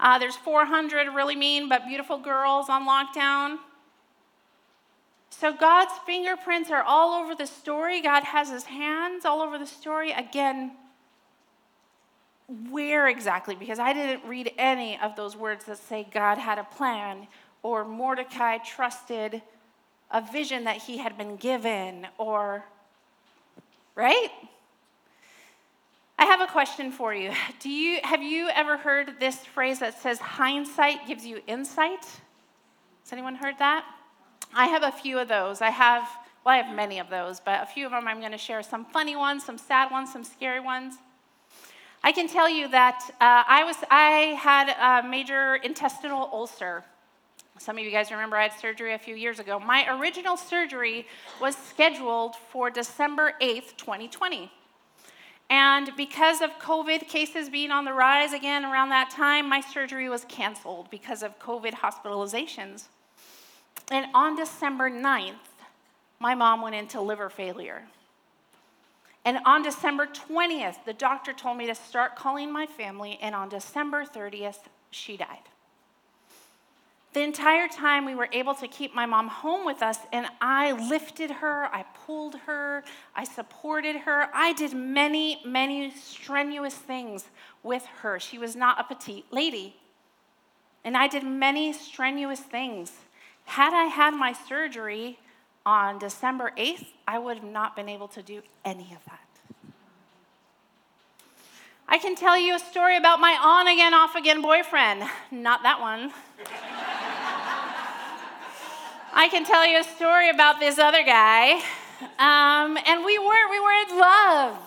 Uh, 0.00 0.18
there's 0.18 0.36
400 0.36 1.12
really 1.12 1.34
mean 1.34 1.68
but 1.68 1.84
beautiful 1.84 2.18
girls 2.18 2.68
on 2.68 2.86
lockdown. 2.86 3.58
So 5.30 5.52
God's 5.52 5.92
fingerprints 6.06 6.70
are 6.70 6.82
all 6.82 7.12
over 7.12 7.34
the 7.34 7.46
story. 7.46 8.00
God 8.00 8.22
has 8.22 8.48
his 8.48 8.64
hands 8.64 9.24
all 9.24 9.40
over 9.42 9.58
the 9.58 9.66
story. 9.66 10.12
Again, 10.12 10.72
where 12.70 13.08
exactly? 13.08 13.54
Because 13.54 13.78
I 13.78 13.92
didn't 13.92 14.26
read 14.26 14.52
any 14.56 14.98
of 15.02 15.16
those 15.16 15.36
words 15.36 15.64
that 15.66 15.78
say 15.78 16.06
God 16.12 16.38
had 16.38 16.58
a 16.58 16.64
plan 16.64 17.26
or 17.62 17.84
Mordecai 17.84 18.58
trusted 18.58 19.42
a 20.10 20.22
vision 20.22 20.64
that 20.64 20.78
he 20.78 20.98
had 20.98 21.18
been 21.18 21.36
given 21.36 22.06
or 22.16 22.64
right? 23.98 24.30
I 26.20 26.24
have 26.24 26.40
a 26.40 26.46
question 26.46 26.92
for 26.92 27.12
you. 27.12 27.32
Do 27.60 27.68
you 27.68 27.98
have 28.04 28.22
you 28.22 28.48
ever 28.54 28.76
heard 28.76 29.18
this 29.18 29.38
phrase 29.44 29.80
that 29.80 30.00
says 30.00 30.18
hindsight 30.20 31.06
gives 31.08 31.26
you 31.26 31.42
insight? 31.48 32.04
Has 33.02 33.12
anyone 33.12 33.34
heard 33.34 33.58
that? 33.58 33.84
I 34.54 34.66
have 34.66 34.84
a 34.84 34.92
few 34.92 35.18
of 35.18 35.26
those. 35.26 35.60
I 35.60 35.70
have 35.70 36.08
well, 36.44 36.54
I 36.54 36.58
have 36.62 36.74
many 36.74 37.00
of 37.00 37.10
those, 37.10 37.40
but 37.40 37.60
a 37.62 37.66
few 37.66 37.86
of 37.86 37.92
them 37.92 38.06
I'm 38.06 38.20
going 38.20 38.32
to 38.32 38.38
share 38.38 38.62
some 38.62 38.84
funny 38.84 39.16
ones, 39.16 39.44
some 39.44 39.58
sad 39.58 39.90
ones, 39.90 40.12
some 40.12 40.22
scary 40.22 40.60
ones. 40.60 40.94
I 42.04 42.12
can 42.12 42.28
tell 42.28 42.48
you 42.48 42.68
that 42.68 43.00
uh, 43.20 43.42
I 43.48 43.64
was 43.64 43.76
I 43.90 44.38
had 44.40 44.68
a 44.70 45.08
major 45.08 45.56
intestinal 45.56 46.30
ulcer 46.32 46.84
some 47.58 47.76
of 47.76 47.84
you 47.84 47.90
guys 47.90 48.10
remember 48.10 48.36
I 48.36 48.44
had 48.44 48.58
surgery 48.58 48.94
a 48.94 48.98
few 48.98 49.14
years 49.14 49.38
ago. 49.38 49.58
My 49.58 49.86
original 49.98 50.36
surgery 50.36 51.06
was 51.40 51.56
scheduled 51.56 52.36
for 52.36 52.70
December 52.70 53.34
8th, 53.40 53.76
2020. 53.76 54.50
And 55.50 55.90
because 55.96 56.40
of 56.40 56.50
COVID 56.60 57.08
cases 57.08 57.48
being 57.48 57.70
on 57.70 57.84
the 57.84 57.92
rise 57.92 58.32
again 58.32 58.64
around 58.64 58.90
that 58.90 59.10
time, 59.10 59.48
my 59.48 59.60
surgery 59.60 60.08
was 60.08 60.24
canceled 60.26 60.90
because 60.90 61.22
of 61.22 61.38
COVID 61.38 61.72
hospitalizations. 61.72 62.84
And 63.90 64.06
on 64.14 64.36
December 64.36 64.90
9th, 64.90 65.34
my 66.20 66.34
mom 66.34 66.60
went 66.60 66.74
into 66.74 67.00
liver 67.00 67.30
failure. 67.30 67.84
And 69.24 69.38
on 69.44 69.62
December 69.62 70.06
20th, 70.06 70.84
the 70.84 70.92
doctor 70.92 71.32
told 71.32 71.56
me 71.56 71.66
to 71.66 71.74
start 71.74 72.16
calling 72.16 72.52
my 72.52 72.66
family, 72.66 73.18
and 73.20 73.34
on 73.34 73.48
December 73.48 74.04
30th, 74.04 74.60
she 74.90 75.16
died. 75.16 75.48
The 77.14 77.22
entire 77.22 77.68
time 77.68 78.04
we 78.04 78.14
were 78.14 78.28
able 78.32 78.54
to 78.56 78.68
keep 78.68 78.94
my 78.94 79.06
mom 79.06 79.28
home 79.28 79.64
with 79.64 79.82
us, 79.82 79.98
and 80.12 80.26
I 80.40 80.72
lifted 80.72 81.30
her, 81.30 81.64
I 81.72 81.84
pulled 82.06 82.34
her, 82.46 82.84
I 83.16 83.24
supported 83.24 83.96
her. 83.96 84.28
I 84.34 84.52
did 84.52 84.74
many, 84.74 85.40
many 85.44 85.90
strenuous 85.90 86.74
things 86.74 87.24
with 87.62 87.86
her. 88.02 88.20
She 88.20 88.38
was 88.38 88.54
not 88.54 88.78
a 88.78 88.84
petite 88.84 89.24
lady. 89.30 89.76
And 90.84 90.96
I 90.96 91.08
did 91.08 91.24
many 91.24 91.72
strenuous 91.72 92.40
things. 92.40 92.92
Had 93.46 93.72
I 93.72 93.84
had 93.84 94.12
my 94.12 94.32
surgery 94.32 95.18
on 95.64 95.98
December 95.98 96.52
8th, 96.56 96.86
I 97.06 97.18
would 97.18 97.38
have 97.38 97.46
not 97.46 97.74
been 97.74 97.88
able 97.88 98.08
to 98.08 98.22
do 98.22 98.42
any 98.64 98.94
of 98.94 99.04
that. 99.06 99.27
I 101.90 101.96
can 101.96 102.14
tell 102.14 102.36
you 102.36 102.54
a 102.54 102.58
story 102.58 102.98
about 102.98 103.18
my 103.18 103.32
on 103.42 103.66
again, 103.66 103.94
off 103.94 104.14
again 104.14 104.42
boyfriend. 104.42 105.04
Not 105.30 105.62
that 105.62 105.80
one. 105.80 106.12
I 109.14 109.30
can 109.30 109.42
tell 109.46 109.66
you 109.66 109.80
a 109.80 109.84
story 109.84 110.28
about 110.28 110.60
this 110.60 110.78
other 110.78 111.02
guy. 111.02 111.54
Um, 112.18 112.76
and 112.86 113.06
we 113.06 113.18
were, 113.18 113.50
we 113.50 113.58
were 113.58 113.72
in 113.88 113.98
love. 113.98 114.58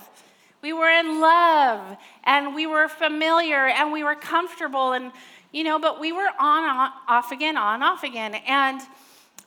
We 0.64 0.74
were 0.74 0.90
in 0.90 1.22
love 1.22 1.96
and 2.24 2.56
we 2.56 2.66
were 2.66 2.88
familiar 2.88 3.68
and 3.68 3.92
we 3.92 4.04
were 4.04 4.16
comfortable 4.16 4.94
and, 4.94 5.12
you 5.52 5.64
know, 5.64 5.78
but 5.78 6.00
we 6.00 6.12
were 6.12 6.30
on, 6.40 6.92
off 7.08 7.32
again, 7.32 7.56
on, 7.56 7.84
off 7.84 8.04
again. 8.04 8.34
And 8.34 8.82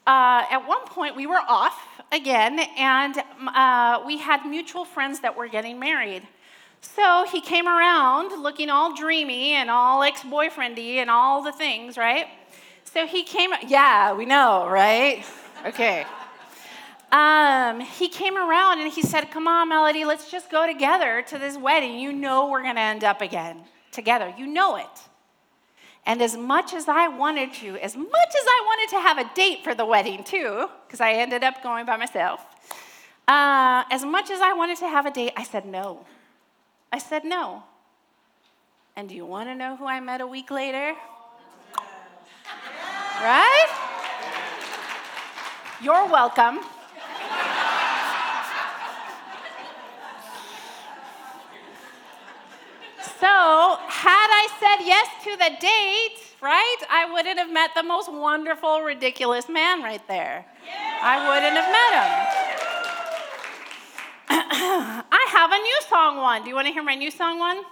uh, 0.07 0.47
at 0.49 0.65
one 0.69 0.87
point 0.87 1.17
we 1.17 1.27
were 1.27 1.43
off 1.49 1.77
again 2.13 2.61
and 2.79 3.17
uh, 3.49 4.05
we 4.07 4.19
had 4.19 4.47
mutual 4.47 4.85
friends 4.85 5.19
that 5.21 5.37
were 5.37 5.49
getting 5.49 5.81
married. 5.81 6.23
So 6.85 7.27
he 7.33 7.41
came 7.41 7.67
around 7.67 8.41
looking 8.43 8.69
all 8.69 8.95
dreamy 8.95 9.53
and 9.53 9.71
all 9.71 10.03
ex 10.03 10.21
boyfriendy 10.21 10.97
and 10.97 11.11
all 11.11 11.43
the 11.43 11.53
things, 11.53 11.97
right? 11.97 12.27
So 12.85 13.07
he 13.07 13.25
came, 13.25 13.51
yeah, 13.67 14.13
we 14.13 14.27
know, 14.27 14.69
right? 14.69 15.25
Okay. 15.67 16.05
Um, 17.11 17.81
he 17.81 18.09
came 18.09 18.37
around 18.37 18.81
and 18.81 18.93
he 18.93 19.03
said, 19.03 19.31
Come 19.31 19.49
on, 19.49 19.69
Melody, 19.69 20.05
let's 20.05 20.31
just 20.31 20.51
go 20.51 20.67
together 20.67 21.25
to 21.29 21.39
this 21.39 21.57
wedding. 21.57 21.99
You 21.99 22.13
know 22.13 22.51
we're 22.51 22.63
going 22.63 22.75
to 22.75 22.81
end 22.81 23.03
up 23.03 23.21
again 23.21 23.63
together. 23.91 24.35
You 24.37 24.47
know 24.47 24.77
it. 24.77 25.01
And 26.07 26.21
as 26.21 26.37
much 26.37 26.75
as 26.75 26.87
I 26.87 27.09
wanted 27.09 27.55
to, 27.55 27.79
as 27.79 27.97
much 27.97 28.09
as 28.11 28.45
I 28.47 28.63
wanted 28.67 28.97
to 28.97 29.01
have 29.01 29.19
a 29.19 29.35
date 29.35 29.65
for 29.65 29.75
the 29.75 29.87
wedding 29.87 30.23
too, 30.23 30.69
because 30.87 31.01
I 31.01 31.13
ended 31.13 31.43
up 31.43 31.63
going 31.63 31.87
by 31.87 31.97
myself, 31.97 32.45
uh, 33.27 33.85
as 33.91 34.05
much 34.05 34.31
as 34.31 34.41
I 34.41 34.53
wanted 34.53 34.77
to 34.79 34.89
have 34.89 35.07
a 35.07 35.11
date, 35.11 35.33
I 35.37 35.45
said 35.45 35.65
no. 35.65 36.05
I 36.95 36.99
said 36.99 37.25
no. 37.25 37.65
And 38.95 39.09
do 39.09 39.17
you 39.17 39.27
want 39.27 39.49
to 39.49 39.57
know 39.57 39.75
who 39.75 39.85
I 39.85 39.99
met 39.99 40.21
a 40.21 40.27
week 40.29 40.49
later? 40.49 40.95
Right? 43.21 43.67
You're 45.83 46.07
welcome. 46.07 46.61
So, 53.19 53.27
had 53.89 54.29
I 54.31 54.47
said 54.61 54.87
yes 54.87 55.09
to 55.25 55.31
the 55.37 55.51
date, 55.61 56.21
right, 56.41 56.77
I 56.89 57.11
wouldn't 57.13 57.41
have 57.41 57.51
met 57.51 57.71
the 57.75 57.83
most 57.83 58.13
wonderful, 58.13 58.83
ridiculous 58.83 59.49
man 59.49 59.83
right 59.83 60.07
there. 60.07 60.47
I 61.03 61.29
wouldn't 61.29 61.57
have 61.57 61.73
met 61.75 61.93
him. 64.39 65.01
Have 65.35 65.51
a 65.51 65.59
new 65.59 65.81
song 65.89 66.19
one. 66.19 66.45
Do 66.45 66.49
you 66.49 66.55
want 66.55 66.69
to 66.69 66.73
hear 66.73 66.85
my 66.85 66.95
new 66.95 67.11
song 67.11 67.41
one? 67.41 67.63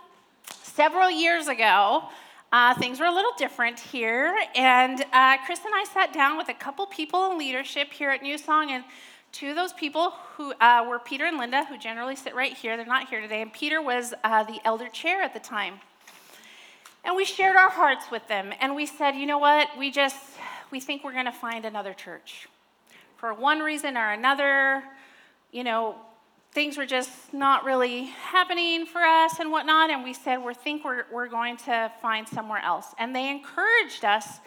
Several 0.64 1.08
years 1.08 1.46
ago, 1.46 2.02
uh, 2.50 2.74
things 2.74 2.98
were 2.98 3.06
a 3.06 3.14
little 3.14 3.30
different 3.38 3.78
here, 3.78 4.36
and 4.56 5.00
uh, 5.12 5.36
Chris 5.46 5.60
and 5.64 5.72
I 5.72 5.84
sat 5.84 6.12
down 6.12 6.36
with 6.36 6.48
a 6.48 6.54
couple 6.54 6.84
people 6.86 7.30
in 7.30 7.38
leadership 7.38 7.92
here 7.92 8.10
at 8.10 8.20
New 8.20 8.36
Song, 8.36 8.72
and 8.72 8.82
two 9.30 9.50
of 9.50 9.54
those 9.54 9.72
people 9.72 10.10
who 10.36 10.52
uh, 10.54 10.84
were 10.88 10.98
Peter 10.98 11.24
and 11.24 11.38
Linda, 11.38 11.64
who 11.66 11.78
generally 11.78 12.16
sit 12.16 12.34
right 12.34 12.52
here. 12.52 12.76
They're 12.76 12.84
not 12.84 13.08
here 13.08 13.20
today, 13.20 13.42
and 13.42 13.52
Peter 13.52 13.80
was 13.80 14.12
uh, 14.24 14.42
the 14.42 14.58
elder 14.64 14.88
chair 14.88 15.22
at 15.22 15.32
the 15.32 15.38
time. 15.38 15.74
And 17.04 17.14
we 17.14 17.24
shared 17.24 17.54
our 17.54 17.70
hearts 17.70 18.10
with 18.10 18.26
them. 18.26 18.52
And 18.60 18.74
we 18.74 18.86
said, 18.86 19.12
you 19.12 19.24
know 19.24 19.38
what? 19.38 19.68
We 19.78 19.92
just, 19.92 20.16
we 20.72 20.80
think 20.80 21.04
we're 21.04 21.12
going 21.12 21.26
to 21.26 21.32
find 21.32 21.64
another 21.64 21.94
church. 21.94 22.48
For 23.18 23.32
one 23.32 23.60
reason 23.60 23.96
or 23.96 24.10
another, 24.10 24.82
you 25.52 25.62
know, 25.62 25.94
things 26.52 26.76
were 26.76 26.86
just 26.86 27.10
not 27.32 27.64
really 27.64 28.04
happening 28.04 28.84
for 28.84 29.00
us 29.00 29.40
and 29.40 29.50
whatnot. 29.50 29.90
And 29.90 30.04
we 30.04 30.12
said, 30.12 30.36
we 30.36 30.52
think 30.52 30.84
we're, 30.84 31.04
we're 31.10 31.28
going 31.28 31.56
to 31.58 31.90
find 32.02 32.28
somewhere 32.28 32.60
else. 32.62 32.94
And 32.98 33.16
they 33.16 33.30
encouraged 33.30 34.04
us 34.04 34.40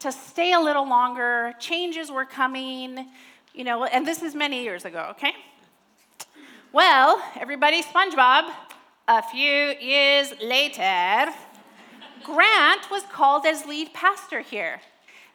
to 0.00 0.10
stay 0.10 0.52
a 0.52 0.60
little 0.60 0.88
longer. 0.88 1.54
Changes 1.60 2.10
were 2.10 2.24
coming, 2.24 3.06
you 3.54 3.62
know, 3.62 3.84
and 3.84 4.04
this 4.06 4.22
is 4.22 4.34
many 4.34 4.62
years 4.62 4.84
ago, 4.84 5.06
okay? 5.10 5.32
Well, 6.72 7.22
everybody, 7.38 7.82
SpongeBob, 7.82 8.52
a 9.06 9.22
few 9.22 9.74
years 9.80 10.32
later, 10.42 11.32
Grant 12.24 12.90
was 12.90 13.04
called 13.12 13.46
as 13.46 13.66
lead 13.66 13.92
pastor 13.92 14.40
here. 14.40 14.80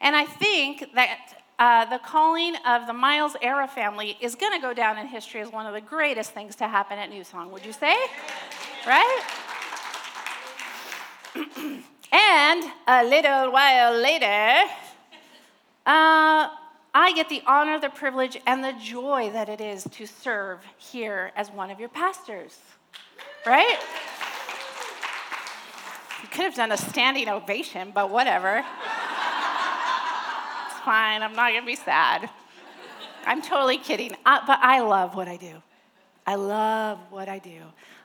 And 0.00 0.14
I 0.14 0.26
think 0.26 0.94
that 0.94 1.37
uh, 1.58 1.84
the 1.86 1.98
calling 1.98 2.54
of 2.64 2.86
the 2.86 2.92
Miles 2.92 3.34
Era 3.42 3.66
family 3.66 4.16
is 4.20 4.34
going 4.36 4.52
to 4.52 4.60
go 4.60 4.72
down 4.72 4.96
in 4.96 5.06
history 5.06 5.40
as 5.40 5.50
one 5.50 5.66
of 5.66 5.74
the 5.74 5.80
greatest 5.80 6.30
things 6.30 6.54
to 6.56 6.68
happen 6.68 6.98
at 6.98 7.10
New 7.10 7.24
Song, 7.24 7.50
would 7.50 7.66
you 7.66 7.72
say? 7.72 7.96
Right? 8.86 9.22
and 12.12 12.64
a 12.86 13.04
little 13.04 13.50
while 13.50 13.92
later, 13.92 14.70
uh, 15.84 16.48
I 16.94 17.12
get 17.14 17.28
the 17.28 17.42
honor, 17.46 17.80
the 17.80 17.90
privilege, 17.90 18.36
and 18.46 18.62
the 18.62 18.74
joy 18.80 19.30
that 19.32 19.48
it 19.48 19.60
is 19.60 19.84
to 19.92 20.06
serve 20.06 20.60
here 20.76 21.32
as 21.34 21.50
one 21.50 21.70
of 21.70 21.80
your 21.80 21.88
pastors. 21.88 22.58
Right? 23.44 23.78
You 26.22 26.28
could 26.28 26.44
have 26.44 26.54
done 26.54 26.70
a 26.72 26.76
standing 26.76 27.28
ovation, 27.28 27.90
but 27.92 28.10
whatever 28.10 28.64
fine. 30.88 31.22
I'm 31.22 31.34
not 31.34 31.50
going 31.50 31.60
to 31.60 31.66
be 31.66 31.76
sad. 31.76 32.30
I'm 33.26 33.42
totally 33.42 33.76
kidding. 33.76 34.16
I, 34.24 34.40
but 34.46 34.58
I 34.62 34.80
love 34.80 35.14
what 35.14 35.28
I 35.28 35.36
do. 35.36 35.62
I 36.26 36.36
love 36.36 36.98
what 37.10 37.28
I 37.28 37.38
do. 37.38 37.60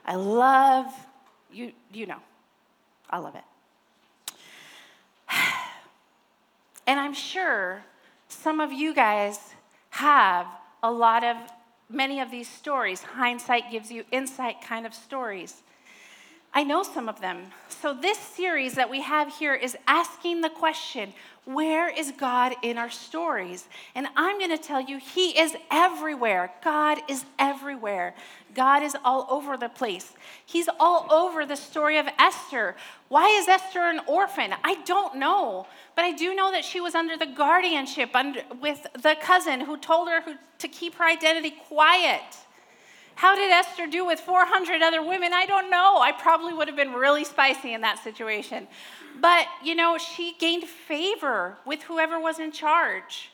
I 0.06 0.16
love, 0.16 0.88
you, 1.50 1.72
you 1.94 2.08
know, 2.08 2.20
I 3.10 3.20
love 3.20 3.36
it. 3.36 3.44
And 6.86 7.00
I'm 7.00 7.14
sure 7.14 7.86
some 8.28 8.60
of 8.60 8.74
you 8.74 8.94
guys 8.94 9.40
have 9.92 10.46
a 10.84 10.92
lot 10.92 11.24
of, 11.24 11.38
many 11.90 12.20
of 12.20 12.30
these 12.30 12.50
stories. 12.50 13.02
Hindsight 13.02 13.72
gives 13.72 13.90
you 13.90 14.04
insight 14.12 14.58
kind 14.62 14.86
of 14.86 14.94
stories. 14.94 15.64
I 16.54 16.66
know 16.66 16.84
some 16.84 17.08
of 17.08 17.22
them. 17.22 17.38
So, 17.70 17.94
this 17.94 18.18
series 18.18 18.76
that 18.76 18.90
we 18.90 19.02
have 19.02 19.34
here 19.38 19.56
is 19.56 19.78
asking 19.88 20.42
the 20.42 20.50
question 20.50 21.14
where 21.46 21.89
is 21.89 22.14
God 22.18 22.56
in 22.62 22.78
our 22.78 22.89
stories? 22.89 23.68
And 23.96 24.08
I'm 24.16 24.39
going 24.39 24.56
to 24.56 24.58
tell 24.58 24.80
you, 24.80 24.98
He 24.98 25.38
is 25.38 25.56
everywhere. 25.70 26.52
God 26.64 27.00
is 27.10 27.26
everywhere. 27.38 28.16
God 28.56 28.82
is 28.82 28.96
all 29.04 29.28
over 29.30 29.58
the 29.58 29.68
place. 29.68 30.14
He's 30.46 30.70
all 30.80 31.12
over 31.12 31.46
the 31.46 31.56
story 31.56 31.98
of 31.98 32.08
Esther. 32.18 32.76
Why 33.10 33.28
is 33.30 33.48
Esther 33.48 33.82
an 33.82 34.00
orphan? 34.08 34.54
I 34.64 34.76
don't 34.86 35.16
know. 35.16 35.68
But 35.96 36.06
I 36.06 36.14
do 36.14 36.34
know 36.34 36.52
that 36.52 36.64
she 36.64 36.80
was 36.80 36.96
under 36.96 37.18
the 37.18 37.26
guardianship 37.26 38.12
under, 38.14 38.41
with 38.62 38.88
the 38.94 39.16
cousin 39.22 39.62
who 39.62 39.78
told 39.78 40.08
her 40.08 40.22
who, 40.22 40.36
to 40.60 40.68
keep 40.68 40.96
her 40.96 41.06
identity 41.06 41.52
quiet. 41.68 42.22
How 43.16 43.36
did 43.36 43.51
Esther 43.51 43.88
do 43.88 44.05
with 44.05 44.20
400 44.20 44.82
other 44.82 45.01
women? 45.01 45.34
I 45.34 45.45
don't 45.45 45.70
know. 45.70 45.99
I 45.99 46.11
probably 46.11 46.53
would 46.53 46.68
have 46.68 46.78
been 46.78 46.93
really 46.93 47.24
spicy 47.24 47.74
in 47.74 47.82
that 47.82 48.03
situation. 48.03 48.68
But, 49.22 49.47
you 49.64 49.76
know, 49.76 49.97
she 49.97 50.36
gained 50.39 50.66
favor 50.66 51.57
with 51.66 51.84
whoever 51.84 52.20
was 52.20 52.39
in 52.39 52.51
charge. 52.51 53.30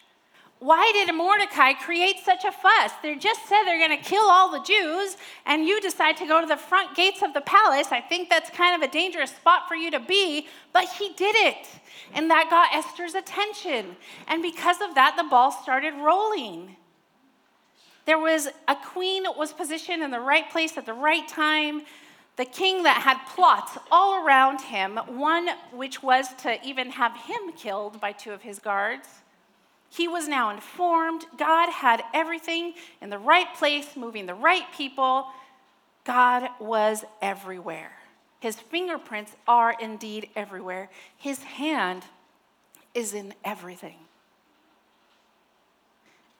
Why 0.59 0.91
did 0.93 1.15
Mordecai 1.15 1.71
create 1.71 2.17
such 2.25 2.43
a 2.43 2.51
fuss? 2.51 2.91
They 3.01 3.15
just 3.15 3.47
said 3.47 3.63
they're 3.63 3.87
going 3.87 3.97
to 3.97 4.09
kill 4.09 4.25
all 4.25 4.51
the 4.51 4.61
Jews, 4.61 5.15
and 5.45 5.65
you 5.65 5.79
decide 5.79 6.17
to 6.17 6.27
go 6.27 6.41
to 6.41 6.47
the 6.47 6.57
front 6.57 6.97
gates 6.97 7.21
of 7.21 7.33
the 7.33 7.39
palace. 7.41 7.87
I 7.91 8.01
think 8.01 8.29
that's 8.29 8.49
kind 8.49 8.75
of 8.75 8.87
a 8.87 8.91
dangerous 8.91 9.31
spot 9.31 9.69
for 9.69 9.75
you 9.75 9.89
to 9.91 10.01
be, 10.01 10.47
but 10.73 10.89
he 10.89 11.13
did 11.13 11.35
it. 11.37 11.65
And 12.13 12.29
that 12.29 12.49
got 12.49 12.75
Esther's 12.75 13.15
attention. 13.15 13.95
And 14.27 14.41
because 14.41 14.81
of 14.81 14.95
that, 14.95 15.15
the 15.15 15.23
ball 15.23 15.51
started 15.51 15.93
rolling. 15.93 16.75
There 18.09 18.17
was 18.17 18.47
a 18.67 18.75
queen 18.75 19.21
that 19.21 19.37
was 19.37 19.53
positioned 19.53 20.01
in 20.01 20.09
the 20.09 20.19
right 20.19 20.49
place 20.49 20.79
at 20.79 20.87
the 20.87 20.95
right 20.95 21.27
time 21.27 21.83
the 22.37 22.45
king 22.45 22.81
that 22.81 23.03
had 23.03 23.23
plots 23.35 23.77
all 23.91 24.25
around 24.25 24.61
him, 24.61 24.97
one 25.05 25.47
which 25.71 26.01
was 26.01 26.33
to 26.41 26.57
even 26.67 26.89
have 26.89 27.15
him 27.15 27.51
killed 27.55 28.01
by 28.01 28.11
two 28.11 28.31
of 28.31 28.41
his 28.41 28.57
guards. 28.57 29.07
He 29.91 30.07
was 30.07 30.27
now 30.27 30.49
informed. 30.49 31.25
God 31.37 31.69
had 31.69 32.01
everything 32.11 32.73
in 32.99 33.11
the 33.11 33.19
right 33.19 33.53
place, 33.53 33.95
moving 33.95 34.25
the 34.25 34.33
right 34.33 34.65
people. 34.75 35.27
God 36.03 36.49
was 36.59 37.05
everywhere. 37.21 37.91
His 38.39 38.55
fingerprints 38.55 39.35
are 39.47 39.75
indeed 39.79 40.29
everywhere. 40.35 40.89
His 41.15 41.43
hand 41.43 42.05
is 42.95 43.13
in 43.13 43.35
everything, 43.45 43.99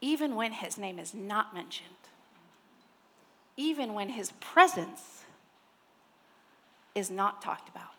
even 0.01 0.35
when 0.35 0.53
his 0.53 0.77
name 0.77 0.99
is 0.99 1.13
not 1.13 1.53
mentioned, 1.53 1.89
even 3.57 3.93
when 3.93 4.09
his 4.09 4.31
presence 4.39 5.23
is 6.95 7.09
not 7.11 7.41
talked 7.41 7.69
about. 7.69 7.93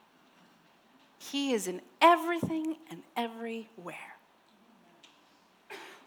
He 1.19 1.53
is 1.53 1.69
in 1.69 1.83
everything 2.01 2.77
and 2.91 3.03
everywhere. 3.17 4.17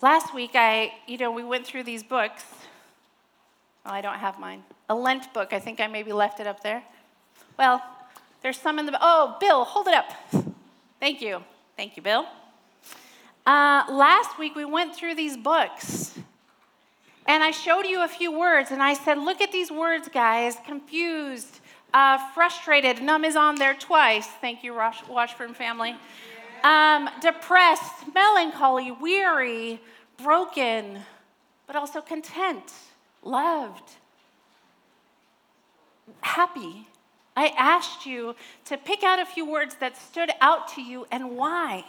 Last 0.02 0.34
week, 0.34 0.52
I, 0.56 0.92
you 1.08 1.18
know, 1.18 1.32
we 1.32 1.44
went 1.44 1.66
through 1.66 1.84
these 1.84 2.04
books. 2.04 2.44
Oh, 3.86 3.92
I 3.92 4.02
don't 4.02 4.18
have 4.18 4.40
mine. 4.40 4.64
A 4.90 4.96
Lent 4.96 5.34
book. 5.34 5.54
I 5.54 5.60
think 5.60 5.80
I 5.80 5.88
maybe 5.88 6.12
left 6.12 6.40
it 6.40 6.48
up 6.48 6.62
there. 6.64 6.84
Well, 7.58 7.82
there's 8.42 8.60
some 8.60 8.80
in 8.80 8.86
the. 8.86 8.98
Oh, 9.00 9.38
Bill, 9.40 9.64
hold 9.64 9.88
it 9.88 9.94
up. 9.94 10.12
Thank 11.00 11.22
you. 11.22 11.44
Thank 11.78 11.96
you, 11.96 12.04
Bill. 12.04 12.26
Uh, 13.46 13.84
last 13.90 14.40
week, 14.40 14.56
we 14.56 14.64
went 14.64 14.96
through 14.96 15.16
these 15.16 15.36
books. 15.36 16.18
And 17.26 17.44
I 17.44 17.52
showed 17.52 17.86
you 17.86 18.04
a 18.04 18.08
few 18.08 18.38
words, 18.38 18.72
and 18.72 18.82
I 18.84 18.94
said, 18.94 19.18
Look 19.18 19.42
at 19.42 19.52
these 19.52 19.72
words, 19.72 20.10
guys 20.10 20.58
confused, 20.66 21.60
uh, 21.94 22.18
frustrated, 22.34 23.02
Numb 23.02 23.24
is 23.24 23.36
on 23.36 23.56
there 23.56 23.74
twice. 23.74 24.28
Thank 24.42 24.64
you, 24.64 24.74
Washburn 24.74 25.54
family. 25.54 25.96
Um, 26.64 27.10
depressed, 27.22 28.14
melancholy, 28.14 28.92
weary, 28.92 29.82
broken, 30.22 31.00
but 31.68 31.76
also 31.76 32.02
content, 32.02 32.72
loved, 33.24 33.92
happy. 36.22 36.88
I 37.36 37.48
asked 37.58 38.06
you 38.06 38.36
to 38.66 38.78
pick 38.78 39.04
out 39.04 39.20
a 39.20 39.26
few 39.26 39.50
words 39.50 39.76
that 39.80 39.98
stood 39.98 40.32
out 40.40 40.68
to 40.70 40.82
you 40.82 41.08
and 41.12 41.36
why. 41.36 41.84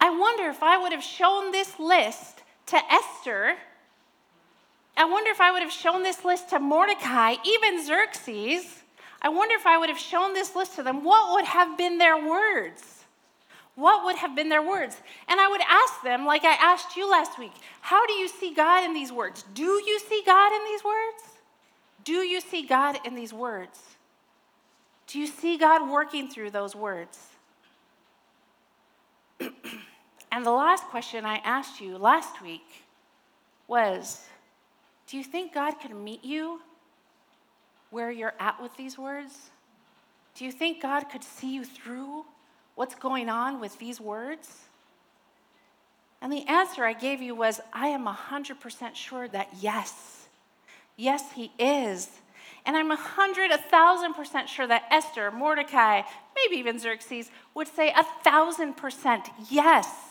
I 0.00 0.10
wonder 0.10 0.48
if 0.48 0.62
I 0.62 0.78
would 0.78 0.92
have 0.92 1.02
shown 1.02 1.52
this 1.52 1.78
list 1.78 2.42
to 2.66 2.78
Esther. 2.90 3.56
I 4.96 5.04
wonder 5.04 5.30
if 5.30 5.40
I 5.40 5.50
would 5.52 5.62
have 5.62 5.72
shown 5.72 6.02
this 6.02 6.24
list 6.24 6.50
to 6.50 6.58
Mordecai, 6.58 7.36
even 7.44 7.84
Xerxes. 7.84 8.82
I 9.22 9.28
wonder 9.28 9.54
if 9.54 9.66
I 9.66 9.78
would 9.78 9.88
have 9.88 9.98
shown 9.98 10.34
this 10.34 10.54
list 10.54 10.76
to 10.76 10.82
them, 10.82 11.02
what 11.04 11.32
would 11.34 11.46
have 11.46 11.76
been 11.76 11.98
their 11.98 12.16
words? 12.16 13.04
What 13.74 14.04
would 14.04 14.16
have 14.16 14.34
been 14.34 14.48
their 14.48 14.62
words? 14.62 14.96
And 15.28 15.38
I 15.38 15.48
would 15.48 15.60
ask 15.68 16.02
them, 16.02 16.24
like 16.24 16.44
I 16.44 16.54
asked 16.54 16.96
you 16.96 17.10
last 17.10 17.38
week, 17.38 17.52
how 17.82 18.06
do 18.06 18.14
you 18.14 18.26
see 18.26 18.54
God 18.54 18.84
in 18.84 18.94
these 18.94 19.12
words? 19.12 19.44
Do 19.54 19.64
you 19.64 20.00
see 20.00 20.22
God 20.24 20.52
in 20.52 20.64
these 20.64 20.82
words? 20.82 21.22
Do 22.04 22.12
you 22.12 22.40
see 22.40 22.66
God 22.66 22.98
in 23.04 23.14
these 23.14 23.32
words? 23.34 23.80
Do 25.06 25.18
you 25.18 25.26
see 25.26 25.58
God 25.58 25.90
working 25.90 26.28
through 26.28 26.50
those 26.50 26.74
words? 26.74 27.18
and 30.36 30.44
the 30.44 30.50
last 30.50 30.84
question 30.88 31.24
I 31.24 31.36
asked 31.36 31.80
you 31.80 31.96
last 31.96 32.42
week 32.42 32.84
was 33.68 34.22
Do 35.06 35.16
you 35.16 35.24
think 35.24 35.54
God 35.54 35.80
can 35.80 36.04
meet 36.04 36.22
you 36.22 36.60
where 37.88 38.10
you're 38.10 38.34
at 38.38 38.60
with 38.60 38.76
these 38.76 38.98
words? 38.98 39.32
Do 40.34 40.44
you 40.44 40.52
think 40.52 40.82
God 40.82 41.04
could 41.04 41.24
see 41.24 41.54
you 41.54 41.64
through 41.64 42.26
what's 42.74 42.94
going 42.94 43.30
on 43.30 43.60
with 43.60 43.78
these 43.78 43.98
words? 43.98 44.64
And 46.20 46.30
the 46.30 46.46
answer 46.46 46.84
I 46.84 46.92
gave 46.92 47.22
you 47.22 47.34
was 47.34 47.62
I 47.72 47.86
am 47.86 48.04
100% 48.04 48.94
sure 48.94 49.28
that 49.28 49.48
yes. 49.58 50.26
Yes, 50.98 51.32
He 51.32 51.50
is. 51.58 52.10
And 52.66 52.76
I'm 52.76 52.90
100, 52.90 53.52
1,000% 53.52 54.48
sure 54.48 54.66
that 54.66 54.82
Esther, 54.90 55.30
Mordecai, 55.30 56.02
maybe 56.34 56.60
even 56.60 56.78
Xerxes 56.78 57.30
would 57.54 57.68
say 57.68 57.88
a 57.88 58.04
1,000% 58.28 59.30
yes. 59.48 60.05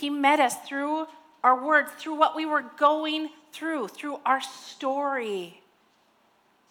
He 0.00 0.08
met 0.08 0.40
us 0.40 0.56
through 0.66 1.06
our 1.44 1.62
words, 1.62 1.90
through 1.98 2.14
what 2.14 2.34
we 2.34 2.46
were 2.46 2.64
going 2.78 3.28
through, 3.52 3.88
through 3.88 4.18
our 4.24 4.40
story. 4.40 5.60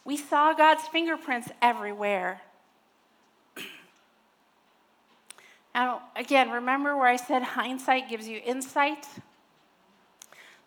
We 0.04 0.18
saw 0.18 0.54
God's 0.54 0.88
fingerprints 0.88 1.50
everywhere. 1.62 2.42
Now, 5.76 6.02
again, 6.16 6.50
remember 6.50 6.98
where 6.98 7.08
I 7.08 7.16
said 7.16 7.44
hindsight 7.44 8.10
gives 8.10 8.28
you 8.28 8.42
insight? 8.44 9.08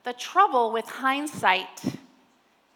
The 0.05 0.13
trouble 0.13 0.73
with 0.73 0.87
hindsight 0.87 1.97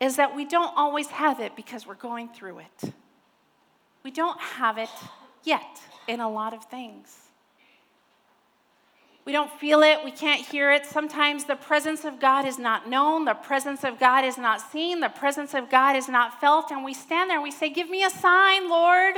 is 0.01 0.17
that 0.17 0.35
we 0.35 0.45
don't 0.45 0.77
always 0.77 1.07
have 1.07 1.39
it 1.39 1.55
because 1.55 1.87
we're 1.87 1.95
going 1.95 2.29
through 2.29 2.59
it. 2.59 2.93
We 4.03 4.11
don't 4.11 4.41
have 4.41 4.77
it 4.77 4.91
yet 5.45 5.81
in 6.09 6.19
a 6.21 6.29
lot 6.29 6.53
of 6.53 6.65
things. 6.65 7.26
We 9.27 9.33
don't 9.33 9.51
feel 9.51 9.83
it, 9.83 10.05
we 10.05 10.13
can't 10.13 10.41
hear 10.41 10.71
it. 10.71 10.87
Sometimes 10.87 11.45
the 11.45 11.57
presence 11.57 12.05
of 12.05 12.21
God 12.21 12.47
is 12.47 12.61
not 12.61 12.89
known, 12.89 13.25
the 13.25 13.35
presence 13.35 13.83
of 13.83 13.99
God 13.99 14.25
is 14.25 14.39
not 14.39 14.61
seen, 14.61 15.01
the 15.01 15.09
presence 15.09 15.53
of 15.53 15.69
God 15.69 15.97
is 15.97 16.09
not 16.09 16.41
felt, 16.41 16.71
and 16.71 16.85
we 16.85 16.95
stand 16.95 17.29
there 17.29 17.39
and 17.39 17.43
we 17.43 17.51
say, 17.51 17.69
Give 17.69 17.91
me 17.91 18.05
a 18.05 18.11
sign, 18.11 18.71
Lord. 18.71 19.17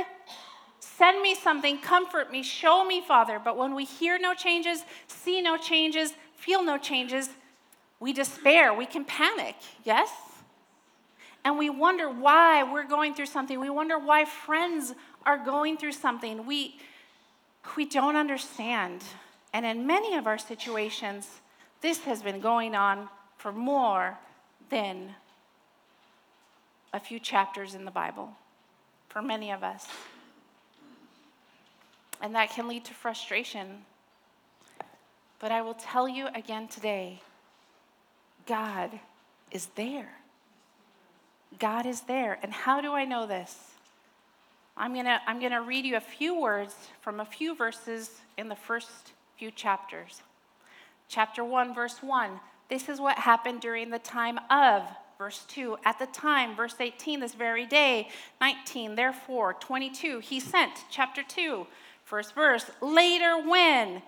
Send 0.79 1.21
me 1.21 1.35
something, 1.35 1.77
comfort 1.77 2.31
me, 2.31 2.41
show 2.41 2.83
me, 2.83 3.01
Father. 3.01 3.39
But 3.43 3.55
when 3.55 3.75
we 3.75 3.85
hear 3.85 4.17
no 4.17 4.33
changes, 4.33 4.83
see 5.05 5.43
no 5.43 5.57
changes, 5.57 6.13
feel 6.35 6.63
no 6.63 6.79
changes, 6.79 7.29
we 7.99 8.11
despair, 8.11 8.73
we 8.73 8.87
can 8.87 9.05
panic, 9.05 9.55
yes? 9.83 10.09
And 11.45 11.57
we 11.57 11.69
wonder 11.69 12.09
why 12.09 12.63
we're 12.63 12.87
going 12.87 13.13
through 13.13 13.27
something. 13.27 13.59
We 13.59 13.69
wonder 13.69 13.99
why 13.99 14.25
friends 14.25 14.95
are 15.25 15.37
going 15.37 15.77
through 15.77 15.91
something. 15.91 16.47
We, 16.47 16.79
we 17.77 17.85
don't 17.85 18.15
understand. 18.15 19.03
And 19.53 19.65
in 19.65 19.87
many 19.87 20.15
of 20.15 20.27
our 20.27 20.37
situations, 20.37 21.27
this 21.81 21.99
has 21.99 22.21
been 22.21 22.39
going 22.39 22.75
on 22.75 23.09
for 23.37 23.51
more 23.51 24.17
than 24.69 25.15
a 26.93 26.99
few 26.99 27.19
chapters 27.19 27.75
in 27.75 27.85
the 27.85 27.91
Bible 27.91 28.29
for 29.09 29.21
many 29.21 29.51
of 29.51 29.63
us. 29.63 29.87
And 32.21 32.35
that 32.35 32.51
can 32.51 32.67
lead 32.67 32.85
to 32.85 32.93
frustration. 32.93 33.85
But 35.39 35.51
I 35.51 35.61
will 35.61 35.75
tell 35.75 36.07
you 36.07 36.27
again 36.35 36.67
today 36.67 37.21
God 38.45 38.99
is 39.51 39.67
there. 39.75 40.09
God 41.59 41.85
is 41.85 42.01
there. 42.01 42.39
And 42.41 42.51
how 42.51 42.81
do 42.81 42.93
I 42.93 43.05
know 43.05 43.25
this? 43.27 43.55
I'm 44.75 44.93
going 44.93 45.05
to 45.05 45.19
I'm 45.27 45.39
going 45.39 45.51
to 45.51 45.61
read 45.61 45.85
you 45.85 45.97
a 45.97 46.01
few 46.01 46.39
words 46.39 46.75
from 47.01 47.19
a 47.19 47.25
few 47.25 47.55
verses 47.55 48.09
in 48.37 48.49
the 48.49 48.55
first 48.55 49.13
few 49.39 49.49
chapters. 49.51 50.21
Chapter 51.07 51.45
1, 51.45 51.73
verse 51.73 52.03
1. 52.03 52.41
This 52.69 52.89
is 52.89 52.99
what 52.99 53.17
happened 53.17 53.61
during 53.61 53.89
the 53.89 53.99
time 53.99 54.37
of. 54.51 54.83
Verse 55.17 55.45
2, 55.47 55.77
at 55.85 55.97
the 55.97 56.07
time, 56.07 56.57
verse 56.57 56.75
18, 56.77 57.21
this 57.21 57.33
very 57.33 57.65
day, 57.65 58.09
19, 58.41 58.95
therefore, 58.95 59.53
22, 59.53 60.19
he 60.19 60.41
sent, 60.41 60.71
chapter 60.89 61.23
2, 61.23 61.65
first 62.03 62.35
verse, 62.35 62.69
later 62.81 63.37
when, 63.37 64.01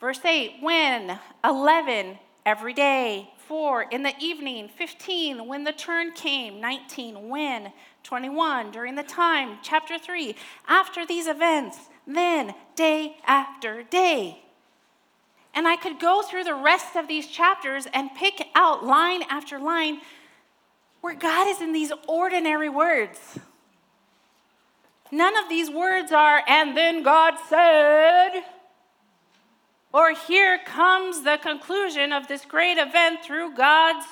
verse 0.00 0.24
8, 0.24 0.58
when, 0.60 1.18
11, 1.44 2.18
every 2.46 2.72
day, 2.72 3.30
4, 3.46 3.82
in 3.90 4.02
the 4.02 4.14
evening, 4.20 4.68
15, 4.68 5.46
when 5.46 5.64
the 5.64 5.72
turn 5.72 6.12
came, 6.12 6.60
19, 6.60 7.28
when, 7.28 7.72
21, 8.02 8.70
during 8.70 8.94
the 8.94 9.02
time, 9.02 9.58
chapter 9.62 9.98
3, 9.98 10.34
after 10.68 11.06
these 11.06 11.28
events, 11.28 11.78
then, 12.06 12.54
day 12.74 13.16
after 13.24 13.84
day. 13.84 14.42
And 15.54 15.66
I 15.66 15.76
could 15.76 15.98
go 15.98 16.22
through 16.22 16.44
the 16.44 16.54
rest 16.54 16.96
of 16.96 17.08
these 17.08 17.26
chapters 17.26 17.86
and 17.92 18.14
pick 18.14 18.46
out 18.54 18.84
line 18.84 19.22
after 19.28 19.58
line 19.58 20.00
where 21.00 21.14
God 21.14 21.48
is 21.48 21.60
in 21.60 21.72
these 21.72 21.92
ordinary 22.06 22.68
words. 22.68 23.38
None 25.10 25.36
of 25.36 25.48
these 25.48 25.68
words 25.70 26.12
are, 26.12 26.42
and 26.46 26.76
then 26.76 27.02
God 27.02 27.34
said, 27.48 28.42
or 29.92 30.12
here 30.12 30.60
comes 30.64 31.22
the 31.24 31.38
conclusion 31.42 32.12
of 32.12 32.28
this 32.28 32.44
great 32.44 32.78
event 32.78 33.24
through 33.24 33.56
God's. 33.56 34.06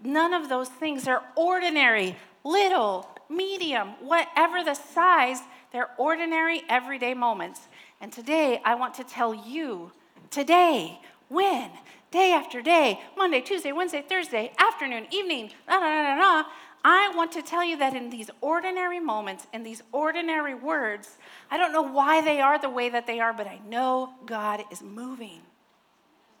None 0.00 0.32
of 0.32 0.48
those 0.48 0.68
things 0.68 1.08
are 1.08 1.24
ordinary, 1.34 2.14
little, 2.44 3.08
medium, 3.28 3.88
whatever 4.00 4.62
the 4.62 4.74
size, 4.74 5.40
they're 5.72 5.90
ordinary, 5.98 6.62
everyday 6.68 7.14
moments. 7.14 7.62
And 8.00 8.12
today, 8.12 8.60
I 8.64 8.74
want 8.74 8.94
to 8.94 9.04
tell 9.04 9.34
you 9.34 9.92
today, 10.30 11.00
when, 11.28 11.70
day 12.10 12.32
after 12.32 12.62
day, 12.62 13.00
Monday, 13.16 13.40
Tuesday, 13.40 13.72
Wednesday, 13.72 14.04
Thursday, 14.08 14.52
afternoon, 14.58 15.06
evening, 15.10 15.50
da 15.66 15.80
da 15.80 16.02
da 16.02 16.16
da 16.16 16.48
I 16.84 17.12
want 17.14 17.32
to 17.32 17.42
tell 17.42 17.64
you 17.64 17.76
that 17.78 17.94
in 17.94 18.08
these 18.08 18.30
ordinary 18.40 19.00
moments, 19.00 19.46
in 19.52 19.64
these 19.64 19.82
ordinary 19.90 20.54
words, 20.54 21.18
I 21.50 21.58
don't 21.58 21.72
know 21.72 21.82
why 21.82 22.22
they 22.22 22.40
are 22.40 22.58
the 22.58 22.70
way 22.70 22.88
that 22.88 23.06
they 23.06 23.18
are, 23.18 23.32
but 23.32 23.48
I 23.48 23.60
know 23.68 24.14
God 24.26 24.62
is 24.70 24.80
moving. 24.80 25.40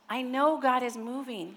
I 0.08 0.22
know 0.22 0.60
God 0.60 0.82
is 0.82 0.96
moving. 0.96 1.56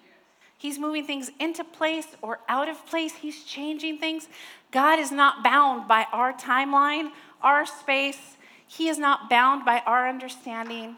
He's 0.58 0.78
moving 0.78 1.06
things 1.06 1.32
into 1.40 1.64
place 1.64 2.08
or 2.22 2.40
out 2.50 2.70
of 2.70 2.86
place. 2.88 3.14
He's 3.16 3.44
changing 3.44 4.00
things. 4.00 4.28
God 4.72 5.00
is 5.00 5.12
not 5.12 5.44
bound 5.44 5.88
by 5.88 6.06
our 6.12 6.34
timeline, 6.34 7.12
our 7.42 7.66
space, 7.66 8.38
he 8.72 8.88
is 8.88 8.98
not 8.98 9.30
bound 9.30 9.66
by 9.66 9.80
our 9.86 10.08
understanding. 10.08 10.96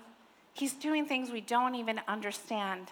He's 0.53 0.73
doing 0.73 1.07
things 1.07 1.31
we 1.31 1.41
don't 1.41 1.73
even 1.73 2.01
understand. 2.07 2.89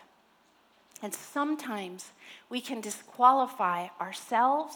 And 1.03 1.13
sometimes 1.13 2.11
we 2.49 2.61
can 2.61 2.81
disqualify 2.81 3.89
ourselves, 3.99 4.75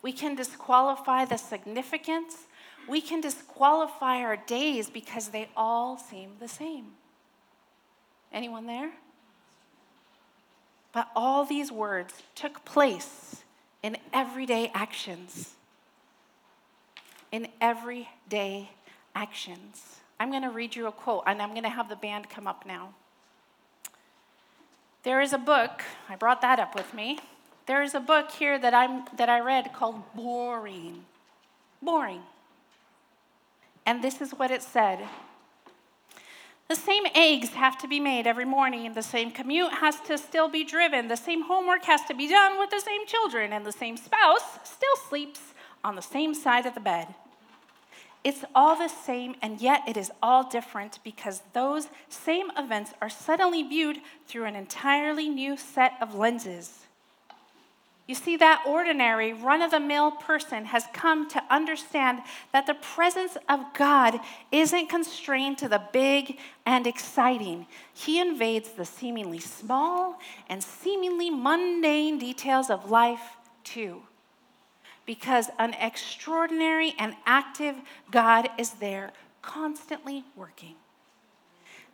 we 0.00 0.12
can 0.12 0.36
disqualify 0.36 1.24
the 1.24 1.38
significance, 1.38 2.46
we 2.88 3.00
can 3.00 3.20
disqualify 3.20 4.20
our 4.20 4.36
days 4.36 4.88
because 4.88 5.28
they 5.28 5.48
all 5.56 5.98
seem 5.98 6.34
the 6.38 6.46
same. 6.46 6.92
Anyone 8.32 8.66
there? 8.66 8.92
But 10.92 11.08
all 11.16 11.44
these 11.44 11.72
words 11.72 12.14
took 12.36 12.64
place 12.64 13.42
in 13.82 13.96
everyday 14.12 14.70
actions. 14.72 15.54
In 17.32 17.48
everyday 17.60 18.70
actions. 19.16 20.00
I'm 20.20 20.30
going 20.30 20.42
to 20.42 20.50
read 20.50 20.76
you 20.76 20.86
a 20.86 20.92
quote, 20.92 21.24
and 21.26 21.40
I'm 21.40 21.50
going 21.50 21.62
to 21.62 21.70
have 21.70 21.88
the 21.88 21.96
band 21.96 22.28
come 22.28 22.46
up 22.46 22.64
now. 22.66 22.94
There 25.02 25.20
is 25.20 25.32
a 25.32 25.38
book, 25.38 25.82
I 26.08 26.16
brought 26.16 26.42
that 26.42 26.58
up 26.58 26.74
with 26.74 26.92
me. 26.92 27.18
There 27.66 27.82
is 27.82 27.94
a 27.94 28.00
book 28.00 28.30
here 28.30 28.58
that, 28.58 28.74
I'm, 28.74 29.04
that 29.16 29.28
I 29.28 29.40
read 29.40 29.72
called 29.72 30.02
Boring. 30.14 31.04
Boring. 31.80 32.22
And 33.86 34.02
this 34.02 34.20
is 34.20 34.32
what 34.32 34.50
it 34.50 34.62
said 34.62 35.00
The 36.68 36.74
same 36.74 37.04
eggs 37.14 37.50
have 37.50 37.78
to 37.78 37.88
be 37.88 38.00
made 38.00 38.26
every 38.26 38.44
morning, 38.44 38.92
the 38.92 39.02
same 39.02 39.30
commute 39.30 39.72
has 39.74 40.00
to 40.08 40.18
still 40.18 40.48
be 40.48 40.64
driven, 40.64 41.08
the 41.08 41.16
same 41.16 41.42
homework 41.42 41.84
has 41.84 42.02
to 42.04 42.14
be 42.14 42.28
done 42.28 42.58
with 42.58 42.70
the 42.70 42.80
same 42.80 43.06
children, 43.06 43.52
and 43.52 43.64
the 43.64 43.72
same 43.72 43.96
spouse 43.96 44.58
still 44.64 44.96
sleeps 45.08 45.40
on 45.82 45.94
the 45.94 46.02
same 46.02 46.34
side 46.34 46.66
of 46.66 46.74
the 46.74 46.80
bed. 46.80 47.14
It's 48.26 48.44
all 48.56 48.74
the 48.74 48.88
same, 48.88 49.36
and 49.40 49.60
yet 49.60 49.82
it 49.86 49.96
is 49.96 50.10
all 50.20 50.42
different 50.42 50.98
because 51.04 51.42
those 51.52 51.86
same 52.08 52.50
events 52.58 52.90
are 53.00 53.08
suddenly 53.08 53.62
viewed 53.62 53.98
through 54.26 54.46
an 54.46 54.56
entirely 54.56 55.28
new 55.28 55.56
set 55.56 55.92
of 56.00 56.16
lenses. 56.16 56.86
You 58.08 58.16
see, 58.16 58.36
that 58.38 58.64
ordinary, 58.66 59.32
run 59.32 59.62
of 59.62 59.70
the 59.70 59.78
mill 59.78 60.10
person 60.10 60.64
has 60.64 60.88
come 60.92 61.28
to 61.28 61.42
understand 61.50 62.18
that 62.52 62.66
the 62.66 62.74
presence 62.74 63.36
of 63.48 63.60
God 63.74 64.18
isn't 64.50 64.88
constrained 64.88 65.58
to 65.58 65.68
the 65.68 65.82
big 65.92 66.36
and 66.66 66.84
exciting. 66.84 67.68
He 67.94 68.18
invades 68.18 68.70
the 68.70 68.84
seemingly 68.84 69.38
small 69.38 70.18
and 70.48 70.64
seemingly 70.64 71.30
mundane 71.30 72.18
details 72.18 72.70
of 72.70 72.90
life, 72.90 73.36
too 73.62 74.02
because 75.06 75.48
an 75.58 75.74
extraordinary 75.74 76.94
and 76.98 77.14
active 77.24 77.76
God 78.10 78.48
is 78.58 78.70
there, 78.72 79.12
constantly 79.40 80.24
working. 80.34 80.74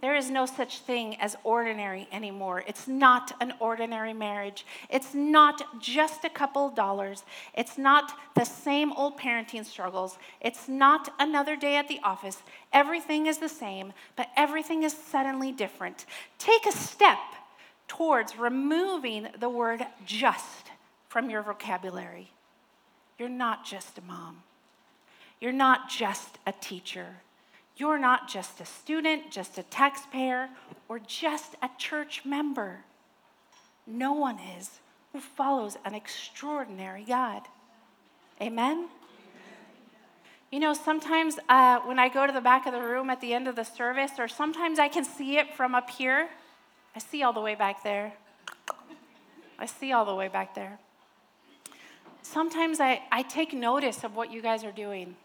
There 0.00 0.16
is 0.16 0.30
no 0.32 0.46
such 0.46 0.80
thing 0.80 1.14
as 1.20 1.36
ordinary 1.44 2.08
anymore. 2.10 2.64
It's 2.66 2.88
not 2.88 3.36
an 3.40 3.54
ordinary 3.60 4.12
marriage. 4.12 4.66
It's 4.90 5.14
not 5.14 5.80
just 5.80 6.24
a 6.24 6.28
couple 6.28 6.70
dollars. 6.70 7.22
It's 7.54 7.78
not 7.78 8.12
the 8.34 8.44
same 8.44 8.92
old 8.94 9.16
parenting 9.16 9.64
struggles. 9.64 10.18
It's 10.40 10.68
not 10.68 11.14
another 11.20 11.54
day 11.54 11.76
at 11.76 11.86
the 11.86 12.00
office. 12.02 12.42
Everything 12.72 13.26
is 13.26 13.38
the 13.38 13.48
same, 13.48 13.92
but 14.16 14.26
everything 14.36 14.82
is 14.82 14.92
suddenly 14.92 15.52
different. 15.52 16.04
Take 16.36 16.66
a 16.66 16.72
step 16.72 17.20
towards 17.86 18.36
removing 18.36 19.28
the 19.38 19.48
word 19.48 19.86
just 20.04 20.72
from 21.08 21.30
your 21.30 21.42
vocabulary. 21.42 22.32
You're 23.18 23.28
not 23.28 23.64
just 23.64 23.98
a 23.98 24.02
mom. 24.02 24.42
You're 25.40 25.52
not 25.52 25.88
just 25.88 26.38
a 26.46 26.52
teacher. 26.52 27.06
You're 27.76 27.98
not 27.98 28.28
just 28.28 28.60
a 28.60 28.64
student, 28.64 29.30
just 29.30 29.58
a 29.58 29.62
taxpayer, 29.64 30.48
or 30.88 30.98
just 30.98 31.56
a 31.62 31.70
church 31.78 32.24
member. 32.24 32.80
No 33.86 34.12
one 34.12 34.38
is 34.58 34.80
who 35.12 35.20
follows 35.20 35.76
an 35.84 35.94
extraordinary 35.94 37.04
God. 37.04 37.42
Amen? 38.40 38.88
You 40.50 40.60
know, 40.60 40.74
sometimes 40.74 41.38
uh, 41.48 41.80
when 41.80 41.98
I 41.98 42.08
go 42.08 42.26
to 42.26 42.32
the 42.32 42.40
back 42.40 42.66
of 42.66 42.72
the 42.72 42.80
room 42.80 43.08
at 43.08 43.20
the 43.20 43.32
end 43.32 43.48
of 43.48 43.56
the 43.56 43.64
service, 43.64 44.12
or 44.18 44.28
sometimes 44.28 44.78
I 44.78 44.88
can 44.88 45.04
see 45.04 45.38
it 45.38 45.54
from 45.54 45.74
up 45.74 45.88
here. 45.88 46.28
I 46.94 46.98
see 46.98 47.22
all 47.22 47.32
the 47.32 47.40
way 47.40 47.54
back 47.54 47.82
there. 47.82 48.12
I 49.58 49.66
see 49.66 49.92
all 49.92 50.04
the 50.04 50.14
way 50.14 50.28
back 50.28 50.54
there. 50.54 50.78
Sometimes 52.22 52.80
I, 52.80 53.02
I 53.10 53.22
take 53.22 53.52
notice 53.52 54.04
of 54.04 54.16
what 54.16 54.32
you 54.32 54.40
guys 54.40 54.64
are 54.64 54.72
doing. 54.72 55.16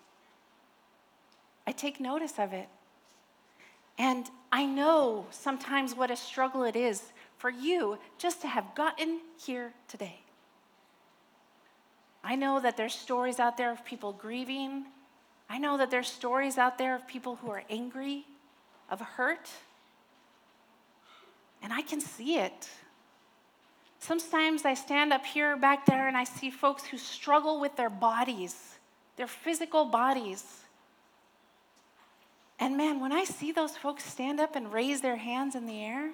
I 1.66 1.72
take 1.72 2.00
notice 2.00 2.40
of 2.40 2.54
it. 2.54 2.68
And 3.98 4.30
I 4.52 4.66
know 4.66 5.26
sometimes 5.32 5.96
what 5.96 6.12
a 6.12 6.16
struggle 6.16 6.64
it 6.64 6.76
is 6.76 7.02
for 7.38 7.50
you 7.50 7.98
just 8.18 8.42
to 8.42 8.48
have 8.48 8.76
gotten 8.76 9.22
here 9.44 9.74
today. 9.88 10.20
I 12.24 12.36
know 12.36 12.60
that 12.60 12.78
there's 12.78 12.94
stories 12.94 13.40
out 13.40 13.58
there 13.58 13.72
of 13.72 13.86
people 13.86 14.12
grieving. 14.12 14.86
I 15.50 15.58
know 15.60 15.78
that 15.78 15.92
there's 15.92 16.10
stories 16.10 16.58
out 16.58 16.78
there 16.78 16.96
of 16.96 17.08
people 17.08 17.38
who 17.38 17.50
are 17.50 17.64
angry, 17.70 18.26
of 18.90 19.00
hurt. 19.02 19.50
And 21.62 21.72
I 21.72 21.82
can 21.82 22.02
see 22.02 22.38
it. 22.38 22.70
Sometimes 24.00 24.64
I 24.64 24.74
stand 24.74 25.12
up 25.12 25.26
here 25.26 25.58
back 25.58 25.86
there 25.86 26.08
and 26.08 26.16
I 26.16 26.24
see 26.24 26.50
folks 26.50 26.86
who 26.86 26.98
struggle 26.98 27.60
with 27.60 27.76
their 27.76 27.90
bodies, 27.90 28.56
their 29.16 29.28
physical 29.28 29.86
bodies. 29.86 30.44
And 32.60 32.78
man, 32.78 33.00
when 33.00 33.12
I 33.12 33.24
see 33.24 33.52
those 33.52 33.76
folks 33.76 34.04
stand 34.04 34.40
up 34.40 34.56
and 34.56 34.72
raise 34.72 35.02
their 35.02 35.18
hands 35.18 35.56
in 35.56 35.66
the 35.66 35.84
air, 35.84 36.12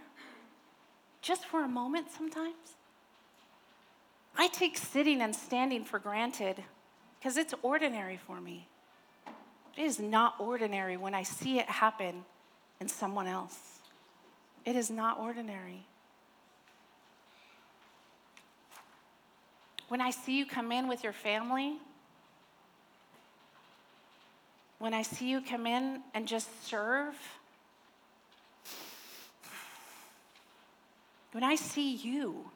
just 1.22 1.46
for 1.46 1.64
a 1.64 1.68
moment 1.68 2.08
sometimes, 2.12 2.56
I 4.36 4.48
take 4.48 4.78
sitting 4.78 5.22
and 5.22 5.36
standing 5.36 5.86
for 5.86 6.00
granted 6.00 6.64
because 7.20 7.38
it's 7.38 7.54
ordinary 7.62 8.18
for 8.18 8.42
me. 8.42 8.68
It 9.78 9.84
is 9.84 10.00
not 10.00 10.36
ordinary 10.40 10.98
when 10.98 11.16
I 11.16 11.24
see 11.24 11.60
it 11.60 11.68
happen 11.68 12.26
in 12.80 12.88
someone 12.88 13.28
else. 13.28 13.80
It 14.66 14.76
is 14.76 14.90
not 14.90 15.20
ordinary. 15.20 15.86
When 19.90 20.02
I 20.02 20.12
see 20.12 20.38
you 20.38 20.46
come 20.46 20.72
in 20.72 20.88
with 20.88 21.04
your 21.04 21.14
family, 21.14 21.78
when 24.80 24.94
I 24.94 25.02
see 25.02 25.30
you 25.30 25.42
come 25.42 25.68
in 25.68 26.02
and 26.14 26.28
just 26.28 26.66
serve, 26.68 27.16
when 31.32 31.44
I 31.44 31.56
see 31.56 31.96
you, 31.96 32.50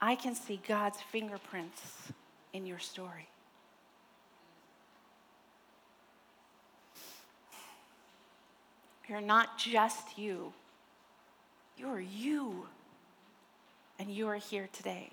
I 0.00 0.16
can 0.16 0.34
see 0.34 0.60
God's 0.68 0.98
fingerprints 1.12 2.12
in 2.52 2.66
your 2.66 2.78
story. 2.78 3.28
You're 9.08 9.20
not 9.20 9.58
just 9.58 10.18
you, 10.18 10.52
you're 11.76 12.00
you. 12.00 12.66
And 14.04 14.14
you 14.14 14.28
are 14.28 14.36
here 14.36 14.68
today. 14.70 15.08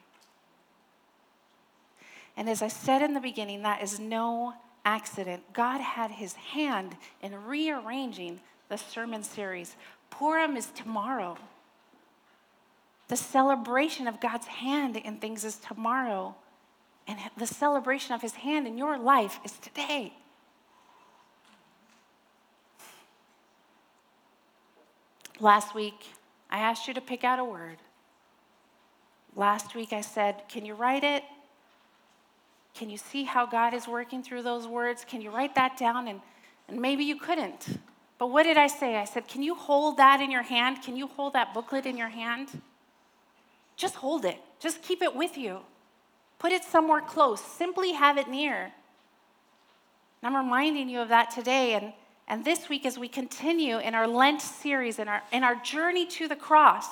And 2.36 2.50
as 2.50 2.62
I 2.62 2.68
said 2.68 3.02
in 3.02 3.14
the 3.14 3.22
beginning, 3.22 3.62
that 3.62 3.82
is 3.82 4.02
no 4.02 4.54
accident. 4.84 5.44
God 5.54 5.80
had 5.80 6.12
his 6.12 6.34
hand 6.34 6.98
in 7.22 7.46
rearranging 7.46 8.42
the 8.68 8.76
sermon 8.76 9.24
series. 9.24 9.78
Purim 10.10 10.58
is 10.58 10.66
tomorrow. 10.72 11.38
The 13.08 13.16
celebration 13.16 14.10
of 14.10 14.20
God's 14.20 14.48
hand 14.48 14.98
in 14.98 15.20
things 15.20 15.46
is 15.46 15.56
tomorrow. 15.56 16.36
And 17.08 17.18
the 17.38 17.48
celebration 17.48 18.14
of 18.14 18.22
his 18.22 18.34
hand 18.34 18.68
in 18.68 18.78
your 18.78 18.98
life 18.98 19.39
is 19.46 19.54
today. 19.54 20.12
Last 25.39 25.74
week, 25.74 26.08
I 26.50 26.60
asked 26.60 26.89
you 26.89 26.94
to 26.94 27.02
pick 27.02 27.24
out 27.24 27.39
a 27.39 27.46
word. 27.46 27.78
Last 29.36 29.75
week, 29.75 29.93
I 29.93 30.01
said, 30.01 30.43
Can 30.49 30.65
you 30.65 30.73
write 30.73 31.03
it? 31.03 31.23
Can 32.73 32.89
you 32.89 32.97
see 32.97 33.23
how 33.23 33.45
God 33.45 33.73
is 33.73 33.88
working 33.88 34.23
through 34.23 34.43
those 34.43 34.67
words? 34.67 35.05
Can 35.05 35.21
you 35.21 35.29
write 35.29 35.55
that 35.55 35.77
down? 35.77 36.07
And, 36.07 36.21
and 36.67 36.82
maybe 36.82 37.03
you 37.03 37.17
couldn't. 37.17 37.79
But 38.17 38.27
what 38.27 38.43
did 38.43 38.57
I 38.57 38.67
say? 38.67 38.97
I 38.97 39.05
said, 39.05 39.27
Can 39.27 39.41
you 39.41 39.55
hold 39.55 39.97
that 39.97 40.21
in 40.21 40.32
your 40.32 40.43
hand? 40.43 40.82
Can 40.82 40.95
you 40.95 41.07
hold 41.07 41.34
that 41.34 41.53
booklet 41.53 41.86
in 41.86 41.97
your 41.97 42.09
hand? 42.09 42.61
Just 43.75 43.95
hold 43.95 44.25
it. 44.25 44.38
Just 44.59 44.82
keep 44.82 45.01
it 45.01 45.15
with 45.15 45.38
you. 45.38 45.59
Put 46.39 46.51
it 46.51 46.63
somewhere 46.63 47.01
close. 47.01 47.41
Simply 47.41 47.93
have 47.93 48.17
it 48.17 48.27
near. 48.27 48.71
And 50.23 50.36
I'm 50.36 50.36
reminding 50.36 50.89
you 50.89 50.99
of 50.99 51.09
that 51.09 51.32
today. 51.32 51.73
And 51.73 51.93
and 52.32 52.45
this 52.45 52.69
week, 52.69 52.86
as 52.86 52.97
we 52.97 53.09
continue 53.09 53.79
in 53.79 53.93
our 53.93 54.07
Lent 54.07 54.41
series, 54.41 54.99
in 54.99 55.09
our, 55.09 55.21
in 55.34 55.43
our 55.43 55.55
journey 55.55 56.05
to 56.05 56.29
the 56.29 56.36
cross, 56.38 56.88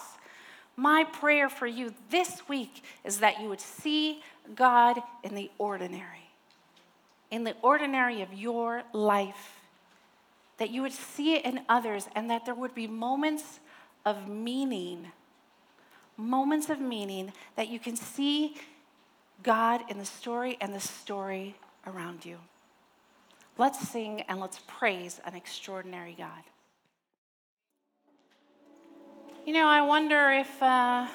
my 0.80 1.04
prayer 1.04 1.50
for 1.50 1.68
you 1.68 1.94
this 2.10 2.48
week 2.48 2.84
is 3.04 3.20
that 3.20 3.42
you 3.42 3.50
would 3.50 3.62
see 3.62 4.22
God 4.56 4.98
in 5.24 5.36
the 5.36 5.52
ordinary, 5.58 6.30
in 7.30 7.44
the 7.44 7.56
ordinary 7.62 8.22
of 8.22 8.34
your 8.34 8.84
life, 8.94 9.60
that 10.58 10.70
you 10.70 10.82
would 10.82 10.94
see 10.94 11.36
it 11.36 11.46
in 11.46 11.62
others, 11.70 12.08
and 12.16 12.30
that 12.30 12.46
there 12.46 12.56
would 12.56 12.74
be 12.74 12.88
moments 12.88 13.60
of 14.06 14.28
meaning, 14.28 15.12
moments 16.18 16.70
of 16.70 16.80
meaning 16.80 17.32
that 17.56 17.68
you 17.68 17.80
can 17.80 17.96
see 17.96 18.56
God 19.44 19.82
in 19.90 19.98
the 19.98 20.06
story 20.06 20.58
and 20.60 20.74
the 20.74 20.80
story 20.80 21.56
around 21.86 22.26
you. 22.26 22.38
Let's 23.58 23.80
sing 23.90 24.22
and 24.22 24.40
let's 24.40 24.60
praise 24.68 25.20
an 25.26 25.36
extraordinary 25.36 26.16
God. 26.18 26.44
You 29.46 29.54
know, 29.54 29.68
I 29.68 29.82
wonder 29.82 30.32
if 30.32 30.62
uh, 30.62 31.08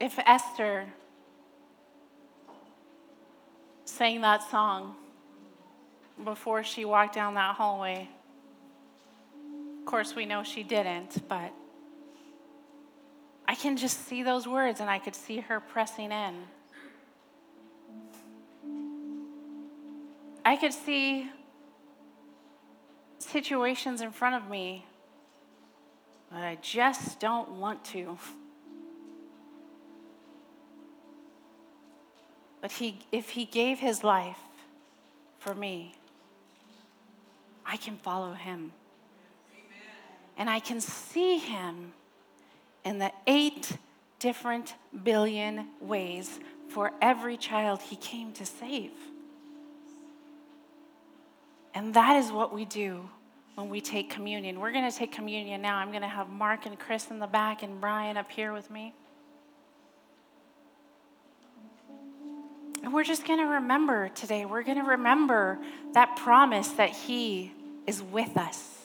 if 0.00 0.18
Esther 0.24 0.86
sang 3.84 4.20
that 4.20 4.48
song 4.48 4.94
before 6.24 6.62
she 6.62 6.84
walked 6.84 7.14
down 7.14 7.34
that 7.34 7.56
hallway. 7.56 8.08
Of 9.80 9.86
course, 9.86 10.14
we 10.14 10.24
know 10.24 10.42
she 10.42 10.62
didn't, 10.62 11.28
but 11.28 11.52
I 13.46 13.54
can 13.54 13.76
just 13.76 14.06
see 14.06 14.22
those 14.22 14.46
words 14.46 14.80
and 14.80 14.88
I 14.88 14.98
could 14.98 15.14
see 15.14 15.40
her 15.40 15.60
pressing 15.60 16.10
in. 16.12 16.44
I 20.44 20.56
could 20.56 20.72
see 20.72 21.30
situations 23.18 24.00
in 24.00 24.12
front 24.12 24.36
of 24.36 24.48
me 24.48 24.84
but 26.30 26.40
I 26.40 26.58
just 26.60 27.20
don't 27.20 27.52
want 27.52 27.84
to. 27.86 28.18
But 32.60 32.72
he, 32.72 32.98
if 33.12 33.30
he 33.30 33.44
gave 33.44 33.78
his 33.78 34.02
life 34.02 34.40
for 35.38 35.54
me, 35.54 35.94
I 37.64 37.76
can 37.76 37.96
follow 37.96 38.32
him. 38.32 38.72
And 40.38 40.50
I 40.50 40.60
can 40.60 40.80
see 40.80 41.38
him 41.38 41.92
in 42.84 42.98
the 42.98 43.12
eight 43.26 43.76
different 44.18 44.74
billion 45.04 45.68
ways 45.80 46.38
for 46.68 46.92
every 47.00 47.36
child 47.36 47.80
he 47.80 47.96
came 47.96 48.32
to 48.32 48.44
save. 48.44 48.92
And 51.74 51.94
that 51.94 52.16
is 52.16 52.32
what 52.32 52.52
we 52.52 52.64
do 52.64 53.08
when 53.56 53.70
we 53.70 53.80
take 53.80 54.10
communion. 54.10 54.60
We're 54.60 54.70
going 54.70 54.88
to 54.88 54.96
take 54.96 55.10
communion 55.10 55.62
now. 55.62 55.78
I'm 55.78 55.88
going 55.88 56.02
to 56.02 56.08
have 56.08 56.28
Mark 56.28 56.66
and 56.66 56.78
Chris 56.78 57.10
in 57.10 57.18
the 57.18 57.26
back 57.26 57.62
and 57.62 57.80
Brian 57.80 58.16
up 58.16 58.30
here 58.30 58.52
with 58.52 58.70
me. 58.70 58.94
And 62.82 62.92
we're 62.92 63.02
just 63.02 63.26
going 63.26 63.40
to 63.40 63.46
remember 63.46 64.10
today, 64.10 64.44
we're 64.44 64.62
going 64.62 64.78
to 64.78 64.84
remember 64.84 65.58
that 65.94 66.16
promise 66.16 66.68
that 66.72 66.90
He 66.90 67.52
is 67.86 68.02
with 68.02 68.36
us. 68.36 68.82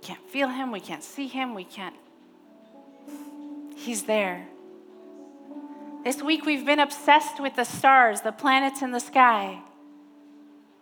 Can't 0.00 0.26
feel 0.30 0.48
Him, 0.48 0.70
we 0.70 0.80
can't 0.80 1.02
see 1.02 1.26
Him, 1.26 1.54
we 1.54 1.64
can't. 1.64 1.96
He's 3.76 4.04
there. 4.04 4.46
This 6.04 6.22
week 6.22 6.46
we've 6.46 6.64
been 6.64 6.80
obsessed 6.80 7.40
with 7.40 7.56
the 7.56 7.64
stars, 7.64 8.20
the 8.20 8.32
planets 8.32 8.80
in 8.80 8.92
the 8.92 9.00
sky. 9.00 9.60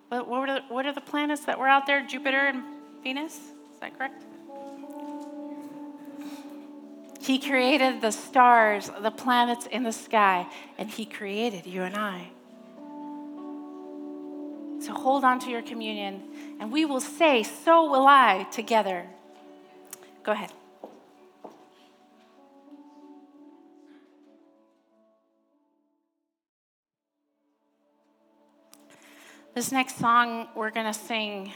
What, 0.09 0.27
what, 0.29 0.49
are 0.49 0.61
the, 0.61 0.67
what 0.69 0.87
are 0.87 0.93
the 0.93 1.01
planets 1.01 1.45
that 1.45 1.59
were 1.59 1.69
out 1.69 1.87
there? 1.87 2.07
Jupiter 2.07 2.47
and 2.47 2.63
Venus? 3.03 3.35
Is 3.35 3.81
that 3.81 3.97
correct? 3.97 4.23
He 7.21 7.39
created 7.39 8.01
the 8.01 8.11
stars, 8.11 8.91
the 9.01 9.11
planets 9.11 9.67
in 9.67 9.83
the 9.83 9.93
sky, 9.93 10.47
and 10.79 10.89
He 10.89 11.05
created 11.05 11.67
you 11.67 11.83
and 11.83 11.95
I. 11.95 12.31
So 14.81 14.95
hold 14.95 15.25
on 15.25 15.39
to 15.41 15.51
your 15.51 15.61
communion, 15.61 16.23
and 16.59 16.73
we 16.73 16.85
will 16.87 17.01
say, 17.01 17.43
So 17.43 17.91
will 17.91 18.07
I, 18.07 18.47
together. 18.51 19.05
Go 20.23 20.33
ahead. 20.33 20.53
This 29.59 29.73
next 29.73 29.99
song 29.99 30.47
we're 30.55 30.71
going 30.71 30.87
to 30.87 30.95
sing 30.95 31.53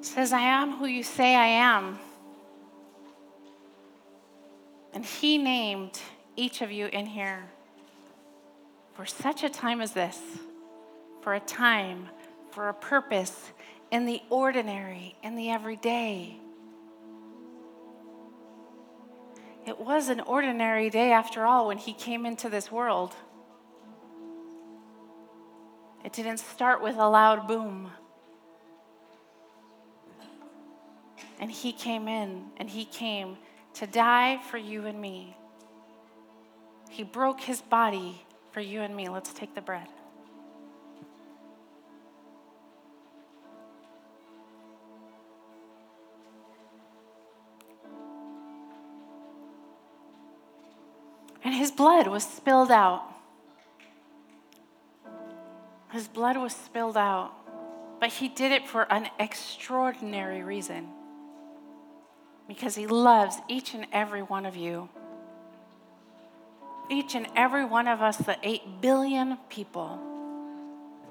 says, 0.00 0.32
I 0.32 0.40
am 0.40 0.72
who 0.72 0.86
you 0.86 1.04
say 1.04 1.36
I 1.36 1.46
am. 1.46 2.00
And 4.92 5.04
He 5.04 5.38
named 5.38 6.00
each 6.34 6.62
of 6.62 6.72
you 6.72 6.86
in 6.86 7.06
here 7.06 7.44
for 8.94 9.06
such 9.06 9.44
a 9.44 9.48
time 9.48 9.80
as 9.80 9.92
this, 9.92 10.20
for 11.22 11.34
a 11.34 11.38
time, 11.38 12.08
for 12.50 12.70
a 12.70 12.74
purpose 12.74 13.52
in 13.92 14.04
the 14.04 14.20
ordinary, 14.28 15.14
in 15.22 15.36
the 15.36 15.50
everyday. 15.50 16.40
It 19.64 19.78
was 19.78 20.08
an 20.08 20.18
ordinary 20.22 20.90
day 20.90 21.12
after 21.12 21.46
all 21.46 21.68
when 21.68 21.78
He 21.78 21.92
came 21.92 22.26
into 22.26 22.48
this 22.48 22.72
world. 22.72 23.14
It 26.06 26.12
didn't 26.12 26.38
start 26.38 26.80
with 26.80 26.94
a 26.98 27.08
loud 27.08 27.48
boom. 27.48 27.90
And 31.40 31.50
he 31.50 31.72
came 31.72 32.06
in 32.06 32.44
and 32.58 32.70
he 32.70 32.84
came 32.84 33.36
to 33.74 33.88
die 33.88 34.38
for 34.48 34.56
you 34.56 34.86
and 34.86 35.00
me. 35.00 35.36
He 36.88 37.02
broke 37.02 37.40
his 37.40 37.60
body 37.60 38.24
for 38.52 38.60
you 38.60 38.82
and 38.82 38.94
me. 38.94 39.08
Let's 39.08 39.32
take 39.32 39.56
the 39.56 39.60
bread. 39.60 39.88
And 51.42 51.52
his 51.52 51.72
blood 51.72 52.06
was 52.06 52.22
spilled 52.22 52.70
out. 52.70 53.15
His 55.92 56.08
blood 56.08 56.36
was 56.36 56.54
spilled 56.54 56.96
out, 56.96 57.32
but 58.00 58.10
he 58.10 58.28
did 58.28 58.52
it 58.52 58.66
for 58.66 58.90
an 58.92 59.08
extraordinary 59.18 60.42
reason 60.42 60.88
because 62.48 62.74
He 62.74 62.86
loves 62.86 63.36
each 63.48 63.74
and 63.74 63.86
every 63.92 64.22
one 64.22 64.46
of 64.46 64.56
you. 64.56 64.88
Each 66.88 67.14
and 67.14 67.26
every 67.34 67.64
one 67.64 67.88
of 67.88 68.00
us, 68.00 68.16
the 68.16 68.36
8 68.42 68.80
billion 68.80 69.38
people 69.48 69.98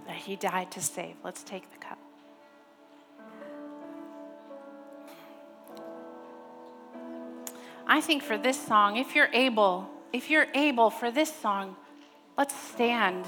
that 0.07 0.15
He 0.15 0.35
died 0.35 0.71
to 0.71 0.81
save. 0.81 1.15
Let's 1.23 1.43
take 1.43 1.69
the 1.71 1.77
cup. 1.77 1.99
I 7.87 8.01
think 8.01 8.23
for 8.23 8.37
this 8.37 8.59
song, 8.59 8.97
if 8.97 9.13
you're 9.13 9.29
able, 9.31 9.87
if 10.11 10.29
you're 10.29 10.47
able 10.55 10.89
for 10.89 11.11
this 11.11 11.33
song, 11.33 11.75
let's 12.37 12.55
stand 12.55 13.25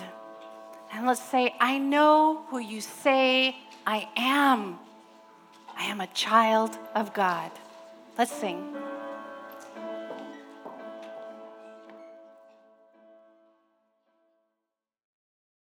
and 0.91 1.05
let's 1.05 1.21
say, 1.21 1.53
I 1.59 1.77
know 1.77 2.43
who 2.49 2.59
you 2.59 2.81
say 2.81 3.55
I 3.85 4.09
am. 4.15 4.79
I 5.77 5.85
am 5.85 6.01
a 6.01 6.07
child 6.07 6.77
of 6.95 7.13
God. 7.13 7.51
Let's 8.17 8.31
sing. 8.31 8.76